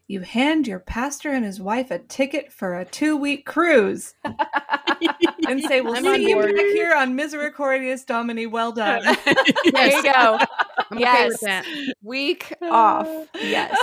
you 0.07 0.21
hand 0.21 0.67
your 0.67 0.81
pastor 0.81 1.31
and 1.31 1.45
his 1.45 1.61
wife 1.61 1.91
a 1.91 1.99
ticket 1.99 2.53
for 2.53 2.79
a 2.79 2.85
two 2.85 3.17
week 3.17 3.47
cruise 3.47 4.15
and 5.49 5.63
say, 5.63 5.81
We'll 5.81 5.97
I'm 5.97 6.05
see 6.05 6.29
you 6.29 6.35
board. 6.37 6.55
back 6.55 6.65
here 6.67 6.95
on 6.95 7.17
Misericordias 7.17 8.05
Domini. 8.05 8.47
Well 8.47 8.73
done. 8.73 9.03
There 9.73 9.87
you 9.91 10.03
go. 10.03 10.39
I'm 10.91 10.99
okay 10.99 11.01
Yes. 11.01 11.33
with 11.33 11.41
that. 11.41 11.67
Week 12.03 12.53
off. 12.63 13.09
Yes. 13.41 13.77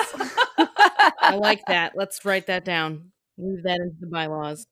I 1.22 1.36
like 1.36 1.62
that. 1.68 1.94
Let's 1.96 2.24
write 2.26 2.48
that 2.48 2.66
down. 2.66 3.12
Move 3.38 3.64
that 3.64 3.80
into 3.80 3.96
the 4.00 4.08
bylaws. 4.08 4.66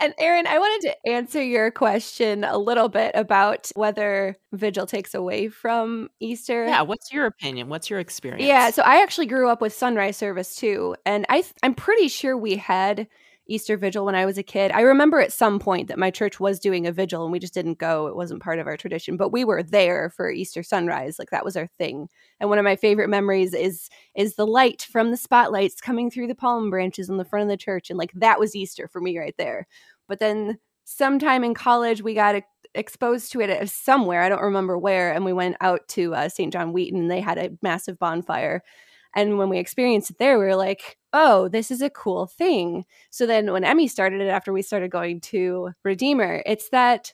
and 0.00 0.14
Erin, 0.18 0.46
I 0.46 0.58
wanted 0.58 0.88
to 0.88 1.10
answer 1.10 1.42
your 1.42 1.70
question 1.72 2.44
a 2.44 2.56
little 2.56 2.88
bit 2.88 3.12
about 3.14 3.70
whether 3.74 4.36
Vigil 4.52 4.86
takes 4.86 5.12
away 5.14 5.48
from 5.48 6.08
Easter. 6.20 6.64
yeah 6.66 6.82
what's 6.82 7.12
your 7.12 7.26
opinion 7.26 7.68
what's 7.68 7.90
your 7.90 7.98
experience 7.98 8.44
Yeah, 8.44 8.70
so 8.70 8.82
I 8.82 9.02
actually 9.02 9.26
grew 9.26 9.48
up 9.48 9.60
with 9.60 9.72
sunrise 9.72 10.16
service 10.16 10.54
too, 10.54 10.94
and 11.04 11.26
I 11.28 11.40
th- 11.40 11.54
I'm 11.64 11.74
pretty 11.74 12.06
sure 12.08 12.36
we 12.36 12.54
had 12.56 13.08
Easter 13.46 13.76
vigil 13.76 14.06
when 14.06 14.14
I 14.14 14.24
was 14.24 14.38
a 14.38 14.42
kid. 14.42 14.70
I 14.72 14.80
remember 14.80 15.20
at 15.20 15.32
some 15.32 15.58
point 15.58 15.88
that 15.88 15.98
my 15.98 16.10
church 16.10 16.40
was 16.40 16.58
doing 16.58 16.86
a 16.86 16.92
vigil 16.92 17.24
and 17.24 17.32
we 17.32 17.38
just 17.38 17.52
didn't 17.52 17.78
go. 17.78 18.06
It 18.06 18.16
wasn't 18.16 18.42
part 18.42 18.58
of 18.58 18.66
our 18.66 18.76
tradition, 18.76 19.16
but 19.16 19.32
we 19.32 19.44
were 19.44 19.62
there 19.62 20.10
for 20.10 20.30
Easter 20.30 20.62
sunrise. 20.62 21.18
Like 21.18 21.30
that 21.30 21.44
was 21.44 21.56
our 21.56 21.68
thing. 21.78 22.08
And 22.40 22.48
one 22.48 22.58
of 22.58 22.64
my 22.64 22.76
favorite 22.76 23.08
memories 23.08 23.52
is 23.52 23.90
is 24.14 24.36
the 24.36 24.46
light 24.46 24.86
from 24.90 25.10
the 25.10 25.16
spotlights 25.16 25.80
coming 25.80 26.10
through 26.10 26.28
the 26.28 26.34
palm 26.34 26.70
branches 26.70 27.10
in 27.10 27.18
the 27.18 27.24
front 27.24 27.42
of 27.42 27.48
the 27.50 27.56
church 27.56 27.90
and 27.90 27.98
like 27.98 28.12
that 28.14 28.40
was 28.40 28.56
Easter 28.56 28.88
for 28.88 29.00
me 29.00 29.18
right 29.18 29.34
there. 29.36 29.66
But 30.08 30.20
then 30.20 30.58
sometime 30.84 31.44
in 31.44 31.54
college 31.54 32.02
we 32.02 32.14
got 32.14 32.42
exposed 32.74 33.30
to 33.32 33.40
it 33.40 33.68
somewhere. 33.68 34.22
I 34.22 34.28
don't 34.28 34.42
remember 34.42 34.78
where 34.78 35.12
and 35.12 35.24
we 35.24 35.32
went 35.34 35.56
out 35.60 35.86
to 35.88 36.14
uh, 36.14 36.28
St. 36.28 36.52
John 36.52 36.72
Wheaton 36.72 37.08
they 37.08 37.20
had 37.20 37.38
a 37.38 37.50
massive 37.62 37.98
bonfire 37.98 38.62
and 39.14 39.38
when 39.38 39.48
we 39.48 39.58
experienced 39.58 40.10
it 40.10 40.18
there, 40.18 40.38
we 40.38 40.44
were 40.44 40.56
like, 40.56 40.96
oh, 41.12 41.48
this 41.48 41.70
is 41.70 41.80
a 41.82 41.90
cool 41.90 42.26
thing. 42.26 42.84
So 43.10 43.26
then 43.26 43.52
when 43.52 43.64
Emmy 43.64 43.88
started 43.88 44.20
it 44.20 44.28
after 44.28 44.52
we 44.52 44.62
started 44.62 44.90
going 44.90 45.20
to 45.22 45.70
Redeemer, 45.84 46.42
it's 46.44 46.68
that 46.70 47.12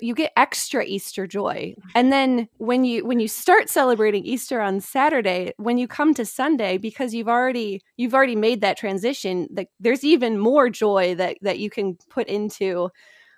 you 0.00 0.14
get 0.14 0.32
extra 0.36 0.84
Easter 0.84 1.26
joy. 1.26 1.74
And 1.94 2.12
then 2.12 2.48
when 2.58 2.84
you 2.84 3.04
when 3.04 3.20
you 3.20 3.28
start 3.28 3.68
celebrating 3.68 4.24
Easter 4.24 4.60
on 4.60 4.80
Saturday, 4.80 5.52
when 5.56 5.78
you 5.78 5.86
come 5.86 6.14
to 6.14 6.24
Sunday 6.24 6.78
because 6.78 7.14
you've 7.14 7.28
already 7.28 7.80
you've 7.96 8.14
already 8.14 8.36
made 8.36 8.60
that 8.62 8.76
transition, 8.76 9.46
that 9.52 9.68
there's 9.78 10.02
even 10.04 10.38
more 10.38 10.68
joy 10.68 11.14
that 11.16 11.36
that 11.42 11.58
you 11.58 11.70
can 11.70 11.96
put 12.10 12.26
into 12.26 12.90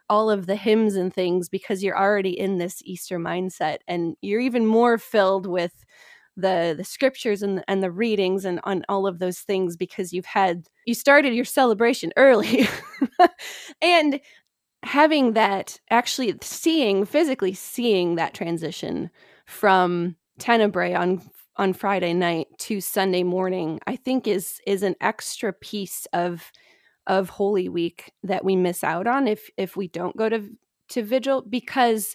all 0.08 0.30
of 0.30 0.46
the 0.46 0.56
hymns 0.56 0.94
and 0.94 1.12
things 1.12 1.48
because 1.48 1.82
you're 1.82 1.98
already 1.98 2.38
in 2.38 2.58
this 2.58 2.80
Easter 2.84 3.18
mindset 3.18 3.78
and 3.88 4.16
you're 4.20 4.40
even 4.40 4.64
more 4.64 4.98
filled 4.98 5.46
with 5.46 5.84
the 6.36 6.74
the 6.76 6.84
scriptures 6.84 7.42
and 7.42 7.64
and 7.66 7.82
the 7.82 7.90
readings 7.90 8.44
and 8.44 8.60
on 8.64 8.84
all 8.88 9.06
of 9.06 9.18
those 9.18 9.40
things 9.40 9.76
because 9.76 10.12
you've 10.12 10.26
had 10.26 10.66
you 10.84 10.94
started 10.94 11.34
your 11.34 11.44
celebration 11.44 12.12
early. 12.16 12.68
And 13.82 14.20
having 14.82 15.32
that 15.32 15.80
actually 15.90 16.34
seeing 16.42 17.04
physically 17.04 17.54
seeing 17.54 18.16
that 18.16 18.34
transition 18.34 19.10
from 19.46 20.16
tenebrae 20.38 20.94
on 20.94 21.22
on 21.56 21.72
Friday 21.72 22.12
night 22.12 22.46
to 22.58 22.80
Sunday 22.80 23.22
morning 23.22 23.80
I 23.86 23.96
think 23.96 24.26
is 24.26 24.60
is 24.66 24.82
an 24.82 24.94
extra 25.00 25.52
piece 25.52 26.06
of 26.12 26.52
of 27.06 27.30
Holy 27.30 27.68
Week 27.68 28.12
that 28.22 28.44
we 28.44 28.56
miss 28.56 28.84
out 28.84 29.06
on 29.06 29.26
if 29.26 29.50
if 29.56 29.76
we 29.76 29.88
don't 29.88 30.16
go 30.16 30.28
to 30.28 30.48
to 30.90 31.02
vigil 31.02 31.42
because 31.42 32.14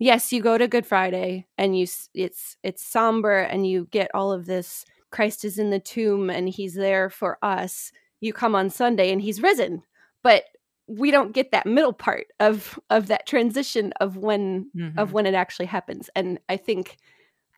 yes, 0.00 0.32
you 0.32 0.42
go 0.42 0.58
to 0.58 0.66
Good 0.66 0.86
Friday 0.86 1.46
and 1.56 1.78
you 1.78 1.86
it's 2.14 2.56
it's 2.64 2.84
somber 2.84 3.38
and 3.38 3.64
you 3.64 3.86
get 3.92 4.10
all 4.12 4.32
of 4.32 4.46
this 4.46 4.84
Christ 5.10 5.44
is 5.44 5.58
in 5.58 5.70
the 5.70 5.78
tomb 5.78 6.30
and 6.30 6.48
he's 6.48 6.74
there 6.74 7.10
for 7.10 7.38
us. 7.42 7.92
You 8.20 8.32
come 8.32 8.56
on 8.56 8.70
Sunday 8.70 9.12
and 9.12 9.20
he's 9.20 9.42
risen. 9.42 9.82
But 10.22 10.44
we 10.88 11.12
don't 11.12 11.32
get 11.32 11.52
that 11.52 11.66
middle 11.66 11.92
part 11.92 12.26
of 12.40 12.80
of 12.90 13.06
that 13.06 13.26
transition 13.26 13.92
of 14.00 14.16
when 14.16 14.70
mm-hmm. 14.76 14.98
of 14.98 15.12
when 15.12 15.26
it 15.26 15.34
actually 15.34 15.66
happens. 15.66 16.10
And 16.16 16.40
I 16.48 16.56
think 16.56 16.96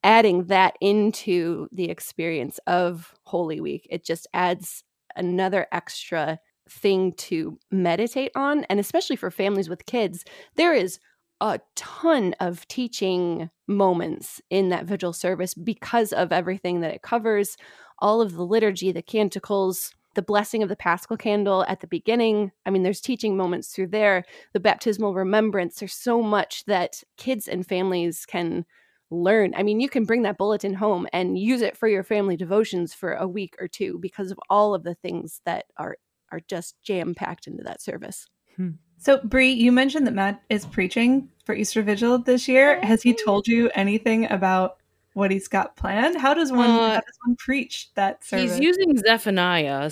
adding 0.04 0.46
that 0.46 0.76
into 0.80 1.68
the 1.72 1.88
experience 1.88 2.58
of 2.66 3.14
Holy 3.22 3.60
Week, 3.60 3.86
it 3.88 4.04
just 4.04 4.26
adds 4.34 4.82
another 5.16 5.66
extra 5.72 6.40
thing 6.68 7.12
to 7.12 7.58
meditate 7.70 8.32
on 8.34 8.64
and 8.64 8.80
especially 8.80 9.16
for 9.16 9.30
families 9.30 9.68
with 9.68 9.84
kids 9.84 10.24
there 10.54 10.72
is 10.72 11.00
a 11.42 11.58
ton 11.74 12.34
of 12.38 12.66
teaching 12.68 13.50
moments 13.66 14.40
in 14.48 14.68
that 14.68 14.86
vigil 14.86 15.12
service 15.12 15.54
because 15.54 16.12
of 16.12 16.30
everything 16.30 16.80
that 16.80 16.94
it 16.94 17.02
covers 17.02 17.56
all 17.98 18.20
of 18.20 18.34
the 18.34 18.46
liturgy, 18.46 18.92
the 18.92 19.02
canticles, 19.02 19.92
the 20.14 20.22
blessing 20.22 20.62
of 20.62 20.68
the 20.68 20.76
paschal 20.76 21.16
candle 21.16 21.64
at 21.66 21.80
the 21.80 21.88
beginning. 21.88 22.52
I 22.64 22.70
mean, 22.70 22.84
there's 22.84 23.00
teaching 23.00 23.36
moments 23.36 23.74
through 23.74 23.88
there, 23.88 24.22
the 24.52 24.60
baptismal 24.60 25.14
remembrance. 25.14 25.80
There's 25.80 25.94
so 25.94 26.22
much 26.22 26.64
that 26.66 27.02
kids 27.16 27.48
and 27.48 27.66
families 27.66 28.24
can 28.24 28.64
learn. 29.10 29.52
I 29.56 29.64
mean, 29.64 29.80
you 29.80 29.88
can 29.88 30.04
bring 30.04 30.22
that 30.22 30.38
bulletin 30.38 30.74
home 30.74 31.08
and 31.12 31.36
use 31.36 31.60
it 31.60 31.76
for 31.76 31.88
your 31.88 32.04
family 32.04 32.36
devotions 32.36 32.94
for 32.94 33.14
a 33.14 33.26
week 33.26 33.56
or 33.58 33.66
two 33.66 33.98
because 33.98 34.30
of 34.30 34.38
all 34.48 34.76
of 34.76 34.84
the 34.84 34.94
things 34.94 35.40
that 35.44 35.64
are 35.76 35.96
are 36.30 36.40
just 36.46 36.76
jam 36.84 37.14
packed 37.14 37.48
into 37.48 37.64
that 37.64 37.82
service. 37.82 38.26
Hmm. 38.56 38.70
So, 39.02 39.18
Bri, 39.18 39.50
you 39.50 39.72
mentioned 39.72 40.06
that 40.06 40.14
Matt 40.14 40.40
is 40.48 40.64
preaching 40.64 41.28
for 41.44 41.56
Easter 41.56 41.82
Vigil 41.82 42.18
this 42.18 42.46
year. 42.46 42.80
Has 42.82 43.02
he 43.02 43.12
told 43.12 43.48
you 43.48 43.68
anything 43.74 44.30
about 44.30 44.76
what 45.14 45.32
he's 45.32 45.48
got 45.48 45.74
planned? 45.74 46.16
How 46.16 46.34
does 46.34 46.52
one 46.52 46.70
uh, 46.70 46.94
how 46.94 47.00
does 47.00 47.18
one 47.26 47.34
preach 47.34 47.90
that 47.96 48.22
service? 48.22 48.52
He's 48.52 48.60
using 48.60 48.96
Zephaniah, 48.96 49.90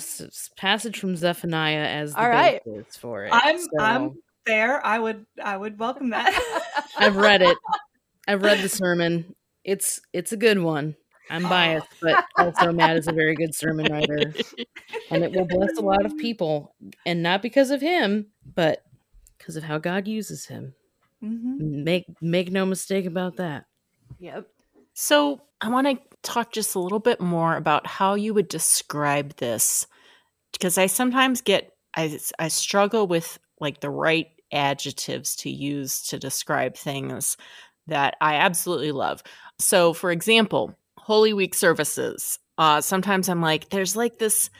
passage 0.55 0.97
from 0.97 1.17
Zephaniah 1.17 1.83
as 1.87 2.13
the 2.13 2.21
All 2.21 2.29
right. 2.29 2.63
basis 2.63 2.95
for 2.95 3.25
it. 3.25 3.31
I'm 3.33 3.59
so. 3.59 3.69
I'm 3.81 4.17
there. 4.45 4.83
I 4.85 4.97
would 4.97 5.25
I 5.43 5.57
would 5.57 5.77
welcome 5.77 6.11
that. 6.11 6.63
I've 6.97 7.17
read 7.17 7.41
it. 7.41 7.57
I've 8.29 8.43
read 8.43 8.59
the 8.59 8.69
sermon. 8.69 9.35
It's 9.65 9.99
it's 10.13 10.31
a 10.31 10.37
good 10.37 10.59
one. 10.59 10.95
I'm 11.29 11.43
biased, 11.43 11.87
but 12.01 12.23
also 12.37 12.71
Matt 12.71 12.95
is 12.95 13.09
a 13.09 13.13
very 13.13 13.35
good 13.35 13.53
sermon 13.53 13.91
writer, 13.91 14.33
and 15.09 15.21
it 15.21 15.33
will 15.33 15.45
bless 15.45 15.77
a 15.77 15.81
lot 15.81 16.05
of 16.05 16.17
people, 16.17 16.75
and 17.05 17.21
not 17.21 17.41
because 17.41 17.71
of 17.71 17.81
him, 17.81 18.27
but 18.55 18.85
because 19.41 19.55
of 19.55 19.63
how 19.63 19.79
God 19.79 20.07
uses 20.07 20.45
him. 20.45 20.75
Mm-hmm. 21.23 21.83
Make 21.83 22.05
make 22.21 22.51
no 22.51 22.65
mistake 22.65 23.05
about 23.05 23.37
that. 23.37 23.65
Yep. 24.19 24.47
So 24.93 25.41
I 25.59 25.69
want 25.69 25.87
to 25.87 25.99
talk 26.21 26.51
just 26.51 26.75
a 26.75 26.79
little 26.79 26.99
bit 26.99 27.19
more 27.19 27.55
about 27.55 27.87
how 27.87 28.13
you 28.13 28.33
would 28.33 28.47
describe 28.47 29.35
this, 29.37 29.87
because 30.53 30.77
I 30.77 30.85
sometimes 30.85 31.41
get 31.41 31.73
I 31.95 32.19
I 32.37 32.47
struggle 32.49 33.07
with 33.07 33.39
like 33.59 33.79
the 33.79 33.89
right 33.89 34.27
adjectives 34.51 35.35
to 35.37 35.49
use 35.49 36.07
to 36.09 36.19
describe 36.19 36.75
things 36.75 37.37
that 37.87 38.15
I 38.21 38.35
absolutely 38.35 38.91
love. 38.91 39.23
So, 39.59 39.93
for 39.93 40.11
example, 40.11 40.75
Holy 40.97 41.33
Week 41.33 41.55
services. 41.55 42.37
Uh, 42.57 42.79
sometimes 42.79 43.27
I'm 43.27 43.41
like, 43.41 43.69
there's 43.69 43.95
like 43.95 44.19
this, 44.19 44.51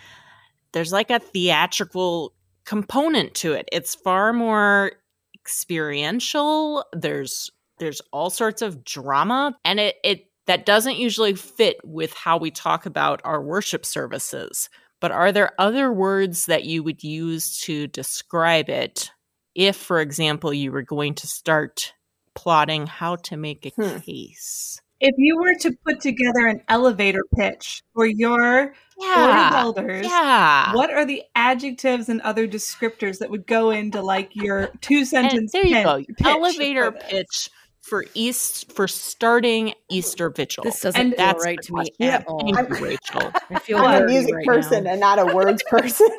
there's 0.72 0.92
like 0.92 1.12
a 1.12 1.20
theatrical 1.20 2.34
component 2.66 3.34
to 3.36 3.54
it. 3.54 3.68
It's 3.72 3.96
far 3.96 4.34
more 4.34 4.94
experiential. 5.36 6.86
There's 6.94 7.50
there's 7.80 8.02
all 8.12 8.30
sorts 8.30 8.62
of 8.62 8.84
drama 8.84 9.58
and 9.66 9.80
it 9.80 9.96
it 10.04 10.28
that 10.48 10.66
doesn't 10.66 10.98
usually 10.98 11.34
fit 11.34 11.78
with 11.84 12.14
how 12.14 12.38
we 12.38 12.52
talk 12.52 12.86
about 12.86 13.22
our 13.24 13.42
worship 13.42 13.86
services. 13.86 14.70
But 15.00 15.12
are 15.12 15.32
there 15.32 15.54
other 15.60 15.92
words 15.92 16.46
that 16.46 16.64
you 16.64 16.84
would 16.84 17.04
use 17.04 17.60
to 17.62 17.88
describe 17.88 18.70
it 18.70 19.12
if 19.56 19.76
for 19.76 20.00
example 20.00 20.54
you 20.54 20.72
were 20.72 20.84
going 20.84 21.16
to 21.16 21.28
start 21.28 21.94
plotting 22.36 22.88
how 22.88 23.18
to 23.18 23.38
make 23.38 23.66
a 23.66 23.70
hmm. 23.70 24.00
case? 24.00 24.82
if 25.02 25.16
you 25.18 25.36
were 25.36 25.56
to 25.56 25.76
put 25.84 26.00
together 26.00 26.48
an 26.48 26.62
elevator 26.70 27.24
pitch 27.36 27.82
for 27.94 28.06
your 28.06 28.74
yeah, 29.02 29.52
elders, 29.56 30.06
yeah. 30.06 30.74
what 30.74 30.92
are 30.92 31.06
the 31.06 31.24
adjectives 31.36 32.10
and 32.10 32.22
other 32.22 32.48
descriptors 32.48 33.20
that 33.20 33.30
would 33.30 33.48
go 33.48 33.72
into 33.72 34.02
like 34.02 34.36
your 34.36 34.70
two 34.82 35.06
sentence? 35.06 35.52
there 35.52 35.66
you 35.66 35.84
go. 35.84 36.04
Elevator 36.24 36.92
for 36.92 36.98
pitch 37.00 37.50
for 37.82 38.06
East 38.14 38.72
for 38.72 38.88
starting 38.88 39.74
Easter 39.90 40.30
Vigil. 40.30 40.64
This 40.64 40.82
doesn't 40.82 41.02
and 41.02 41.16
feel 41.16 41.44
right 41.44 41.62
to 41.62 41.74
me 41.74 42.08
at 42.08 42.26
all. 42.28 42.40
Thank 42.54 42.70
you, 42.70 42.86
Rachel. 42.86 43.32
I 43.50 43.60
feel 43.60 43.78
I'm 43.80 44.04
a 44.04 44.06
music 44.06 44.36
right 44.36 44.46
person 44.46 44.86
now. 44.86 44.92
and 44.92 45.00
not 45.00 45.20
a 45.20 45.26
words 45.36 45.64
person. 45.68 46.08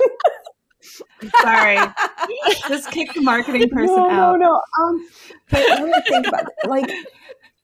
Sorry, 1.40 1.78
just 2.68 2.90
kick 2.90 3.14
the 3.14 3.22
marketing 3.22 3.70
person 3.70 3.94
no, 3.96 4.10
out. 4.10 4.38
No, 4.40 4.60
no, 4.78 4.84
Um, 4.84 5.08
but 5.48 5.60
let 5.60 5.84
me 5.84 5.94
think 6.08 6.26
about 6.26 6.46
it. 6.46 6.68
Like 6.68 6.90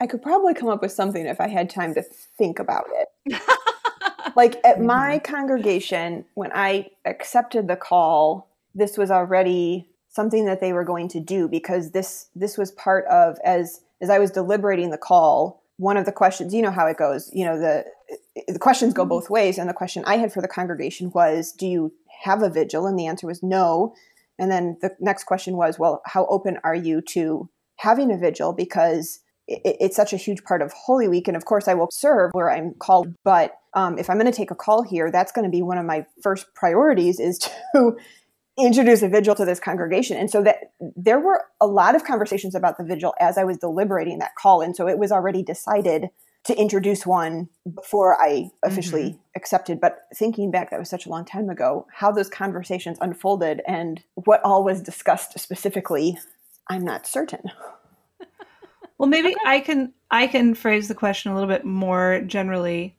I 0.00 0.06
could 0.06 0.22
probably 0.22 0.54
come 0.54 0.68
up 0.68 0.80
with 0.80 0.92
something 0.92 1.26
if 1.26 1.40
I 1.40 1.48
had 1.48 1.68
time 1.68 1.94
to 1.94 2.02
think 2.02 2.60
about 2.60 2.86
it. 2.92 3.42
Like 4.36 4.56
at 4.64 4.80
my 4.80 5.18
congregation, 5.18 6.24
when 6.34 6.50
I 6.54 6.90
accepted 7.04 7.68
the 7.68 7.76
call, 7.76 8.48
this 8.74 8.96
was 8.96 9.10
already 9.10 9.88
something 10.08 10.46
that 10.46 10.60
they 10.60 10.72
were 10.72 10.84
going 10.84 11.08
to 11.08 11.20
do 11.20 11.48
because 11.48 11.92
this 11.92 12.28
this 12.34 12.58
was 12.58 12.70
part 12.72 13.04
of 13.06 13.38
as 13.44 13.80
as 14.00 14.10
I 14.10 14.18
was 14.18 14.30
deliberating 14.30 14.90
the 14.90 14.98
call, 14.98 15.62
one 15.76 15.96
of 15.96 16.06
the 16.06 16.12
questions, 16.12 16.54
you 16.54 16.62
know 16.62 16.70
how 16.70 16.86
it 16.86 16.96
goes, 16.96 17.30
you 17.32 17.44
know, 17.44 17.58
the 17.58 17.84
the 18.46 18.58
questions 18.58 18.94
go 18.94 19.02
mm-hmm. 19.02 19.10
both 19.10 19.30
ways 19.30 19.58
and 19.58 19.68
the 19.68 19.74
question 19.74 20.04
I 20.06 20.16
had 20.16 20.32
for 20.32 20.40
the 20.40 20.48
congregation 20.48 21.10
was, 21.14 21.52
do 21.52 21.66
you 21.66 21.92
have 22.22 22.42
a 22.42 22.50
vigil? 22.50 22.86
And 22.86 22.98
the 22.98 23.06
answer 23.06 23.26
was 23.26 23.42
no. 23.42 23.94
And 24.38 24.50
then 24.50 24.78
the 24.80 24.96
next 25.00 25.24
question 25.24 25.56
was, 25.56 25.78
well, 25.78 26.00
how 26.06 26.26
open 26.26 26.58
are 26.62 26.74
you 26.74 27.00
to 27.12 27.48
having 27.76 28.12
a 28.12 28.16
vigil 28.16 28.52
because 28.52 29.20
it's 29.48 29.96
such 29.96 30.12
a 30.12 30.16
huge 30.16 30.44
part 30.44 30.60
of 30.60 30.72
Holy 30.72 31.08
Week. 31.08 31.26
And 31.26 31.36
of 31.36 31.46
course, 31.46 31.68
I 31.68 31.74
will 31.74 31.88
serve 31.90 32.30
where 32.32 32.50
I'm 32.50 32.74
called. 32.74 33.14
But 33.24 33.54
um, 33.74 33.98
if 33.98 34.10
I'm 34.10 34.18
going 34.18 34.30
to 34.30 34.36
take 34.36 34.50
a 34.50 34.54
call 34.54 34.82
here, 34.82 35.10
that's 35.10 35.32
going 35.32 35.44
to 35.44 35.50
be 35.50 35.62
one 35.62 35.78
of 35.78 35.86
my 35.86 36.04
first 36.22 36.54
priorities 36.54 37.18
is 37.18 37.38
to 37.74 37.96
introduce 38.58 39.02
a 39.02 39.08
vigil 39.08 39.34
to 39.36 39.44
this 39.44 39.60
congregation. 39.60 40.16
And 40.16 40.30
so 40.30 40.42
that 40.42 40.72
there 40.80 41.18
were 41.18 41.44
a 41.60 41.66
lot 41.66 41.94
of 41.94 42.04
conversations 42.04 42.54
about 42.54 42.76
the 42.76 42.84
vigil 42.84 43.14
as 43.20 43.38
I 43.38 43.44
was 43.44 43.56
deliberating 43.56 44.18
that 44.18 44.34
call. 44.36 44.60
And 44.60 44.76
so 44.76 44.86
it 44.86 44.98
was 44.98 45.12
already 45.12 45.42
decided 45.42 46.10
to 46.44 46.58
introduce 46.58 47.06
one 47.06 47.48
before 47.74 48.20
I 48.20 48.50
officially 48.64 49.18
accepted. 49.36 49.80
But 49.80 50.06
thinking 50.14 50.50
back, 50.50 50.70
that 50.70 50.78
was 50.78 50.88
such 50.88 51.06
a 51.06 51.08
long 51.08 51.24
time 51.24 51.50
ago, 51.50 51.86
how 51.92 52.10
those 52.10 52.28
conversations 52.28 52.98
unfolded 53.00 53.60
and 53.66 54.02
what 54.14 54.40
all 54.44 54.64
was 54.64 54.80
discussed 54.80 55.38
specifically, 55.38 56.18
I'm 56.68 56.84
not 56.84 57.06
certain. 57.06 57.50
Well, 58.98 59.08
maybe 59.08 59.34
I 59.46 59.60
can 59.60 59.92
I 60.10 60.26
can 60.26 60.54
phrase 60.54 60.88
the 60.88 60.94
question 60.94 61.30
a 61.30 61.34
little 61.34 61.48
bit 61.48 61.64
more 61.64 62.20
generally, 62.26 62.96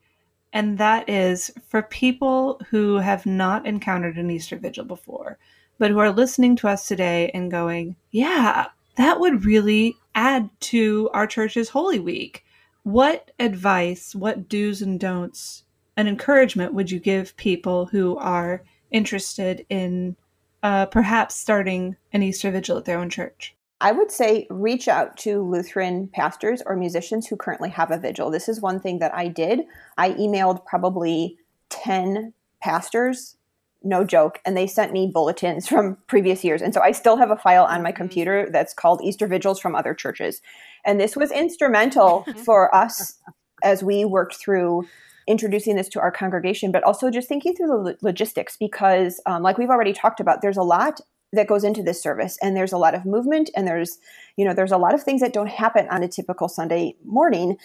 and 0.53 0.77
that 0.77 1.09
is 1.09 1.51
for 1.67 1.81
people 1.83 2.61
who 2.69 2.97
have 2.97 3.25
not 3.25 3.65
encountered 3.67 4.17
an 4.17 4.31
Easter 4.31 4.55
vigil 4.55 4.85
before, 4.85 5.37
but 5.77 5.91
who 5.91 5.99
are 5.99 6.11
listening 6.11 6.55
to 6.57 6.69
us 6.69 6.87
today 6.87 7.29
and 7.33 7.51
going, 7.51 7.97
"Yeah, 8.11 8.67
that 8.95 9.19
would 9.19 9.43
really 9.43 9.97
add 10.15 10.49
to 10.61 11.09
our 11.13 11.27
church's 11.27 11.69
Holy 11.69 11.99
Week." 11.99 12.45
What 12.83 13.31
advice, 13.37 14.15
what 14.15 14.47
do's 14.47 14.81
and 14.81 14.99
don'ts, 14.99 15.65
and 15.97 16.07
encouragement 16.07 16.73
would 16.73 16.91
you 16.91 16.99
give 16.99 17.35
people 17.35 17.87
who 17.87 18.15
are 18.17 18.63
interested 18.89 19.65
in 19.69 20.15
uh, 20.63 20.85
perhaps 20.85 21.35
starting 21.35 21.97
an 22.13 22.23
Easter 22.23 22.51
vigil 22.51 22.77
at 22.77 22.85
their 22.85 22.99
own 22.99 23.09
church? 23.09 23.53
I 23.81 23.93
would 23.93 24.11
say 24.11 24.45
reach 24.49 24.87
out 24.87 25.15
to 25.17 25.41
Lutheran 25.41 26.09
pastors 26.13 26.61
or 26.65 26.75
musicians 26.75 27.27
who 27.27 27.37
currently 27.37 27.69
have 27.69 27.91
a 27.91 27.97
vigil. 27.97 28.29
This 28.29 28.49
is 28.49 28.59
one 28.59 28.79
thing 28.79 28.99
that 28.99 29.15
I 29.15 29.27
did. 29.29 29.61
I 29.97 30.11
emailed 30.11 30.65
probably 30.65 31.37
10 31.69 32.33
pastors, 32.61 33.37
no 33.81 34.03
joke, 34.03 34.39
and 34.45 34.57
they 34.57 34.67
sent 34.67 34.91
me 34.91 35.09
bulletins 35.13 35.67
from 35.69 35.97
previous 36.07 36.43
years. 36.43 36.61
And 36.61 36.73
so 36.73 36.81
I 36.81 36.91
still 36.91 37.17
have 37.17 37.31
a 37.31 37.37
file 37.37 37.63
on 37.63 37.81
my 37.81 37.93
computer 37.93 38.49
that's 38.51 38.73
called 38.73 39.01
Easter 39.01 39.27
Vigils 39.27 39.59
from 39.59 39.75
Other 39.75 39.93
Churches. 39.93 40.41
And 40.85 40.99
this 40.99 41.15
was 41.15 41.31
instrumental 41.31 42.25
for 42.45 42.73
us 42.75 43.17
as 43.63 43.81
we 43.83 44.03
worked 44.03 44.35
through 44.35 44.87
introducing 45.27 45.75
this 45.75 45.89
to 45.89 45.99
our 45.99 46.11
congregation, 46.11 46.71
but 46.71 46.83
also 46.83 47.11
just 47.11 47.29
thinking 47.29 47.55
through 47.55 47.67
the 47.67 47.97
logistics 48.01 48.57
because, 48.57 49.21
um, 49.25 49.43
like 49.43 49.57
we've 49.57 49.69
already 49.69 49.93
talked 49.93 50.19
about, 50.19 50.41
there's 50.41 50.57
a 50.57 50.63
lot 50.63 50.99
that 51.33 51.47
goes 51.47 51.63
into 51.63 51.83
this 51.83 52.01
service. 52.01 52.37
And 52.41 52.55
there's 52.55 52.73
a 52.73 52.77
lot 52.77 52.95
of 52.95 53.05
movement 53.05 53.49
and 53.55 53.67
there's 53.67 53.97
you 54.35 54.45
know 54.45 54.53
there's 54.53 54.71
a 54.71 54.77
lot 54.77 54.93
of 54.93 55.03
things 55.03 55.21
that 55.21 55.33
don't 55.33 55.49
happen 55.49 55.87
on 55.89 56.03
a 56.03 56.07
typical 56.07 56.47
sunday 56.47 56.95
morning 57.05 57.57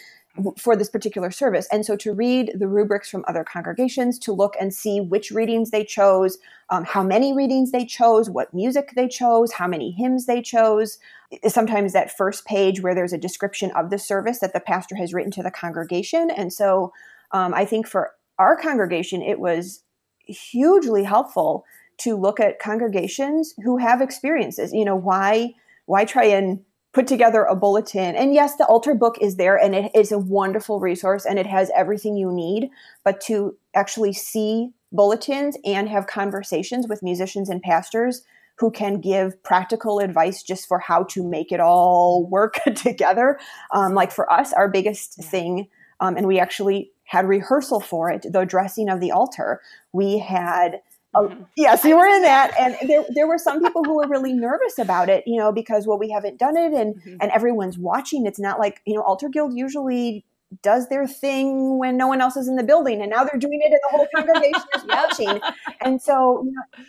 for 0.59 0.75
this 0.75 0.91
particular 0.91 1.31
service. 1.31 1.69
And 1.71 1.87
so 1.87 1.97
to 1.97 2.13
read 2.13 2.53
the 2.59 2.67
rubrics 2.67 3.09
from 3.09 3.25
other 3.29 3.45
congregations 3.45 4.19
to 4.21 4.33
look 4.33 4.55
and 4.61 4.75
see 4.75 5.01
which 5.01 5.31
readings 5.31 5.71
they 5.71 5.85
chose 5.85 6.39
um, 6.71 6.85
how 6.85 7.05
many 7.05 7.33
readings 7.33 7.71
they 7.71 7.85
chose 7.85 8.29
what 8.29 8.53
music 8.53 8.93
they 8.97 9.07
chose 9.07 9.53
how 9.53 9.69
many 9.69 9.93
hymns 9.93 10.27
they 10.27 10.43
chose 10.43 10.99
sometimes 11.47 11.93
that 11.93 12.17
first 12.17 12.45
page 12.47 12.81
where 12.81 12.95
there's 12.95 13.13
a 13.13 13.19
description 13.19 13.71
of 13.73 13.91
the 13.91 13.99
service 13.99 14.41
that 14.41 14.53
the 14.53 14.61
pastor 14.61 14.97
has 14.97 15.15
written 15.15 15.31
to 15.33 15.43
the 15.43 15.51
congregation. 15.51 16.31
And 16.31 16.53
so 16.53 16.93
um, 17.33 17.55
i 17.55 17.65
think 17.65 17.87
for 17.87 18.13
our 18.39 18.57
congregation 18.57 19.23
it 19.23 19.39
was 19.39 19.83
hugely 20.27 21.05
helpful 21.05 21.65
to 21.99 22.17
look 22.17 22.41
at 22.41 22.59
congregations 22.59 23.55
who 23.63 23.79
have 23.79 24.01
experiences. 24.01 24.73
You 24.73 24.85
know, 24.85 24.97
why 24.97 25.55
why 25.87 26.05
try 26.05 26.25
and 26.25 26.61
put 26.93 27.07
together 27.07 27.45
a 27.45 27.57
bulletin? 27.57 28.17
And 28.17 28.35
yes, 28.35 28.57
the 28.57 28.67
altar 28.67 28.95
book 28.95 29.19
is 29.21 29.37
there 29.37 29.57
and 29.57 29.75
it 29.75 29.91
is 29.95 30.13
a 30.13 30.19
wonderful 30.19 30.81
resource 30.81 31.27
and 31.27 31.39
it 31.39 31.47
has 31.47 31.71
everything 31.75 32.17
you 32.17 32.33
need, 32.33 32.71
but 33.05 33.21
to 33.23 33.57
actually 33.75 34.13
see 34.13 34.71
bulletins 34.93 35.59
and 35.65 35.89
have 35.89 36.07
conversations 36.07 36.87
with 36.89 37.03
musicians 37.03 37.51
and 37.51 37.61
pastors 37.63 38.23
who 38.59 38.71
can 38.71 39.01
give 39.01 39.43
practical 39.43 39.99
advice 39.99 40.43
just 40.43 40.69
for 40.69 40.79
how 40.79 41.03
to 41.03 41.29
make 41.29 41.51
it 41.51 41.61
all 41.61 42.25
work 42.27 42.55
together. 42.77 43.39
Um, 43.73 43.95
like 43.95 44.13
for 44.13 44.33
us, 44.33 44.53
our 44.53 44.69
biggest 44.69 45.15
thing, 45.15 45.69
um, 46.01 46.17
and 46.17 46.27
we 46.27 46.39
actually 46.39 46.93
had 47.05 47.29
rehearsal 47.29 47.81
for 47.81 48.11
it, 48.11 48.27
the 48.31 48.45
dressing 48.45 48.89
of 48.89 49.01
the 49.01 49.11
altar. 49.11 49.61
We 49.93 50.19
had 50.19 50.81
Oh, 51.15 51.47
yes, 51.57 51.85
you 51.85 51.97
were 51.97 52.07
in 52.07 52.23
that, 52.23 52.53
and 52.59 52.77
there 52.89 53.05
there 53.15 53.27
were 53.27 53.39
some 53.39 53.63
people 53.63 53.85
who 53.85 53.97
were 53.97 54.09
really 54.09 54.33
nervous 54.33 54.79
about 54.79 55.09
it, 55.09 55.23
you 55.27 55.37
know, 55.39 55.53
because 55.53 55.87
well, 55.87 55.99
we 55.99 56.11
haven't 56.11 56.39
done 56.39 56.57
it, 56.57 56.73
and 56.73 56.95
Mhm. 56.97 57.19
and 57.21 57.31
everyone's 57.31 57.79
watching. 57.79 58.27
It's 58.27 58.39
not 58.41 58.59
like 58.59 58.81
you 58.87 58.95
know, 58.95 59.03
Altar 59.03 59.29
Guild 59.29 59.57
usually 59.57 60.25
does 60.63 60.89
their 60.89 61.07
thing 61.07 61.79
when 61.79 61.97
no 61.97 62.07
one 62.07 62.21
else 62.21 62.37
is 62.37 62.49
in 62.49 62.57
the 62.57 62.63
building, 62.63 63.01
and 63.01 63.11
now 63.11 63.25
they're 63.25 63.39
doing 63.41 63.61
it, 63.63 63.73
and 63.73 63.81
the 63.91 63.97
whole 63.97 64.07
congregation 64.15 64.63
is 64.77 64.85
watching. 64.89 65.41
And 65.81 66.01
so, 66.01 66.43
you 66.45 66.53
know, 66.53 66.85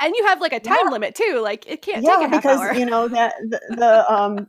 And 0.00 0.14
you 0.16 0.26
have 0.26 0.40
like 0.40 0.52
a 0.52 0.60
time 0.60 0.78
Yeah. 0.84 0.90
limit 0.90 1.14
too. 1.14 1.40
Like 1.42 1.64
it 1.68 1.82
can't 1.82 2.04
yeah, 2.04 2.16
take 2.16 2.26
a 2.26 2.28
half 2.28 2.42
because 2.42 2.60
hour. 2.60 2.74
you 2.74 2.86
know 2.86 3.08
that 3.08 3.34
the, 3.48 3.60
the 3.76 4.12
um 4.12 4.46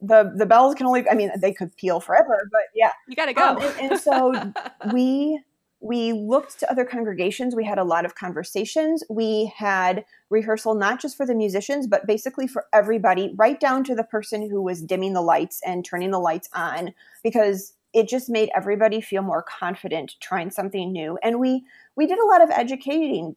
the 0.00 0.32
the 0.36 0.46
bells 0.46 0.74
can 0.74 0.86
only. 0.86 1.08
I 1.08 1.14
mean, 1.14 1.30
they 1.40 1.52
could 1.52 1.74
peal 1.76 2.00
forever, 2.00 2.48
but 2.50 2.62
yeah. 2.74 2.92
you 3.08 3.16
gotta 3.16 3.32
go. 3.34 3.42
Um, 3.50 3.58
and, 3.58 3.90
and 3.92 4.00
so 4.00 4.52
we 4.92 5.40
we 5.80 6.12
looked 6.12 6.58
to 6.60 6.70
other 6.70 6.84
congregations. 6.84 7.54
We 7.54 7.64
had 7.64 7.78
a 7.78 7.84
lot 7.84 8.04
of 8.04 8.14
conversations. 8.14 9.04
We 9.10 9.52
had 9.56 10.04
rehearsal 10.30 10.74
not 10.74 11.00
just 11.00 11.16
for 11.16 11.26
the 11.26 11.34
musicians 11.34 11.86
but 11.86 12.06
basically 12.06 12.46
for 12.46 12.66
everybody 12.72 13.32
right 13.36 13.60
down 13.60 13.84
to 13.84 13.94
the 13.94 14.04
person 14.04 14.48
who 14.50 14.62
was 14.62 14.82
dimming 14.82 15.12
the 15.12 15.20
lights 15.20 15.60
and 15.64 15.84
turning 15.84 16.10
the 16.10 16.18
lights 16.18 16.48
on 16.52 16.92
because 17.22 17.74
it 17.92 18.08
just 18.08 18.28
made 18.28 18.50
everybody 18.54 19.00
feel 19.00 19.22
more 19.22 19.42
confident 19.42 20.16
trying 20.20 20.50
something 20.50 20.92
new. 20.92 21.18
And 21.22 21.38
we 21.38 21.64
we 21.96 22.06
did 22.06 22.18
a 22.18 22.26
lot 22.26 22.42
of 22.42 22.50
educating 22.50 23.36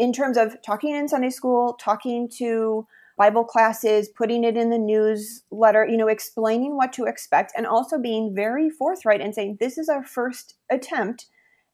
in 0.00 0.14
terms 0.14 0.38
of 0.38 0.56
talking 0.62 0.94
in 0.94 1.06
sunday 1.06 1.30
school 1.30 1.74
talking 1.74 2.28
to 2.28 2.86
bible 3.18 3.44
classes 3.44 4.08
putting 4.08 4.42
it 4.42 4.56
in 4.56 4.70
the 4.70 4.78
newsletter 4.78 5.86
you 5.86 5.96
know 5.96 6.08
explaining 6.08 6.74
what 6.74 6.92
to 6.92 7.04
expect 7.04 7.52
and 7.56 7.66
also 7.66 7.98
being 7.98 8.34
very 8.34 8.70
forthright 8.70 9.20
and 9.20 9.34
saying 9.34 9.58
this 9.60 9.76
is 9.76 9.88
our 9.88 10.02
first 10.02 10.54
attempt 10.70 11.26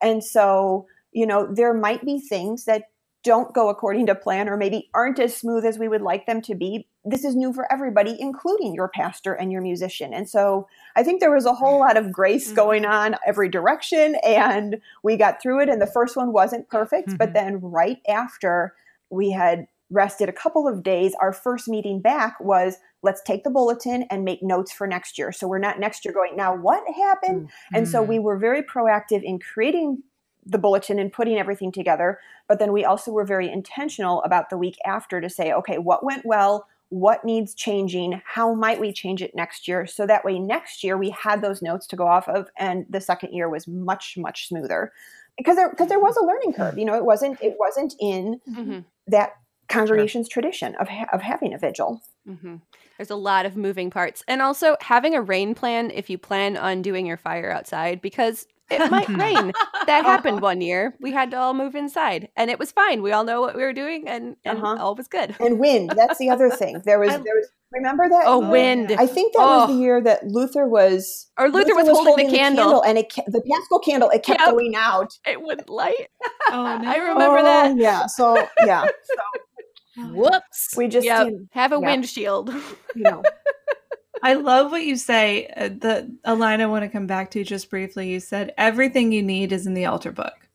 and 0.02 0.22
so, 0.22 0.86
you 1.12 1.26
know, 1.26 1.46
there 1.52 1.74
might 1.74 2.04
be 2.04 2.20
things 2.20 2.64
that 2.64 2.84
don't 3.22 3.52
go 3.54 3.68
according 3.68 4.06
to 4.06 4.14
plan 4.14 4.48
or 4.48 4.56
maybe 4.56 4.88
aren't 4.94 5.18
as 5.18 5.36
smooth 5.36 5.64
as 5.64 5.78
we 5.78 5.88
would 5.88 6.02
like 6.02 6.26
them 6.26 6.40
to 6.40 6.54
be. 6.54 6.86
This 7.04 7.24
is 7.24 7.34
new 7.34 7.52
for 7.52 7.70
everybody, 7.72 8.16
including 8.20 8.72
your 8.72 8.88
pastor 8.88 9.34
and 9.34 9.50
your 9.50 9.62
musician. 9.62 10.14
And 10.14 10.28
so 10.28 10.68
I 10.94 11.02
think 11.02 11.20
there 11.20 11.34
was 11.34 11.44
a 11.44 11.52
whole 11.54 11.80
lot 11.80 11.96
of 11.96 12.12
grace 12.12 12.52
Mhm. 12.52 12.56
going 12.56 12.84
on 12.84 13.16
every 13.26 13.48
direction 13.48 14.14
and 14.24 14.80
we 15.02 15.16
got 15.16 15.42
through 15.42 15.60
it. 15.60 15.68
And 15.68 15.82
the 15.82 15.86
first 15.88 16.16
one 16.16 16.32
wasn't 16.32 16.68
perfect, 16.68 17.18
but 17.18 17.30
Mhm. 17.30 17.34
then 17.34 17.60
right 17.60 17.98
after 18.08 18.74
we 19.10 19.30
had 19.30 19.66
rested 19.90 20.28
a 20.28 20.32
couple 20.32 20.66
of 20.66 20.82
days, 20.82 21.14
our 21.20 21.32
first 21.32 21.68
meeting 21.68 22.00
back 22.00 22.38
was 22.40 22.76
let's 23.02 23.22
take 23.22 23.44
the 23.44 23.50
bulletin 23.50 24.04
and 24.10 24.24
make 24.24 24.42
notes 24.42 24.72
for 24.72 24.86
next 24.86 25.16
year. 25.16 25.30
So 25.30 25.46
we're 25.46 25.58
not 25.58 25.78
next 25.78 26.04
year 26.04 26.12
going, 26.12 26.36
now 26.36 26.56
what 26.56 26.82
happened? 26.94 27.48
And 27.72 27.88
so 27.88 28.02
we 28.02 28.18
were 28.18 28.36
very 28.36 28.62
proactive 28.62 29.22
in 29.22 29.38
creating 29.38 30.02
the 30.44 30.58
bulletin 30.58 30.98
and 30.98 31.12
putting 31.12 31.38
everything 31.38 31.70
together. 31.70 32.18
But 32.48 32.58
then 32.58 32.72
we 32.72 32.84
also 32.84 33.12
were 33.12 33.24
very 33.24 33.50
intentional 33.50 34.22
about 34.22 34.50
the 34.50 34.58
week 34.58 34.76
after 34.84 35.20
to 35.20 35.28
say, 35.28 35.52
okay, 35.52 35.78
what 35.78 36.04
went 36.04 36.24
well? 36.24 36.66
What 36.88 37.24
needs 37.24 37.54
changing? 37.54 38.22
How 38.24 38.54
might 38.54 38.80
we 38.80 38.92
change 38.92 39.22
it 39.22 39.34
next 39.34 39.66
year? 39.66 39.86
So 39.86 40.06
that 40.06 40.24
way, 40.24 40.38
next 40.38 40.84
year 40.84 40.96
we 40.96 41.10
had 41.10 41.42
those 41.42 41.62
notes 41.62 41.86
to 41.88 41.96
go 41.96 42.06
off 42.06 42.28
of, 42.28 42.48
and 42.56 42.86
the 42.88 43.00
second 43.00 43.32
year 43.32 43.48
was 43.48 43.66
much, 43.66 44.16
much 44.16 44.46
smoother 44.48 44.92
because 45.36 45.56
there 45.56 45.68
because 45.68 45.88
there 45.88 46.00
was 46.00 46.16
a 46.16 46.24
learning 46.24 46.52
curve. 46.52 46.78
You 46.78 46.84
know, 46.84 46.94
it 46.94 47.04
wasn't 47.04 47.40
it 47.42 47.56
wasn't 47.58 47.94
in 48.00 48.40
Mhm. 48.48 48.84
that 49.08 49.32
congregation's 49.68 50.28
tradition 50.28 50.74
of 50.76 50.88
ha- 50.88 51.06
of 51.12 51.22
having 51.22 51.52
a 51.54 51.58
vigil. 51.58 52.00
hmm 52.26 52.56
There's 52.98 53.10
a 53.10 53.16
lot 53.16 53.46
of 53.46 53.56
moving 53.56 53.90
parts. 53.90 54.22
And 54.28 54.40
also 54.42 54.76
having 54.80 55.14
a 55.14 55.20
rain 55.22 55.54
plan 55.54 55.90
if 55.90 56.08
you 56.10 56.18
plan 56.18 56.56
on 56.56 56.82
doing 56.82 57.06
your 57.06 57.16
fire 57.18 57.50
outside 57.50 58.00
because 58.00 58.46
it 58.70 58.78
might 58.90 59.08
rain. 59.08 59.52
That 59.86 60.04
happened 60.04 60.40
one 60.40 60.60
year. 60.60 60.94
We 61.00 61.12
had 61.12 61.30
to 61.32 61.36
all 61.38 61.54
move 61.54 61.74
inside 61.76 62.28
and 62.36 62.50
it 62.50 62.58
was 62.58 62.72
fine. 62.72 63.02
We 63.02 63.12
all 63.12 63.22
know 63.24 63.40
what 63.40 63.54
we 63.54 63.62
were 63.62 63.72
doing 63.72 64.08
and, 64.08 64.36
and 64.44 64.58
Uh-huh. 64.58 64.76
all 64.82 64.94
was 64.94 65.08
good. 65.08 65.36
And 65.40 65.58
wind. 65.60 65.90
That's 65.96 66.18
the 66.18 66.30
other 66.30 66.50
thing. 66.50 66.82
There 66.84 66.98
was 66.98 67.10
I- 67.14 67.18
there 67.18 67.34
was 67.34 67.48
remember 67.72 68.08
that 68.08 68.22
Oh, 68.26 68.38
wind. 68.48 68.92
I 68.96 69.06
think 69.06 69.34
that 69.34 69.40
was 69.40 69.68
Oh. 69.68 69.72
the 69.74 69.78
year 69.80 70.00
that 70.00 70.24
Luther 70.26 70.66
was 70.66 71.26
Or 71.38 71.48
Luther, 71.50 71.74
was, 71.74 71.88
holding, 71.88 72.28
the 72.30 72.36
candle. 72.36 72.80
and 72.82 72.96
it 72.96 73.10
ke- 73.12 73.26
the 73.26 73.42
Paschal 73.42 73.80
candle 73.80 74.08
it 74.10 74.22
kept 74.22 74.40
Yep. 74.40 74.50
going 74.50 74.74
out. 74.76 75.10
It 75.26 75.42
wouldn't 75.42 75.68
light. 75.68 76.08
Oh, 76.50 76.78
no. 76.82 76.88
I 76.90 76.96
remember 76.96 77.38
Oh, 77.38 77.44
that. 77.44 77.76
Yeah. 77.76 78.06
So 78.06 78.48
yeah, 78.64 78.86
Whoops. 79.96 80.74
we 80.76 80.88
just 80.88 81.04
Yep. 81.06 81.26
you 81.28 81.48
Have 81.52 81.72
a 81.72 81.76
yeah. 81.76 81.80
windshield. 81.80 82.54
know 82.94 83.22
I 84.22 84.32
love 84.34 84.70
what 84.70 84.82
you 84.82 84.96
say. 84.96 85.46
Uh, 85.56 85.68
the 85.68 86.16
a 86.24 86.34
line 86.34 86.60
I 86.60 86.66
want 86.66 86.84
to 86.84 86.88
come 86.88 87.06
back 87.06 87.30
to 87.32 87.44
just 87.44 87.68
briefly. 87.70 88.08
You 88.10 88.18
said 88.20 88.54
everything 88.56 89.12
you 89.12 89.22
need 89.22 89.52
is 89.52 89.66
in 89.66 89.74
the 89.74 89.84
altar 89.86 90.10
book. 90.10 90.48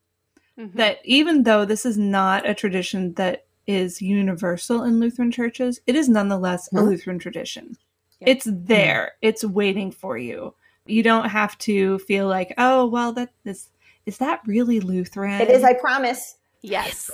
Mhm. 0.60 0.74
That 0.74 0.98
even 1.06 1.44
though 1.44 1.64
this 1.64 1.86
is 1.86 1.98
not 1.98 2.50
a 2.50 2.54
tradition 2.56 3.14
that 3.14 3.46
is 3.68 4.02
universal 4.02 4.84
in 4.84 5.00
Lutheran 5.00 5.32
churches, 5.32 5.80
it 5.86 5.96
is 5.96 6.10
nonetheless 6.10 6.68
a 6.74 6.78
Mhm. 6.78 6.88
Lutheran 6.88 7.20
tradition. 7.20 7.78
Yeah. 8.20 8.30
It's 8.32 8.48
there. 8.50 9.14
It's 9.22 9.44
waiting 9.46 9.92
for 9.92 10.18
you. 10.18 10.56
You 10.88 11.04
don't 11.04 11.30
have 11.30 11.58
to 11.60 12.00
feel 12.00 12.28
like, 12.28 12.54
oh, 12.58 12.88
well, 12.88 13.14
that 13.14 13.30
is 13.46 13.70
is 14.08 14.18
that 14.18 14.42
really 14.48 14.80
Lutheran? 14.80 15.40
it 15.40 15.50
is. 15.52 15.64
I 15.64 15.74
promise. 15.76 16.38
Yes. 16.64 17.10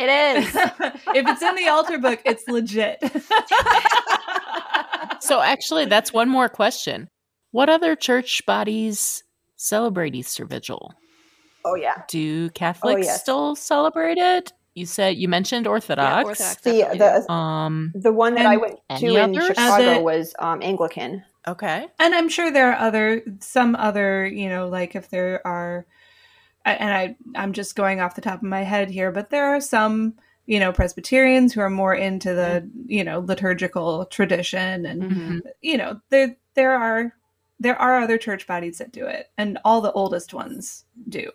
It 0.00 0.38
is. 0.38 0.56
if 1.14 1.26
it's 1.28 1.42
in 1.42 1.54
the 1.56 1.68
altar 1.68 1.98
book, 1.98 2.20
it's 2.24 2.48
legit. 2.48 3.02
So 5.22 5.40
actually, 5.40 5.84
that's 5.84 6.12
one 6.12 6.28
more 6.28 6.48
question. 6.48 7.08
What 7.52 7.68
other 7.68 7.94
church 7.94 8.44
bodies 8.46 9.22
celebrate 9.56 10.14
Easter 10.14 10.46
Vigil? 10.46 10.94
Oh 11.64 11.74
yeah. 11.74 12.02
Do 12.08 12.48
Catholics 12.50 13.06
yes. 13.06 13.20
still 13.20 13.54
celebrate 13.54 14.16
it? 14.18 14.52
You 14.74 14.86
said 14.86 15.16
you 15.16 15.28
mentioned 15.28 15.66
Orthodox. 15.66 16.26
Orthodox. 16.26 16.62
The 16.62 17.24
the 17.26 17.32
Um. 17.32 17.92
the 17.94 18.12
one 18.12 18.34
that 18.34 18.46
I 18.46 18.56
went 18.56 18.76
to 18.76 19.06
any 19.06 19.16
in 19.16 19.36
others? 19.36 19.46
Chicago 19.48 19.98
Uh, 19.98 20.00
was 20.00 20.34
um, 20.38 20.62
Anglican. 20.62 21.22
Okay. 21.46 21.86
And 21.98 22.14
I'm 22.14 22.28
sure 22.28 22.50
there 22.50 22.72
are 22.72 22.78
other 22.80 23.22
some 23.40 23.76
other, 23.76 24.26
you 24.26 24.48
know, 24.48 24.68
like 24.68 24.94
if 24.96 25.10
there 25.10 25.46
are 25.46 25.78
a- 25.78 25.84
and 26.64 26.92
I 26.92 27.16
I'm 27.34 27.52
just 27.52 27.76
going 27.76 28.00
off 28.00 28.14
the 28.14 28.20
top 28.20 28.38
of 28.38 28.42
my 28.48 28.62
head 28.62 28.90
here, 28.90 29.10
but 29.12 29.30
there 29.30 29.46
are 29.46 29.60
some, 29.60 30.14
you 30.46 30.58
know, 30.60 30.72
Presbyterians 30.72 31.52
who 31.52 31.60
are 31.60 31.70
more 31.70 31.94
into 31.94 32.34
the, 32.34 32.68
you 32.86 33.04
know, 33.04 33.20
liturgical 33.20 34.06
tradition 34.06 34.86
and 34.86 35.02
Mhm. 35.02 35.40
you 35.62 35.76
know, 35.76 36.00
there 36.10 36.36
there 36.54 36.72
are 36.74 37.14
there 37.58 37.76
are 37.76 38.00
other 38.00 38.16
church 38.16 38.46
bodies 38.46 38.78
that 38.78 38.90
do 38.92 39.04
it 39.06 39.30
and 39.36 39.58
all 39.64 39.80
the 39.82 39.92
oldest 39.92 40.32
ones 40.32 40.84
do. 41.08 41.30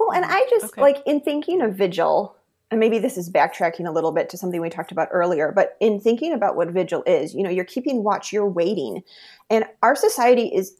Well, 0.00 0.12
and 0.12 0.24
I 0.26 0.44
just 0.50 0.72
Okay. 0.72 0.82
like 0.82 0.98
in 1.06 1.20
thinking 1.20 1.62
of 1.62 1.74
vigil, 1.74 2.34
and 2.70 2.80
maybe 2.80 2.98
this 2.98 3.16
is 3.16 3.30
backtracking 3.30 3.86
a 3.86 3.92
little 3.92 4.10
bit 4.12 4.28
to 4.30 4.36
something 4.36 4.60
we 4.60 4.70
talked 4.70 4.90
about 4.92 5.08
earlier, 5.12 5.52
but 5.52 5.76
in 5.80 6.00
thinking 6.00 6.32
about 6.32 6.56
what 6.56 6.68
vigil 6.68 7.02
is, 7.06 7.32
you 7.34 7.42
know, 7.44 7.48
you're 7.48 7.64
keeping 7.64 8.02
watch, 8.02 8.32
you're 8.32 8.48
waiting. 8.48 9.02
And 9.50 9.64
our 9.82 9.94
society 9.94 10.48
is 10.54 10.76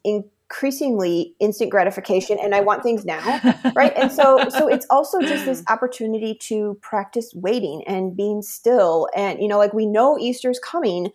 increasingly 0.51 1.35
instant 1.41 1.71
gratification 1.71 2.39
and 2.41 2.55
I 2.55 2.61
want 2.61 2.83
things 2.83 3.05
now, 3.05 3.21
right? 3.77 3.93
And 3.97 4.11
so 4.11 4.49
so 4.49 4.67
it's 4.67 4.87
also 4.89 5.21
just 5.21 5.45
this 5.45 5.63
opportunity 5.69 6.35
to 6.43 6.79
practice 6.81 7.33
waiting 7.35 7.85
and 7.87 8.17
being 8.17 8.41
still 8.41 9.09
and 9.15 9.41
you 9.41 9.49
know, 9.49 9.59
like 9.59 9.75
we 9.75 9.85
know 9.85 10.19
Easter's 10.19 10.59
coming, 10.59 11.11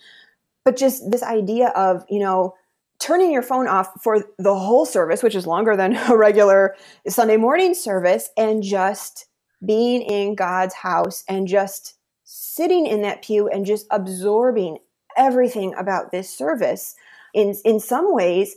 but 0.63 0.77
just 0.77 1.09
this 1.09 1.23
idea 1.23 1.69
of, 1.69 2.05
you 2.09 2.19
know, 2.19 2.53
turning 2.99 3.31
your 3.31 3.41
phone 3.41 3.67
off 3.67 3.89
for 4.01 4.23
the 4.37 4.55
whole 4.55 4.85
service, 4.85 5.23
which 5.23 5.35
is 5.35 5.47
longer 5.47 5.75
than 5.75 5.95
a 6.09 6.15
regular 6.15 6.75
Sunday 7.07 7.37
morning 7.37 7.73
service, 7.73 8.29
and 8.37 8.61
just 8.61 9.25
being 9.65 10.01
in 10.03 10.35
God's 10.35 10.75
house 10.75 11.23
and 11.27 11.47
just 11.47 11.95
sitting 12.23 12.85
in 12.85 13.01
that 13.01 13.23
pew 13.23 13.47
and 13.47 13.65
just 13.65 13.87
absorbing 13.89 14.77
everything 15.17 15.73
about 15.75 16.11
this 16.11 16.29
service. 16.29 16.95
In, 17.33 17.55
in 17.65 17.79
some 17.79 18.13
ways, 18.13 18.55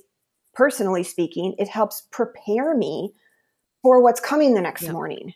personally 0.57 1.03
speaking, 1.03 1.55
it 1.59 1.69
helps 1.69 2.09
prepare 2.11 2.77
me 2.77 3.13
for 3.83 4.03
what's 4.03 4.21
coming 4.21 4.55
the 4.55 4.61
next 4.61 4.83
Yep. 4.85 4.93
morning. 4.93 5.35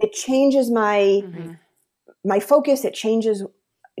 It 0.00 0.12
changes 0.12 0.70
my 0.70 1.22
Mhm. 1.22 1.58
my 2.24 2.40
focus 2.40 2.84
it 2.84 2.94
changes 2.94 3.42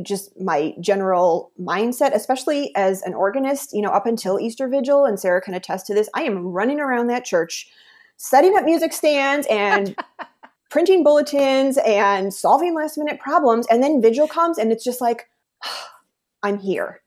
just 0.02 0.38
my 0.40 0.74
general 0.80 1.52
mindset 1.60 2.14
especially 2.14 2.74
as 2.76 3.02
an 3.02 3.14
organist 3.14 3.72
you 3.72 3.82
know 3.82 3.90
up 3.90 4.06
until 4.06 4.40
easter 4.40 4.66
vigil 4.68 5.04
and 5.04 5.20
sarah 5.20 5.40
can 5.40 5.54
attest 5.54 5.86
to 5.86 5.94
this 5.94 6.08
i 6.14 6.22
am 6.22 6.46
running 6.46 6.80
around 6.80 7.06
that 7.08 7.24
church 7.24 7.68
setting 8.16 8.56
up 8.56 8.64
music 8.64 8.92
stands 8.92 9.46
and 9.48 9.94
printing 10.70 11.04
bulletins 11.04 11.78
and 11.84 12.32
solving 12.32 12.74
last 12.74 12.96
minute 12.98 13.20
problems 13.20 13.66
and 13.68 13.82
then 13.82 14.00
vigil 14.02 14.26
comes 14.26 14.58
and 14.58 14.72
it's 14.72 14.84
just 14.84 15.00
like 15.00 15.28
i'm 16.42 16.58
here 16.58 17.02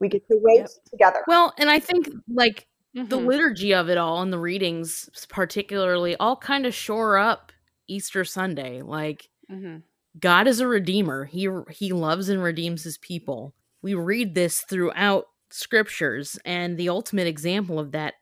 we 0.00 0.08
get 0.08 0.26
to 0.28 0.38
wait 0.42 0.60
Yep. 0.60 0.70
together 0.90 1.24
Well, 1.28 1.52
and 1.58 1.70
I 1.70 1.78
think 1.78 2.08
like 2.32 2.66
the 3.08 3.18
Mhm. 3.18 3.20
liturgy 3.20 3.74
of 3.74 3.88
it 3.90 3.98
all 3.98 4.22
and 4.22 4.32
the 4.32 4.38
readings 4.38 5.08
particularly 5.28 6.16
all 6.16 6.36
kind 6.36 6.66
of 6.66 6.74
shore 6.74 7.18
up 7.18 7.52
Easter 7.88 8.24
Sunday. 8.24 8.82
Like 8.82 9.30
Mhm. 9.48 9.82
God 10.18 10.48
is 10.48 10.60
a 10.60 10.68
redeemer. 10.68 11.24
He 11.26 11.48
he 11.70 11.92
loves 11.92 12.28
and 12.28 12.42
redeems 12.42 12.84
his 12.84 12.98
people. 12.98 13.54
We 13.82 13.94
read 13.94 14.34
this 14.34 14.62
throughout 14.62 15.26
scriptures 15.50 16.38
and 16.44 16.78
the 16.78 16.88
ultimate 16.88 17.26
example 17.26 17.78
of 17.78 17.92
that 17.92 18.14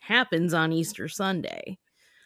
happens 0.00 0.54
on 0.54 0.72
Easter 0.72 1.08
Sunday. 1.08 1.78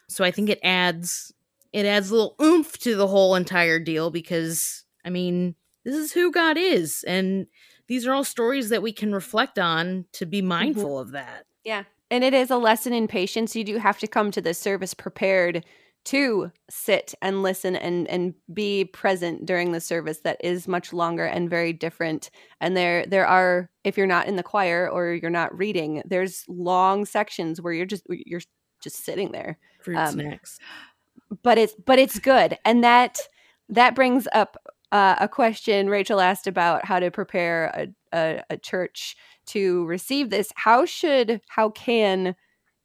So 0.08 0.24
I 0.24 0.30
think 0.30 0.50
it 0.50 0.60
adds 0.62 1.32
it 1.72 1.86
adds 1.86 2.10
a 2.10 2.14
little 2.16 2.36
oomph 2.42 2.78
to 2.80 2.96
the 2.96 3.08
whole 3.08 3.34
entire 3.34 3.78
deal 3.80 4.10
because 4.10 4.84
I 5.04 5.10
mean, 5.10 5.56
this 5.84 5.96
is 5.96 6.12
who 6.12 6.32
God 6.32 6.56
is 6.58 7.04
and 7.06 7.46
these 7.88 8.06
are 8.06 8.14
all 8.14 8.24
stories 8.24 8.70
that 8.70 8.82
we 8.82 8.92
can 8.92 9.14
reflect 9.14 9.58
on 9.58 10.06
to 10.12 10.26
be 10.26 10.42
mindful 10.42 10.98
of 10.98 11.12
that. 11.12 11.46
Yeah. 11.66 11.82
And 12.12 12.22
it 12.22 12.32
is 12.32 12.50
a 12.50 12.56
lesson 12.56 12.92
in 12.92 13.08
patience. 13.08 13.56
You 13.56 13.64
do 13.64 13.78
have 13.78 13.98
to 13.98 14.06
come 14.06 14.30
to 14.30 14.40
this 14.40 14.58
service 14.58 14.94
prepared 14.94 15.64
to 16.04 16.52
sit 16.70 17.12
and 17.20 17.42
listen 17.42 17.74
and 17.74 18.06
and 18.06 18.32
be 18.54 18.84
present 18.84 19.44
during 19.44 19.72
the 19.72 19.80
service 19.80 20.20
that 20.20 20.36
is 20.42 20.68
much 20.68 20.92
longer 20.92 21.24
and 21.24 21.50
very 21.50 21.72
different. 21.72 22.30
And 22.60 22.76
there 22.76 23.04
there 23.06 23.26
are 23.26 23.68
if 23.82 23.98
you're 23.98 24.06
not 24.06 24.28
in 24.28 24.36
the 24.36 24.44
choir 24.44 24.88
or 24.88 25.14
you're 25.14 25.30
not 25.30 25.56
reading, 25.58 26.02
there's 26.06 26.44
long 26.46 27.04
sections 27.04 27.60
where 27.60 27.72
you're 27.72 27.86
just 27.86 28.04
you're 28.08 28.42
just 28.80 29.04
sitting 29.04 29.32
there. 29.32 29.58
Fruit 29.82 29.96
Um, 29.96 30.12
snacks. 30.12 30.60
But 31.42 31.58
it's 31.58 31.74
but 31.84 31.98
it's 31.98 32.20
good. 32.20 32.56
And 32.64 32.84
that 32.84 33.18
that 33.68 33.96
brings 33.96 34.28
up 34.32 34.56
uh, 34.92 35.16
a 35.18 35.28
question 35.28 35.90
Rachel 35.90 36.20
asked 36.20 36.46
about 36.46 36.84
how 36.84 37.00
to 37.00 37.10
prepare 37.10 37.92
a, 38.12 38.16
a, 38.16 38.42
a 38.50 38.56
church 38.56 39.16
to 39.46 39.84
receive 39.86 40.30
this. 40.30 40.52
How 40.56 40.84
should, 40.84 41.40
how 41.48 41.70
can 41.70 42.34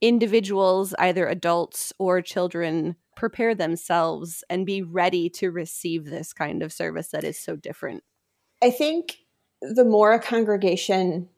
individuals, 0.01 0.93
either 0.99 1.27
adults 1.27 1.93
or 1.99 2.21
children, 2.21 2.95
prepare 3.15 3.53
themselves 3.53 4.43
and 4.49 4.65
be 4.65 4.81
ready 4.81 5.29
to 5.29 5.51
receive 5.51 6.05
this 6.05 6.33
kind 6.33 6.63
of 6.63 6.73
service 6.73 7.09
that 7.09 7.23
is 7.23 7.37
so 7.37 7.55
different? 7.55 8.03
I 8.61 8.71
think 8.71 9.17
the 9.61 9.85
more 9.85 10.13
a 10.13 10.19
congregation 10.19 11.29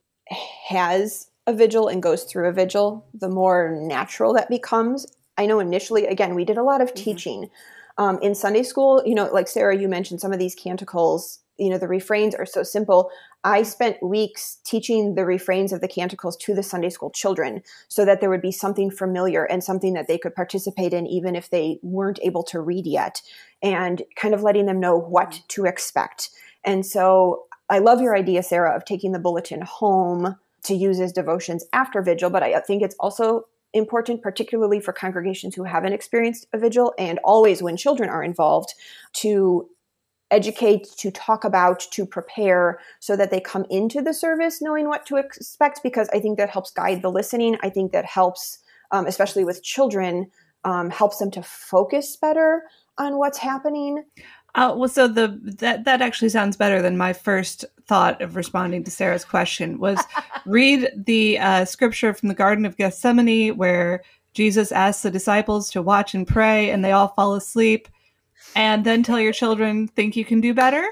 has 0.68 1.30
a 1.46 1.54
vigil 1.54 1.88
and 1.90 2.02
goes 2.02 2.24
through 2.24 2.48
a 2.48 2.54
vigil, 2.54 3.06
the 3.14 3.30
more 3.30 3.78
natural 3.82 4.34
that 4.34 4.50
becomes. 4.50 5.06
I 5.38 5.46
know 5.46 5.60
initially, 5.60 6.06
again, 6.06 6.36
we 6.36 6.46
did 6.46 6.58
a 6.58 6.64
lot 6.64 6.82
of 6.82 6.94
Mhm. 6.94 6.96
teaching. 6.96 7.50
Um, 7.98 8.18
in 8.22 8.34
Sunday 8.34 8.64
school, 8.64 9.04
you 9.06 9.14
know, 9.14 9.26
like 9.32 9.48
Sarah, 9.48 9.78
you 9.78 9.88
mentioned 9.88 10.22
some 10.22 10.32
of 10.34 10.40
these 10.40 10.56
canticles, 10.56 11.40
you 11.64 11.70
know, 11.70 11.78
the 11.78 11.88
refrains 11.88 12.36
are 12.36 12.46
so 12.46 12.62
simple. 12.62 13.10
I 13.46 13.64
spent 13.64 14.04
weeks 14.04 14.58
teaching 14.66 15.16
the 15.16 15.26
refrains 15.26 15.72
of 15.72 15.80
the 15.80 15.88
canticles 15.88 16.36
to 16.38 16.54
the 16.54 16.62
Sunday 16.62 16.90
school 16.90 17.10
children 17.10 17.64
so 17.88 18.04
that 18.04 18.20
there 18.20 18.30
would 18.30 18.42
be 18.42 18.52
something 18.52 18.92
familiar 18.92 19.46
and 19.46 19.64
something 19.64 19.94
that 19.94 20.08
they 20.08 20.18
could 20.18 20.36
participate 20.36 20.94
in, 20.94 21.08
even 21.08 21.36
if 21.36 21.50
they 21.50 21.80
weren't 21.82 22.20
able 22.22 22.44
to 22.44 22.60
read 22.60 22.86
yet, 22.86 23.22
and 23.62 24.02
kind 24.18 24.34
of 24.34 24.44
letting 24.44 24.66
them 24.66 24.80
know 24.80 24.98
what 24.98 25.32
mm-hmm. 25.32 25.46
to 25.48 25.66
expect. 25.66 26.30
And 26.66 26.86
so 26.86 27.46
I 27.70 27.80
love 27.80 28.02
your 28.02 28.16
idea, 28.16 28.44
Sarah, 28.44 28.76
of 28.76 28.84
taking 28.84 29.14
the 29.14 29.20
bulletin 29.20 29.62
home 29.62 30.36
to 30.64 30.76
use 30.76 31.00
as 31.00 31.14
devotions 31.14 31.66
after 31.72 32.02
vigil, 32.02 32.30
but 32.30 32.44
I 32.44 32.60
think 32.60 32.84
it's 32.84 32.96
also 33.00 33.46
important, 33.74 34.22
particularly 34.22 34.80
for 34.80 34.94
congregations 34.94 35.56
who 35.56 35.64
haven't 35.64 35.94
experienced 35.94 36.48
a 36.54 36.58
vigil 36.58 36.94
and 36.98 37.20
always 37.24 37.62
when 37.62 37.76
children 37.76 38.10
are 38.10 38.24
involved, 38.24 38.74
to 39.14 39.68
educate, 40.34 40.88
to 40.98 41.12
talk 41.12 41.44
about, 41.44 41.82
to 41.92 42.06
prepare 42.06 42.80
so 43.00 43.16
that 43.16 43.32
they 43.32 43.40
come 43.40 43.66
into 43.70 44.02
the 44.02 44.14
service 44.14 44.62
knowing 44.62 44.88
what 44.88 45.06
to 45.06 45.18
expect, 45.18 45.82
because 45.84 46.10
I 46.14 46.20
think 46.20 46.38
that 46.38 46.50
helps 46.50 46.72
guide 46.72 47.02
the 47.02 47.12
listening. 47.12 47.58
I 47.62 47.70
think 47.70 47.92
that 47.92 48.06
helps, 48.06 48.60
um, 48.92 49.06
especially 49.06 49.46
with 49.46 49.64
children, 49.64 50.32
um, 50.64 50.90
helps 50.90 51.18
them 51.18 51.32
to 51.32 51.44
focus 51.44 52.16
better 52.16 52.64
on 52.98 53.18
what's 53.18 53.38
happening. 53.38 54.04
Uh, 54.56 54.74
well, 54.76 54.90
so 54.90 55.08
the 55.08 55.40
that 55.44 55.84
that 55.86 56.02
actually 56.02 56.30
sounds 56.30 56.56
better 56.56 56.82
than 56.82 56.96
my 56.96 57.12
first 57.12 57.66
thought 57.88 58.22
of 58.22 58.36
responding 58.36 58.84
to 58.84 58.92
Sarah's 58.92 59.26
question 59.26 59.80
was 59.80 60.00
read 60.46 60.90
the 60.96 61.40
uh, 61.40 61.66
scripture 61.66 62.14
from 62.14 62.30
the 62.30 62.36
Garden 62.36 62.66
of 62.66 62.78
Gethsemane 62.78 63.58
where 63.58 64.04
Jesus 64.34 64.72
asks 64.72 65.04
the 65.04 65.12
disciples 65.12 65.70
to 65.72 65.82
watch 65.82 66.14
and 66.14 66.28
pray, 66.28 66.70
and 66.70 66.84
they 66.84 66.92
all 66.92 67.10
fall 67.10 67.36
asleep, 67.36 67.88
and 68.56 68.86
then 68.86 69.04
tell 69.04 69.20
your 69.20 69.34
children 69.34 69.88
think 69.88 70.16
you 70.16 70.26
can 70.26 70.42
do 70.42 70.54
better 70.54 70.86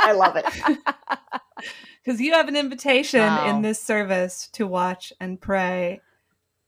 I 0.00 0.12
love 0.12 0.36
it. 0.36 0.46
because 2.04 2.20
you 2.20 2.32
have 2.32 2.48
an 2.48 2.56
invitation 2.56 3.20
Wow. 3.20 3.42
in 3.56 3.62
this 3.62 3.82
service 3.82 4.48
to 4.52 4.66
watch 4.66 5.12
and 5.20 5.40
pray, 5.40 6.00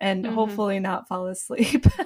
and 0.01 0.25
Mhm. 0.25 0.35
hopefully 0.35 0.81
not 0.81 1.07
fall 1.09 1.27
asleep. 1.27 1.87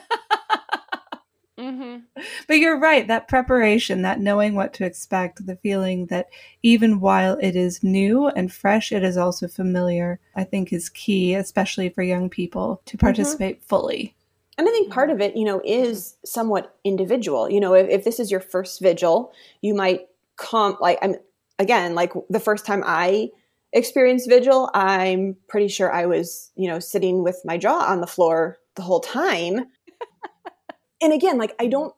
Mm-hmm. 1.58 2.20
But 2.48 2.58
you're 2.58 2.78
right, 2.78 3.06
that 3.06 3.28
preparation, 3.28 4.02
that 4.02 4.18
knowing 4.20 4.54
what 4.54 4.72
to 4.74 4.84
expect, 4.84 5.46
the 5.46 5.56
feeling 5.56 6.06
that 6.06 6.28
even 6.62 6.98
while 6.98 7.38
it 7.40 7.54
is 7.54 7.84
new 7.84 8.28
and 8.28 8.52
fresh, 8.52 8.90
it 8.90 9.04
is 9.04 9.16
also 9.16 9.46
familiar, 9.46 10.18
I 10.34 10.44
think 10.44 10.72
is 10.72 10.88
key, 10.88 11.34
especially 11.34 11.90
for 11.90 12.02
young 12.02 12.28
people 12.30 12.80
to 12.86 12.96
participate 12.98 13.62
fully. 13.62 14.14
And 14.58 14.68
I 14.68 14.70
think 14.70 14.92
part 14.92 15.08
mm-hmm. 15.08 15.20
of 15.20 15.20
it, 15.22 15.36
you 15.36 15.44
know, 15.44 15.60
is 15.64 16.16
somewhat 16.24 16.76
individual. 16.84 17.50
You 17.50 17.60
know, 17.60 17.74
if, 17.74 17.88
if 17.88 18.04
this 18.04 18.20
is 18.20 18.30
your 18.30 18.40
first 18.40 18.80
vigil, 18.80 19.32
you 19.60 19.74
might 19.74 20.08
come 20.36 20.76
like 20.80 20.98
I'm 21.02 21.16
again, 21.58 21.94
like 21.94 22.12
the 22.28 22.40
first 22.40 22.66
time 22.66 22.82
I 22.84 23.30
experienced 23.72 24.28
vigil, 24.28 24.70
I'm 24.74 25.36
pretty 25.48 25.68
sure 25.68 25.92
I 25.92 26.06
was, 26.06 26.50
you 26.56 26.68
know, 26.68 26.78
sitting 26.78 27.22
with 27.22 27.40
my 27.44 27.56
jaw 27.56 27.78
on 27.78 28.00
the 28.00 28.06
floor 28.06 28.58
the 28.74 28.82
whole 28.82 29.00
time. 29.00 29.66
and 31.02 31.12
again, 31.12 31.38
like 31.38 31.54
I 31.58 31.66
don't 31.66 31.94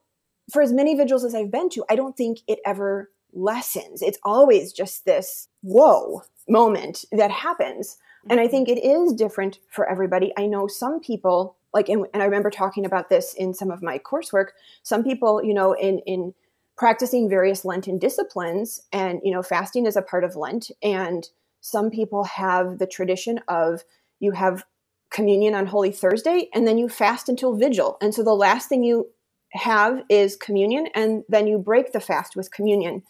for 0.52 0.62
as 0.62 0.72
many 0.72 0.94
vigils 0.94 1.24
as 1.24 1.34
I've 1.34 1.50
been 1.50 1.70
to, 1.70 1.84
I 1.88 1.96
don't 1.96 2.16
think 2.16 2.40
it 2.46 2.58
ever 2.66 3.10
lessens. 3.32 4.02
It's 4.02 4.18
always 4.22 4.72
just 4.72 5.04
this 5.04 5.48
whoa 5.62 6.22
moment 6.48 7.04
that 7.12 7.30
happens. 7.30 7.96
And 8.28 8.40
I 8.40 8.44
mm-hmm. 8.44 8.50
think 8.50 8.68
it 8.68 8.84
is 8.84 9.12
different 9.12 9.58
for 9.70 9.88
everybody. 9.88 10.32
I 10.36 10.46
know 10.46 10.66
some 10.66 11.00
people, 11.00 11.56
like, 11.74 11.88
and, 11.88 12.06
and 12.14 12.22
I 12.22 12.26
remember 12.26 12.50
talking 12.50 12.86
about 12.86 13.08
this 13.08 13.34
in 13.34 13.52
some 13.52 13.70
of 13.70 13.82
my 13.82 13.98
coursework. 13.98 14.48
Some 14.82 15.02
people, 15.02 15.42
you 15.42 15.52
know, 15.52 15.72
in, 15.72 15.98
in 16.06 16.34
practicing 16.76 17.28
various 17.28 17.64
Lenten 17.64 17.98
disciplines, 17.98 18.80
and, 18.92 19.20
you 19.22 19.32
know, 19.32 19.42
fasting 19.42 19.86
is 19.86 19.96
a 19.96 20.02
part 20.02 20.24
of 20.24 20.36
Lent. 20.36 20.70
And 20.82 21.28
some 21.60 21.90
people 21.90 22.24
have 22.24 22.78
the 22.78 22.86
tradition 22.86 23.40
of 23.48 23.84
you 24.20 24.32
have 24.32 24.64
communion 25.10 25.54
on 25.54 25.66
Holy 25.66 25.92
Thursday 25.92 26.48
and 26.54 26.66
then 26.66 26.78
you 26.78 26.88
fast 26.88 27.28
until 27.28 27.56
vigil. 27.56 27.96
And 28.00 28.14
so 28.14 28.22
the 28.22 28.34
last 28.34 28.68
thing 28.68 28.82
you 28.82 29.08
have 29.52 30.02
is 30.08 30.36
communion, 30.36 30.88
and 30.94 31.24
then 31.28 31.46
you 31.46 31.58
break 31.58 31.92
the 31.92 32.00
fast 32.00 32.34
with 32.34 32.50
communion 32.50 33.02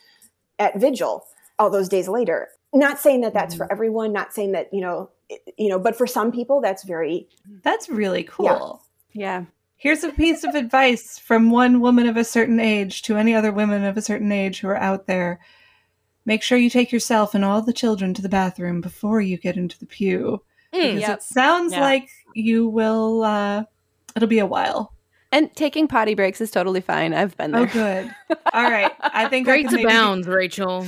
at 0.58 0.78
vigil 0.78 1.24
all 1.58 1.70
those 1.70 1.88
days 1.88 2.08
later 2.08 2.48
not 2.74 2.98
saying 2.98 3.20
that 3.22 3.32
that's 3.32 3.54
for 3.54 3.64
mm-hmm. 3.64 3.72
everyone 3.72 4.12
not 4.12 4.34
saying 4.34 4.52
that 4.52 4.72
you 4.72 4.80
know 4.80 5.10
you 5.56 5.68
know 5.68 5.78
but 5.78 5.96
for 5.96 6.06
some 6.06 6.30
people 6.32 6.60
that's 6.60 6.84
very 6.84 7.28
That's 7.62 7.88
really 7.88 8.24
cool. 8.24 8.82
Yeah. 9.12 9.44
Here's 9.76 10.04
a 10.04 10.12
piece 10.12 10.44
of 10.44 10.54
advice 10.54 11.18
from 11.18 11.50
one 11.50 11.80
woman 11.80 12.06
of 12.08 12.16
a 12.16 12.24
certain 12.24 12.58
age 12.60 13.02
to 13.02 13.16
any 13.16 13.34
other 13.34 13.52
women 13.52 13.84
of 13.84 13.96
a 13.96 14.02
certain 14.02 14.32
age 14.32 14.60
who 14.60 14.68
are 14.68 14.76
out 14.76 15.06
there. 15.06 15.40
Make 16.26 16.42
sure 16.42 16.56
you 16.56 16.70
take 16.70 16.90
yourself 16.90 17.34
and 17.34 17.44
all 17.44 17.60
the 17.60 17.72
children 17.72 18.14
to 18.14 18.22
the 18.22 18.28
bathroom 18.30 18.80
before 18.80 19.20
you 19.20 19.36
get 19.36 19.56
into 19.56 19.78
the 19.78 19.86
pew. 19.86 20.42
Because 20.72 21.00
Yep. 21.00 21.18
it 21.18 21.22
sounds 21.22 21.72
Yeah. 21.74 21.80
like 21.82 22.08
you 22.34 22.66
will, 22.68 23.22
uh, 23.24 23.64
it'll 24.16 24.28
be 24.28 24.38
a 24.38 24.46
while. 24.46 24.94
And 25.30 25.54
taking 25.54 25.86
potty 25.88 26.14
breaks 26.14 26.40
is 26.40 26.50
totally 26.50 26.80
fine. 26.80 27.12
I've 27.12 27.36
been 27.36 27.50
there. 27.50 27.62
Oh, 27.62 27.66
good. 27.66 28.14
All 28.52 28.70
right. 28.70 28.92
I 29.00 29.28
think 29.28 29.46
I 29.48 29.50
Great 29.52 29.66
could, 29.68 29.76
maybe, 29.78 29.84
abounds, 29.84 30.26
Rachel. 30.28 30.86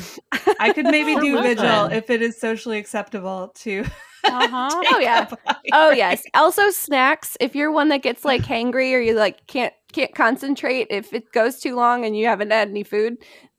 I 0.60 0.72
could 0.72 0.86
maybe 0.86 1.16
do 1.16 1.42
vigil 1.42 1.86
if 1.86 2.08
it 2.10 2.22
is 2.22 2.40
socially 2.40 2.78
acceptable 2.78 3.48
to. 3.56 3.84
Uh-huh. 4.28 4.82
Oh, 4.92 4.98
yeah. 4.98 5.30
Oh 5.72 5.90
yes. 5.90 6.22
Also 6.34 6.70
snacks. 6.70 7.36
If 7.40 7.54
you're 7.54 7.72
one 7.72 7.88
that 7.88 8.02
gets 8.02 8.24
like 8.24 8.42
hangry 8.44 8.92
or 8.94 9.00
you 9.00 9.14
like 9.14 9.46
can't 9.46 9.74
can't 9.92 10.14
concentrate, 10.14 10.88
if 10.90 11.12
it 11.12 11.32
goes 11.32 11.60
too 11.60 11.74
long 11.74 12.04
and 12.04 12.16
you 12.16 12.26
haven't 12.26 12.50
had 12.50 12.68
any 12.68 12.82
food, 12.84 13.16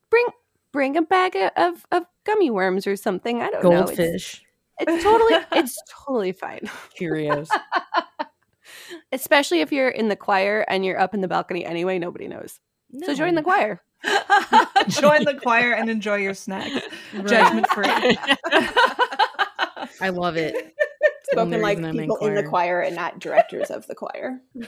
bring 0.10 0.26
bring 0.72 0.98
a 0.98 1.02
bag 1.02 1.36
of, 1.36 1.52
of, 1.56 1.86
of 1.92 2.04
gummy 2.26 2.50
worms 2.50 2.88
or 2.88 2.96
something. 2.96 3.42
I 3.42 3.50
don't 3.50 3.64
know. 3.64 3.82
It's, 3.82 3.92
Goldfish, 3.92 4.44
it's 4.80 5.04
totally 5.04 5.34
it's 5.54 5.82
totally 6.06 6.32
fine. 6.32 6.70
Cheerios. 7.00 7.50
Especially 9.12 9.62
if 9.62 9.72
you're 9.72 9.90
in 9.90 10.08
the 10.08 10.16
choir 10.16 10.66
and 10.68 10.86
you're 10.86 11.00
up 11.00 11.14
in 11.14 11.22
the 11.22 11.28
balcony 11.28 11.66
anyway, 11.66 12.00
nobody 12.00 12.28
knows. 12.28 12.60
So 13.04 13.14
join 13.14 13.36
the 13.36 13.44
choir. 13.44 13.82
Join 14.88 15.26
the 15.26 15.38
choir 15.42 15.74
and 15.74 15.90
enjoy 15.90 16.18
your 16.18 16.34
snacks. 16.34 16.86
Right. 17.14 17.28
Judgment 17.28 17.68
free. 17.68 18.18
I 20.02 20.10
love 20.10 20.38
it. 20.38 20.54
It's 20.56 21.30
the 21.36 21.42
only 21.42 21.58
spoken 21.58 21.62
like 21.62 21.78
reason 21.78 21.90
I'm 21.90 21.98
people 21.98 22.18
in 22.18 22.36
the 22.36 22.44
choir 22.44 22.80
and 22.82 22.96
not 22.96 23.20
directors 23.20 23.70
of 23.70 23.86
the 23.88 23.96
choir 23.96 24.40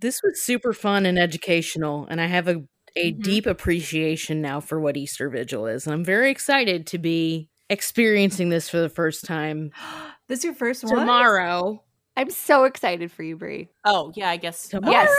This 0.00 0.20
was 0.22 0.40
super 0.40 0.72
fun 0.72 1.04
and 1.06 1.18
educational, 1.18 2.06
and 2.08 2.20
I 2.20 2.26
have 2.26 2.48
a 2.48 2.62
a 2.96 3.12
Mhm. 3.12 3.22
deep 3.22 3.46
appreciation 3.46 4.40
now 4.42 4.58
for 4.58 4.80
what 4.80 4.96
Easter 4.96 5.30
Vigil 5.30 5.66
is. 5.68 5.86
And 5.86 5.94
I'm 5.94 6.04
very 6.04 6.28
excited 6.28 6.88
to 6.88 6.98
be 6.98 7.48
experiencing 7.68 8.48
this 8.48 8.68
for 8.68 8.78
the 8.80 8.88
first 8.88 9.24
time 9.26 9.70
this 10.28 10.40
is 10.40 10.44
your 10.46 10.54
first 10.54 10.82
one? 10.82 10.96
tomorrow. 10.96 11.84
I'm 12.16 12.30
so 12.30 12.64
excited 12.64 13.12
for 13.12 13.22
you, 13.22 13.36
Bri. 13.36 13.68
Oh, 13.84 14.12
yeah, 14.16 14.28
I 14.28 14.38
guess. 14.38 14.66
Tomorrow. 14.68 14.92
Yes. 14.92 15.10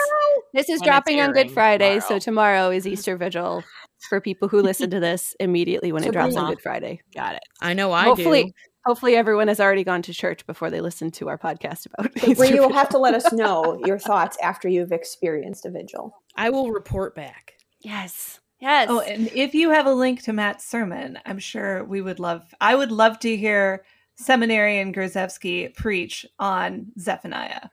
This 0.53 0.69
is 0.69 0.81
When 0.81 0.87
dropping 0.89 1.21
on 1.21 1.29
Good 1.31 1.37
airing 1.45 1.49
Friday, 1.53 1.99
so 2.01 2.19
tomorrow. 2.19 2.55
tomorrow 2.57 2.71
is 2.71 2.85
Easter 2.85 3.15
Vigil 3.15 3.63
for 4.07 4.21
people 4.21 4.47
who 4.47 4.61
listen 4.61 4.89
to 4.89 4.99
this 4.99 5.35
immediately 5.39 5.91
when 5.91 6.03
So 6.03 6.09
it 6.09 6.13
drops 6.13 6.35
on 6.35 6.49
Good 6.49 6.61
Friday. 6.61 7.01
Got 7.13 7.35
it. 7.35 7.43
I 7.61 7.73
know 7.73 7.91
I 7.91 8.05
hopefully, 8.05 8.45
do. 8.45 8.51
hopefully 8.85 9.15
everyone 9.15 9.47
has 9.47 9.59
already 9.59 9.83
gone 9.83 10.01
to 10.03 10.13
church 10.13 10.45
before 10.45 10.69
they 10.69 10.81
listen 10.81 11.11
to 11.11 11.29
our 11.29 11.37
podcast 11.37 11.87
about 11.87 12.13
But 12.13 12.27
Easter 12.27 12.45
you 12.45 12.61
will 12.61 12.73
have 12.73 12.89
to 12.89 12.97
let 12.97 13.13
us 13.13 13.31
know 13.33 13.79
your 13.85 13.99
thoughts 13.99 14.37
after 14.41 14.67
you've 14.67 14.91
experienced 14.91 15.65
a 15.65 15.71
vigil 15.71 16.15
I 16.35 16.49
will 16.49 16.71
report 16.71 17.15
back. 17.15 17.53
Yes, 17.81 18.39
yes. 18.59 18.87
Oh, 18.89 18.99
and 19.01 19.27
if 19.33 19.53
you 19.53 19.71
have 19.71 19.85
a 19.85 19.93
link 19.93 20.23
to 20.23 20.33
Matt's 20.33 20.65
sermon, 20.65 21.19
I'm 21.25 21.39
sure 21.39 21.83
we 21.83 22.01
would 22.01 22.19
love. 22.19 22.53
I 22.61 22.75
would 22.75 22.91
love 22.91 23.19
to 23.19 23.35
hear 23.35 23.83
Seminarian 24.19 24.93
Grzewski 24.93 25.73
preach 25.75 26.25
on 26.39 26.91
Zephaniah. 26.99 27.69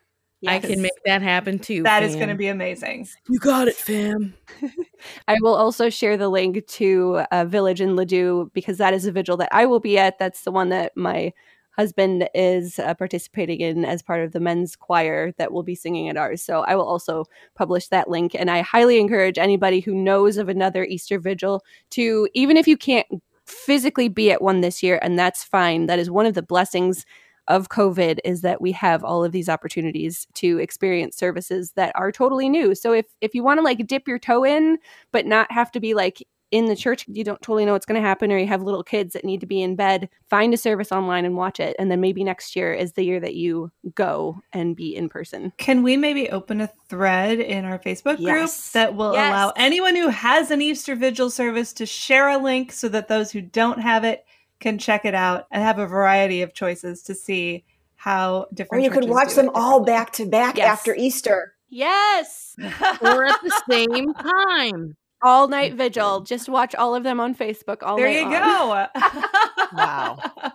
I 0.46 0.60
can 0.60 0.80
make 0.80 0.92
that 1.04 1.22
happen 1.22 1.58
too. 1.58 1.82
That 1.82 2.02
is 2.02 2.12
fam. 2.12 2.20
going 2.20 2.28
to 2.28 2.34
be 2.36 2.48
amazing. 2.48 3.08
You 3.28 3.38
got 3.38 3.66
it, 3.66 3.74
fam. 3.74 4.34
I 5.28 5.36
will 5.40 5.54
also 5.54 5.90
share 5.90 6.16
the 6.16 6.28
link 6.28 6.66
to 6.66 7.22
uh, 7.32 7.44
Village 7.44 7.80
in 7.80 7.96
Ladue 7.96 8.52
because 8.52 8.78
that 8.78 8.94
is 8.94 9.06
a 9.06 9.12
vigil 9.12 9.36
that 9.38 9.48
I 9.52 9.66
will 9.66 9.80
be 9.80 9.98
at. 9.98 10.18
That's 10.18 10.42
the 10.42 10.52
one 10.52 10.68
that 10.68 10.96
my 10.96 11.32
husband 11.76 12.28
is 12.34 12.78
uh, 12.80 12.92
participating 12.94 13.60
in 13.60 13.84
as 13.84 14.02
part 14.02 14.24
of 14.24 14.32
the 14.32 14.40
men's 14.40 14.74
choir 14.74 15.32
that 15.38 15.52
will 15.52 15.62
be 15.62 15.76
singing 15.76 16.08
at 16.08 16.16
ours. 16.16 16.42
So 16.42 16.62
I 16.62 16.74
will 16.74 16.86
also 16.86 17.24
publish 17.54 17.86
that 17.88 18.10
link. 18.10 18.34
And 18.34 18.50
I 18.50 18.62
highly 18.62 18.98
encourage 18.98 19.38
anybody 19.38 19.78
who 19.78 19.94
knows 19.94 20.38
of 20.38 20.48
another 20.48 20.84
Easter 20.84 21.20
vigil 21.20 21.62
to, 21.90 22.28
even 22.34 22.56
if 22.56 22.66
you 22.66 22.76
can't 22.76 23.06
physically 23.46 24.08
be 24.08 24.30
at 24.32 24.42
one 24.42 24.60
this 24.60 24.82
year, 24.82 24.98
and 25.02 25.18
that's 25.18 25.44
fine, 25.44 25.86
that 25.86 26.00
is 26.00 26.10
one 26.10 26.26
of 26.26 26.34
the 26.34 26.42
blessings 26.42 27.06
of 27.48 27.68
COVID 27.70 28.18
is 28.24 28.42
that 28.42 28.60
we 28.60 28.72
have 28.72 29.02
all 29.02 29.24
of 29.24 29.32
these 29.32 29.48
opportunities 29.48 30.26
to 30.34 30.58
experience 30.58 31.16
services 31.16 31.72
that 31.72 31.92
are 31.96 32.12
totally 32.12 32.48
new. 32.48 32.74
So 32.74 32.92
if 32.92 33.06
if 33.20 33.34
you 33.34 33.42
want 33.42 33.58
to 33.58 33.62
like 33.64 33.86
dip 33.86 34.06
your 34.06 34.18
toe 34.18 34.44
in, 34.44 34.78
but 35.12 35.26
not 35.26 35.50
have 35.50 35.72
to 35.72 35.80
be 35.80 35.94
like 35.94 36.22
in 36.50 36.64
the 36.64 36.76
church, 36.76 37.04
you 37.08 37.24
don't 37.24 37.42
totally 37.42 37.66
know 37.66 37.72
what's 37.74 37.84
going 37.84 38.00
to 38.00 38.06
happen, 38.08 38.32
or 38.32 38.38
you 38.38 38.46
have 38.46 38.62
little 38.62 38.82
kids 38.82 39.12
that 39.12 39.22
need 39.22 39.38
to 39.40 39.46
be 39.46 39.60
in 39.60 39.76
bed, 39.76 40.08
find 40.30 40.54
a 40.54 40.56
service 40.56 40.90
online 40.90 41.26
and 41.26 41.36
watch 41.36 41.60
it. 41.60 41.76
And 41.78 41.90
then 41.90 42.00
maybe 42.00 42.24
next 42.24 42.56
year 42.56 42.72
is 42.72 42.92
the 42.94 43.02
year 43.02 43.20
that 43.20 43.34
you 43.34 43.70
go 43.94 44.40
and 44.54 44.74
be 44.74 44.96
in 44.96 45.10
person. 45.10 45.52
Can 45.58 45.82
we 45.82 45.98
maybe 45.98 46.30
open 46.30 46.62
a 46.62 46.70
thread 46.88 47.38
in 47.40 47.66
our 47.66 47.78
Facebook 47.78 48.16
group 48.16 48.20
Yes. 48.20 48.72
that 48.72 48.94
will 48.94 49.12
Yes. 49.12 49.28
allow 49.28 49.52
anyone 49.56 49.94
who 49.94 50.08
has 50.08 50.50
an 50.50 50.62
Easter 50.62 50.94
Vigil 50.94 51.28
service 51.28 51.74
to 51.74 51.84
share 51.84 52.30
a 52.30 52.38
link 52.38 52.72
so 52.72 52.88
that 52.88 53.08
those 53.08 53.30
who 53.30 53.42
don't 53.42 53.80
have 53.80 54.04
it 54.04 54.24
can 54.60 54.78
check 54.78 55.04
it 55.04 55.14
out 55.14 55.46
and 55.50 55.62
have 55.62 55.78
a 55.78 55.86
variety 55.86 56.42
of 56.42 56.52
choices 56.54 57.02
to 57.04 57.14
see 57.14 57.64
how 57.96 58.46
different. 58.54 58.80
or 58.82 58.82
different 58.82 58.84
you 58.84 58.90
could 58.90 59.08
watch 59.08 59.34
them 59.34 59.50
all 59.54 59.84
back 59.84 60.12
to 60.12 60.26
back 60.26 60.56
Yes. 60.56 60.66
after 60.68 60.94
easter 60.94 61.54
Yes. 61.70 62.54
Or 63.02 63.24
at 63.26 63.40
the 63.42 63.62
same 63.70 64.14
time. 64.14 64.96
All 65.20 65.48
night 65.48 65.74
vigil. 65.74 66.20
Just 66.20 66.48
watch 66.48 66.74
all 66.76 66.94
of 66.94 67.02
them 67.02 67.18
on 67.20 67.34
Facebook 67.34 67.82
all 67.82 67.96
there 67.96 68.06
night 68.06 68.16
you 68.20 68.22
long. 68.22 68.86
go. 68.92 69.26
Wow. 69.76 70.18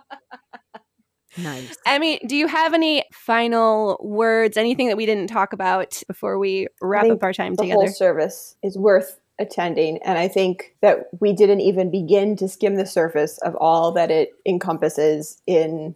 Nice. 1.36 1.76
Emmy, 1.84 2.20
do 2.28 2.36
you 2.36 2.46
have 2.46 2.74
any 2.74 3.04
final 3.12 3.98
words, 4.00 4.56
anything 4.56 4.86
that 4.86 4.96
we 4.96 5.04
didn't 5.04 5.26
talk 5.26 5.52
about 5.52 6.00
before 6.06 6.38
we 6.38 6.68
wrap 6.80 7.06
up 7.06 7.24
our 7.24 7.32
time 7.32 7.54
the 7.54 7.62
together? 7.64 7.80
whole 7.80 7.88
service 7.88 8.54
is 8.62 8.78
worth 8.78 9.18
attending. 9.38 9.98
And 10.04 10.18
i 10.18 10.28
think 10.28 10.74
that 10.80 11.08
we 11.20 11.32
didn't 11.32 11.60
even 11.60 11.90
begin 11.90 12.36
to 12.36 12.48
skim 12.48 12.76
the 12.76 12.86
surface 12.86 13.38
of 13.38 13.56
all 13.56 13.92
that 13.92 14.10
it 14.10 14.30
encompasses 14.46 15.40
in 15.46 15.94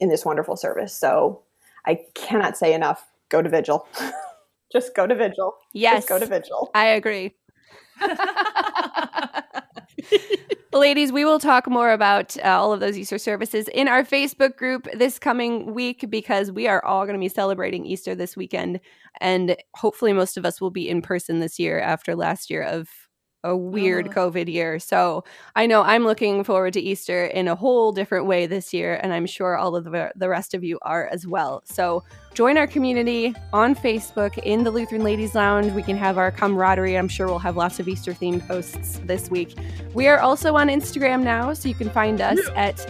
in 0.00 0.08
this 0.08 0.24
wonderful 0.24 0.56
service. 0.56 0.94
So 0.94 1.42
i 1.86 2.00
cannot 2.14 2.56
say 2.56 2.74
enough. 2.74 3.06
Go 3.28 3.42
to 3.42 3.48
vigil. 3.48 3.86
Just 4.72 4.94
go 4.94 5.06
to 5.06 5.14
vigil. 5.14 5.54
Yes. 5.72 5.98
just 5.98 6.08
go 6.08 6.18
to 6.18 6.26
vigil. 6.26 6.70
I 6.74 6.86
agree. 6.86 7.32
Ladies, 10.72 11.12
we 11.12 11.24
will 11.24 11.38
talk 11.38 11.68
more 11.68 11.92
about 11.92 12.36
uh, 12.38 12.48
all 12.48 12.72
of 12.72 12.80
those 12.80 12.98
Easter 12.98 13.18
services 13.18 13.68
in 13.68 13.86
our 13.86 14.02
Facebook 14.02 14.56
group 14.56 14.88
this 14.92 15.18
coming 15.18 15.72
week 15.72 16.10
because 16.10 16.50
we 16.50 16.66
are 16.66 16.84
all 16.84 17.04
going 17.04 17.14
to 17.14 17.20
be 17.20 17.28
celebrating 17.28 17.86
Easter 17.86 18.14
this 18.14 18.36
weekend. 18.36 18.80
And 19.20 19.56
hopefully, 19.74 20.12
most 20.12 20.36
of 20.36 20.44
us 20.44 20.60
will 20.60 20.70
be 20.70 20.88
in 20.88 21.00
person 21.00 21.40
this 21.40 21.58
year 21.58 21.80
after 21.80 22.16
last 22.16 22.50
year 22.50 22.62
of 22.62 22.88
a 23.44 23.56
weird 23.56 24.08
Oh. 24.08 24.10
COVID 24.10 24.52
year. 24.52 24.80
So 24.80 25.22
I 25.54 25.66
know 25.66 25.82
I'm 25.82 26.04
looking 26.04 26.42
forward 26.42 26.72
to 26.72 26.80
Easter 26.80 27.26
in 27.26 27.46
a 27.46 27.54
whole 27.54 27.92
different 27.92 28.26
way 28.26 28.46
this 28.46 28.74
year. 28.74 28.98
And 29.02 29.12
I'm 29.12 29.26
sure 29.26 29.56
all 29.56 29.76
of 29.76 29.84
the, 29.84 30.10
the 30.16 30.28
rest 30.28 30.54
of 30.54 30.64
you 30.64 30.78
are 30.82 31.06
as 31.12 31.26
well. 31.26 31.62
So 31.64 32.02
join 32.34 32.58
our 32.58 32.66
community 32.66 33.32
on 33.52 33.76
Facebook 33.76 34.38
in 34.38 34.64
the 34.64 34.70
Lutheran 34.72 35.04
Ladies 35.04 35.34
Lounge. 35.36 35.72
We 35.72 35.82
can 35.82 35.96
have 35.96 36.18
our 36.18 36.32
camaraderie. 36.32 36.96
I'm 36.98 37.06
sure 37.08 37.26
we'll 37.28 37.38
have 37.38 37.56
lots 37.56 37.78
of 37.78 37.86
Easter 37.86 38.12
themed 38.12 38.46
posts 38.48 39.00
this 39.04 39.30
week. 39.30 39.54
We 39.92 40.08
are 40.08 40.18
also 40.18 40.56
on 40.56 40.68
Instagram 40.68 41.22
now, 41.22 41.52
so 41.54 41.68
you 41.68 41.74
can 41.76 41.90
find 41.90 42.20
us 42.20 42.40
at 42.56 42.84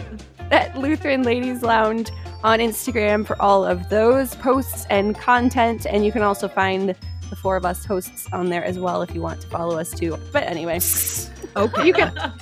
at 0.51 0.77
Lutheran 0.77 1.23
Ladies 1.23 1.63
Lounge 1.63 2.11
on 2.43 2.59
Instagram 2.59 3.25
for 3.25 3.39
all 3.41 3.65
of 3.65 3.89
those 3.89 4.35
posts 4.35 4.85
and 4.91 5.17
content. 5.17 5.87
And 5.87 6.05
you 6.05 6.11
can 6.11 6.21
also 6.21 6.47
find 6.47 6.95
the 7.29 7.35
four 7.35 7.55
of 7.55 7.65
us 7.65 7.83
hosts 7.85 8.27
on 8.33 8.49
there 8.49 8.63
as 8.63 8.77
well 8.79 9.01
if 9.01 9.13
you 9.15 9.21
want 9.21 9.41
to 9.41 9.47
follow 9.47 9.77
us 9.79 9.91
too. 9.91 10.17
But 10.31 10.43
anyway, 10.43 10.79
Okay. 11.57 11.87
you 11.87 11.93
can 11.93 12.33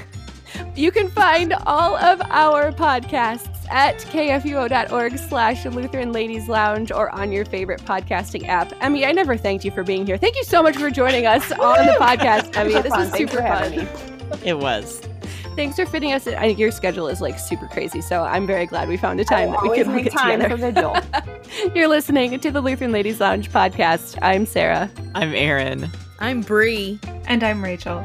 you 0.76 0.90
can 0.92 1.08
find 1.10 1.52
all 1.66 1.96
of 1.96 2.20
our 2.30 2.70
podcasts 2.72 3.48
at 3.70 3.98
kfuo.org 3.98 5.18
slash 5.18 5.64
Lutheran 5.66 6.12
Ladies 6.12 6.48
Lounge 6.48 6.92
or 6.92 7.10
on 7.14 7.32
your 7.32 7.44
favorite 7.44 7.80
podcasting 7.82 8.46
app. 8.46 8.72
Emmy, 8.80 9.04
I 9.04 9.12
never 9.12 9.36
thanked 9.36 9.64
you 9.64 9.70
for 9.72 9.82
being 9.82 10.06
here. 10.06 10.16
Thank 10.16 10.36
you 10.36 10.44
so 10.44 10.62
much 10.62 10.76
for 10.76 10.90
joining 10.90 11.26
us 11.26 11.50
on 11.52 11.86
the 11.86 11.96
podcast, 12.00 12.56
Emmy. 12.56 12.72
This 12.82 12.92
was 12.96 13.08
Thanks 13.08 13.18
super 13.18 13.36
for 13.38 13.42
having 13.42 13.86
fun. 13.86 14.30
me. 14.30 14.38
It 14.44 14.58
was. 14.58 15.00
Thanks 15.56 15.76
for 15.76 15.86
fitting 15.86 16.12
us. 16.12 16.26
in. 16.26 16.34
I, 16.34 16.46
your 16.46 16.70
schedule 16.70 17.08
is 17.08 17.20
like 17.22 17.38
super 17.38 17.66
crazy, 17.66 18.02
so 18.02 18.22
I'm 18.24 18.46
very 18.46 18.66
glad 18.66 18.88
we 18.88 18.98
found 18.98 19.18
a 19.20 19.24
time 19.24 19.48
I 19.48 19.52
that 19.52 19.62
we 19.62 19.68
always 19.68 19.78
could 19.78 19.88
all 19.88 19.94
make 19.94 20.12
time 20.12 20.40
together. 20.40 20.56
for 20.56 21.02
vigil. 21.02 21.72
You're 21.74 21.88
listening 21.88 22.38
to 22.38 22.50
the 22.50 22.60
Lutheran 22.60 22.92
Ladies 22.92 23.20
Lounge 23.20 23.50
podcast. 23.50 24.18
I'm 24.20 24.44
Sarah. 24.44 24.90
I'm 25.14 25.34
Erin. 25.34 25.90
I'm 26.18 26.42
Bri. 26.42 27.00
And 27.26 27.42
I'm 27.42 27.64
Rachel. 27.64 28.04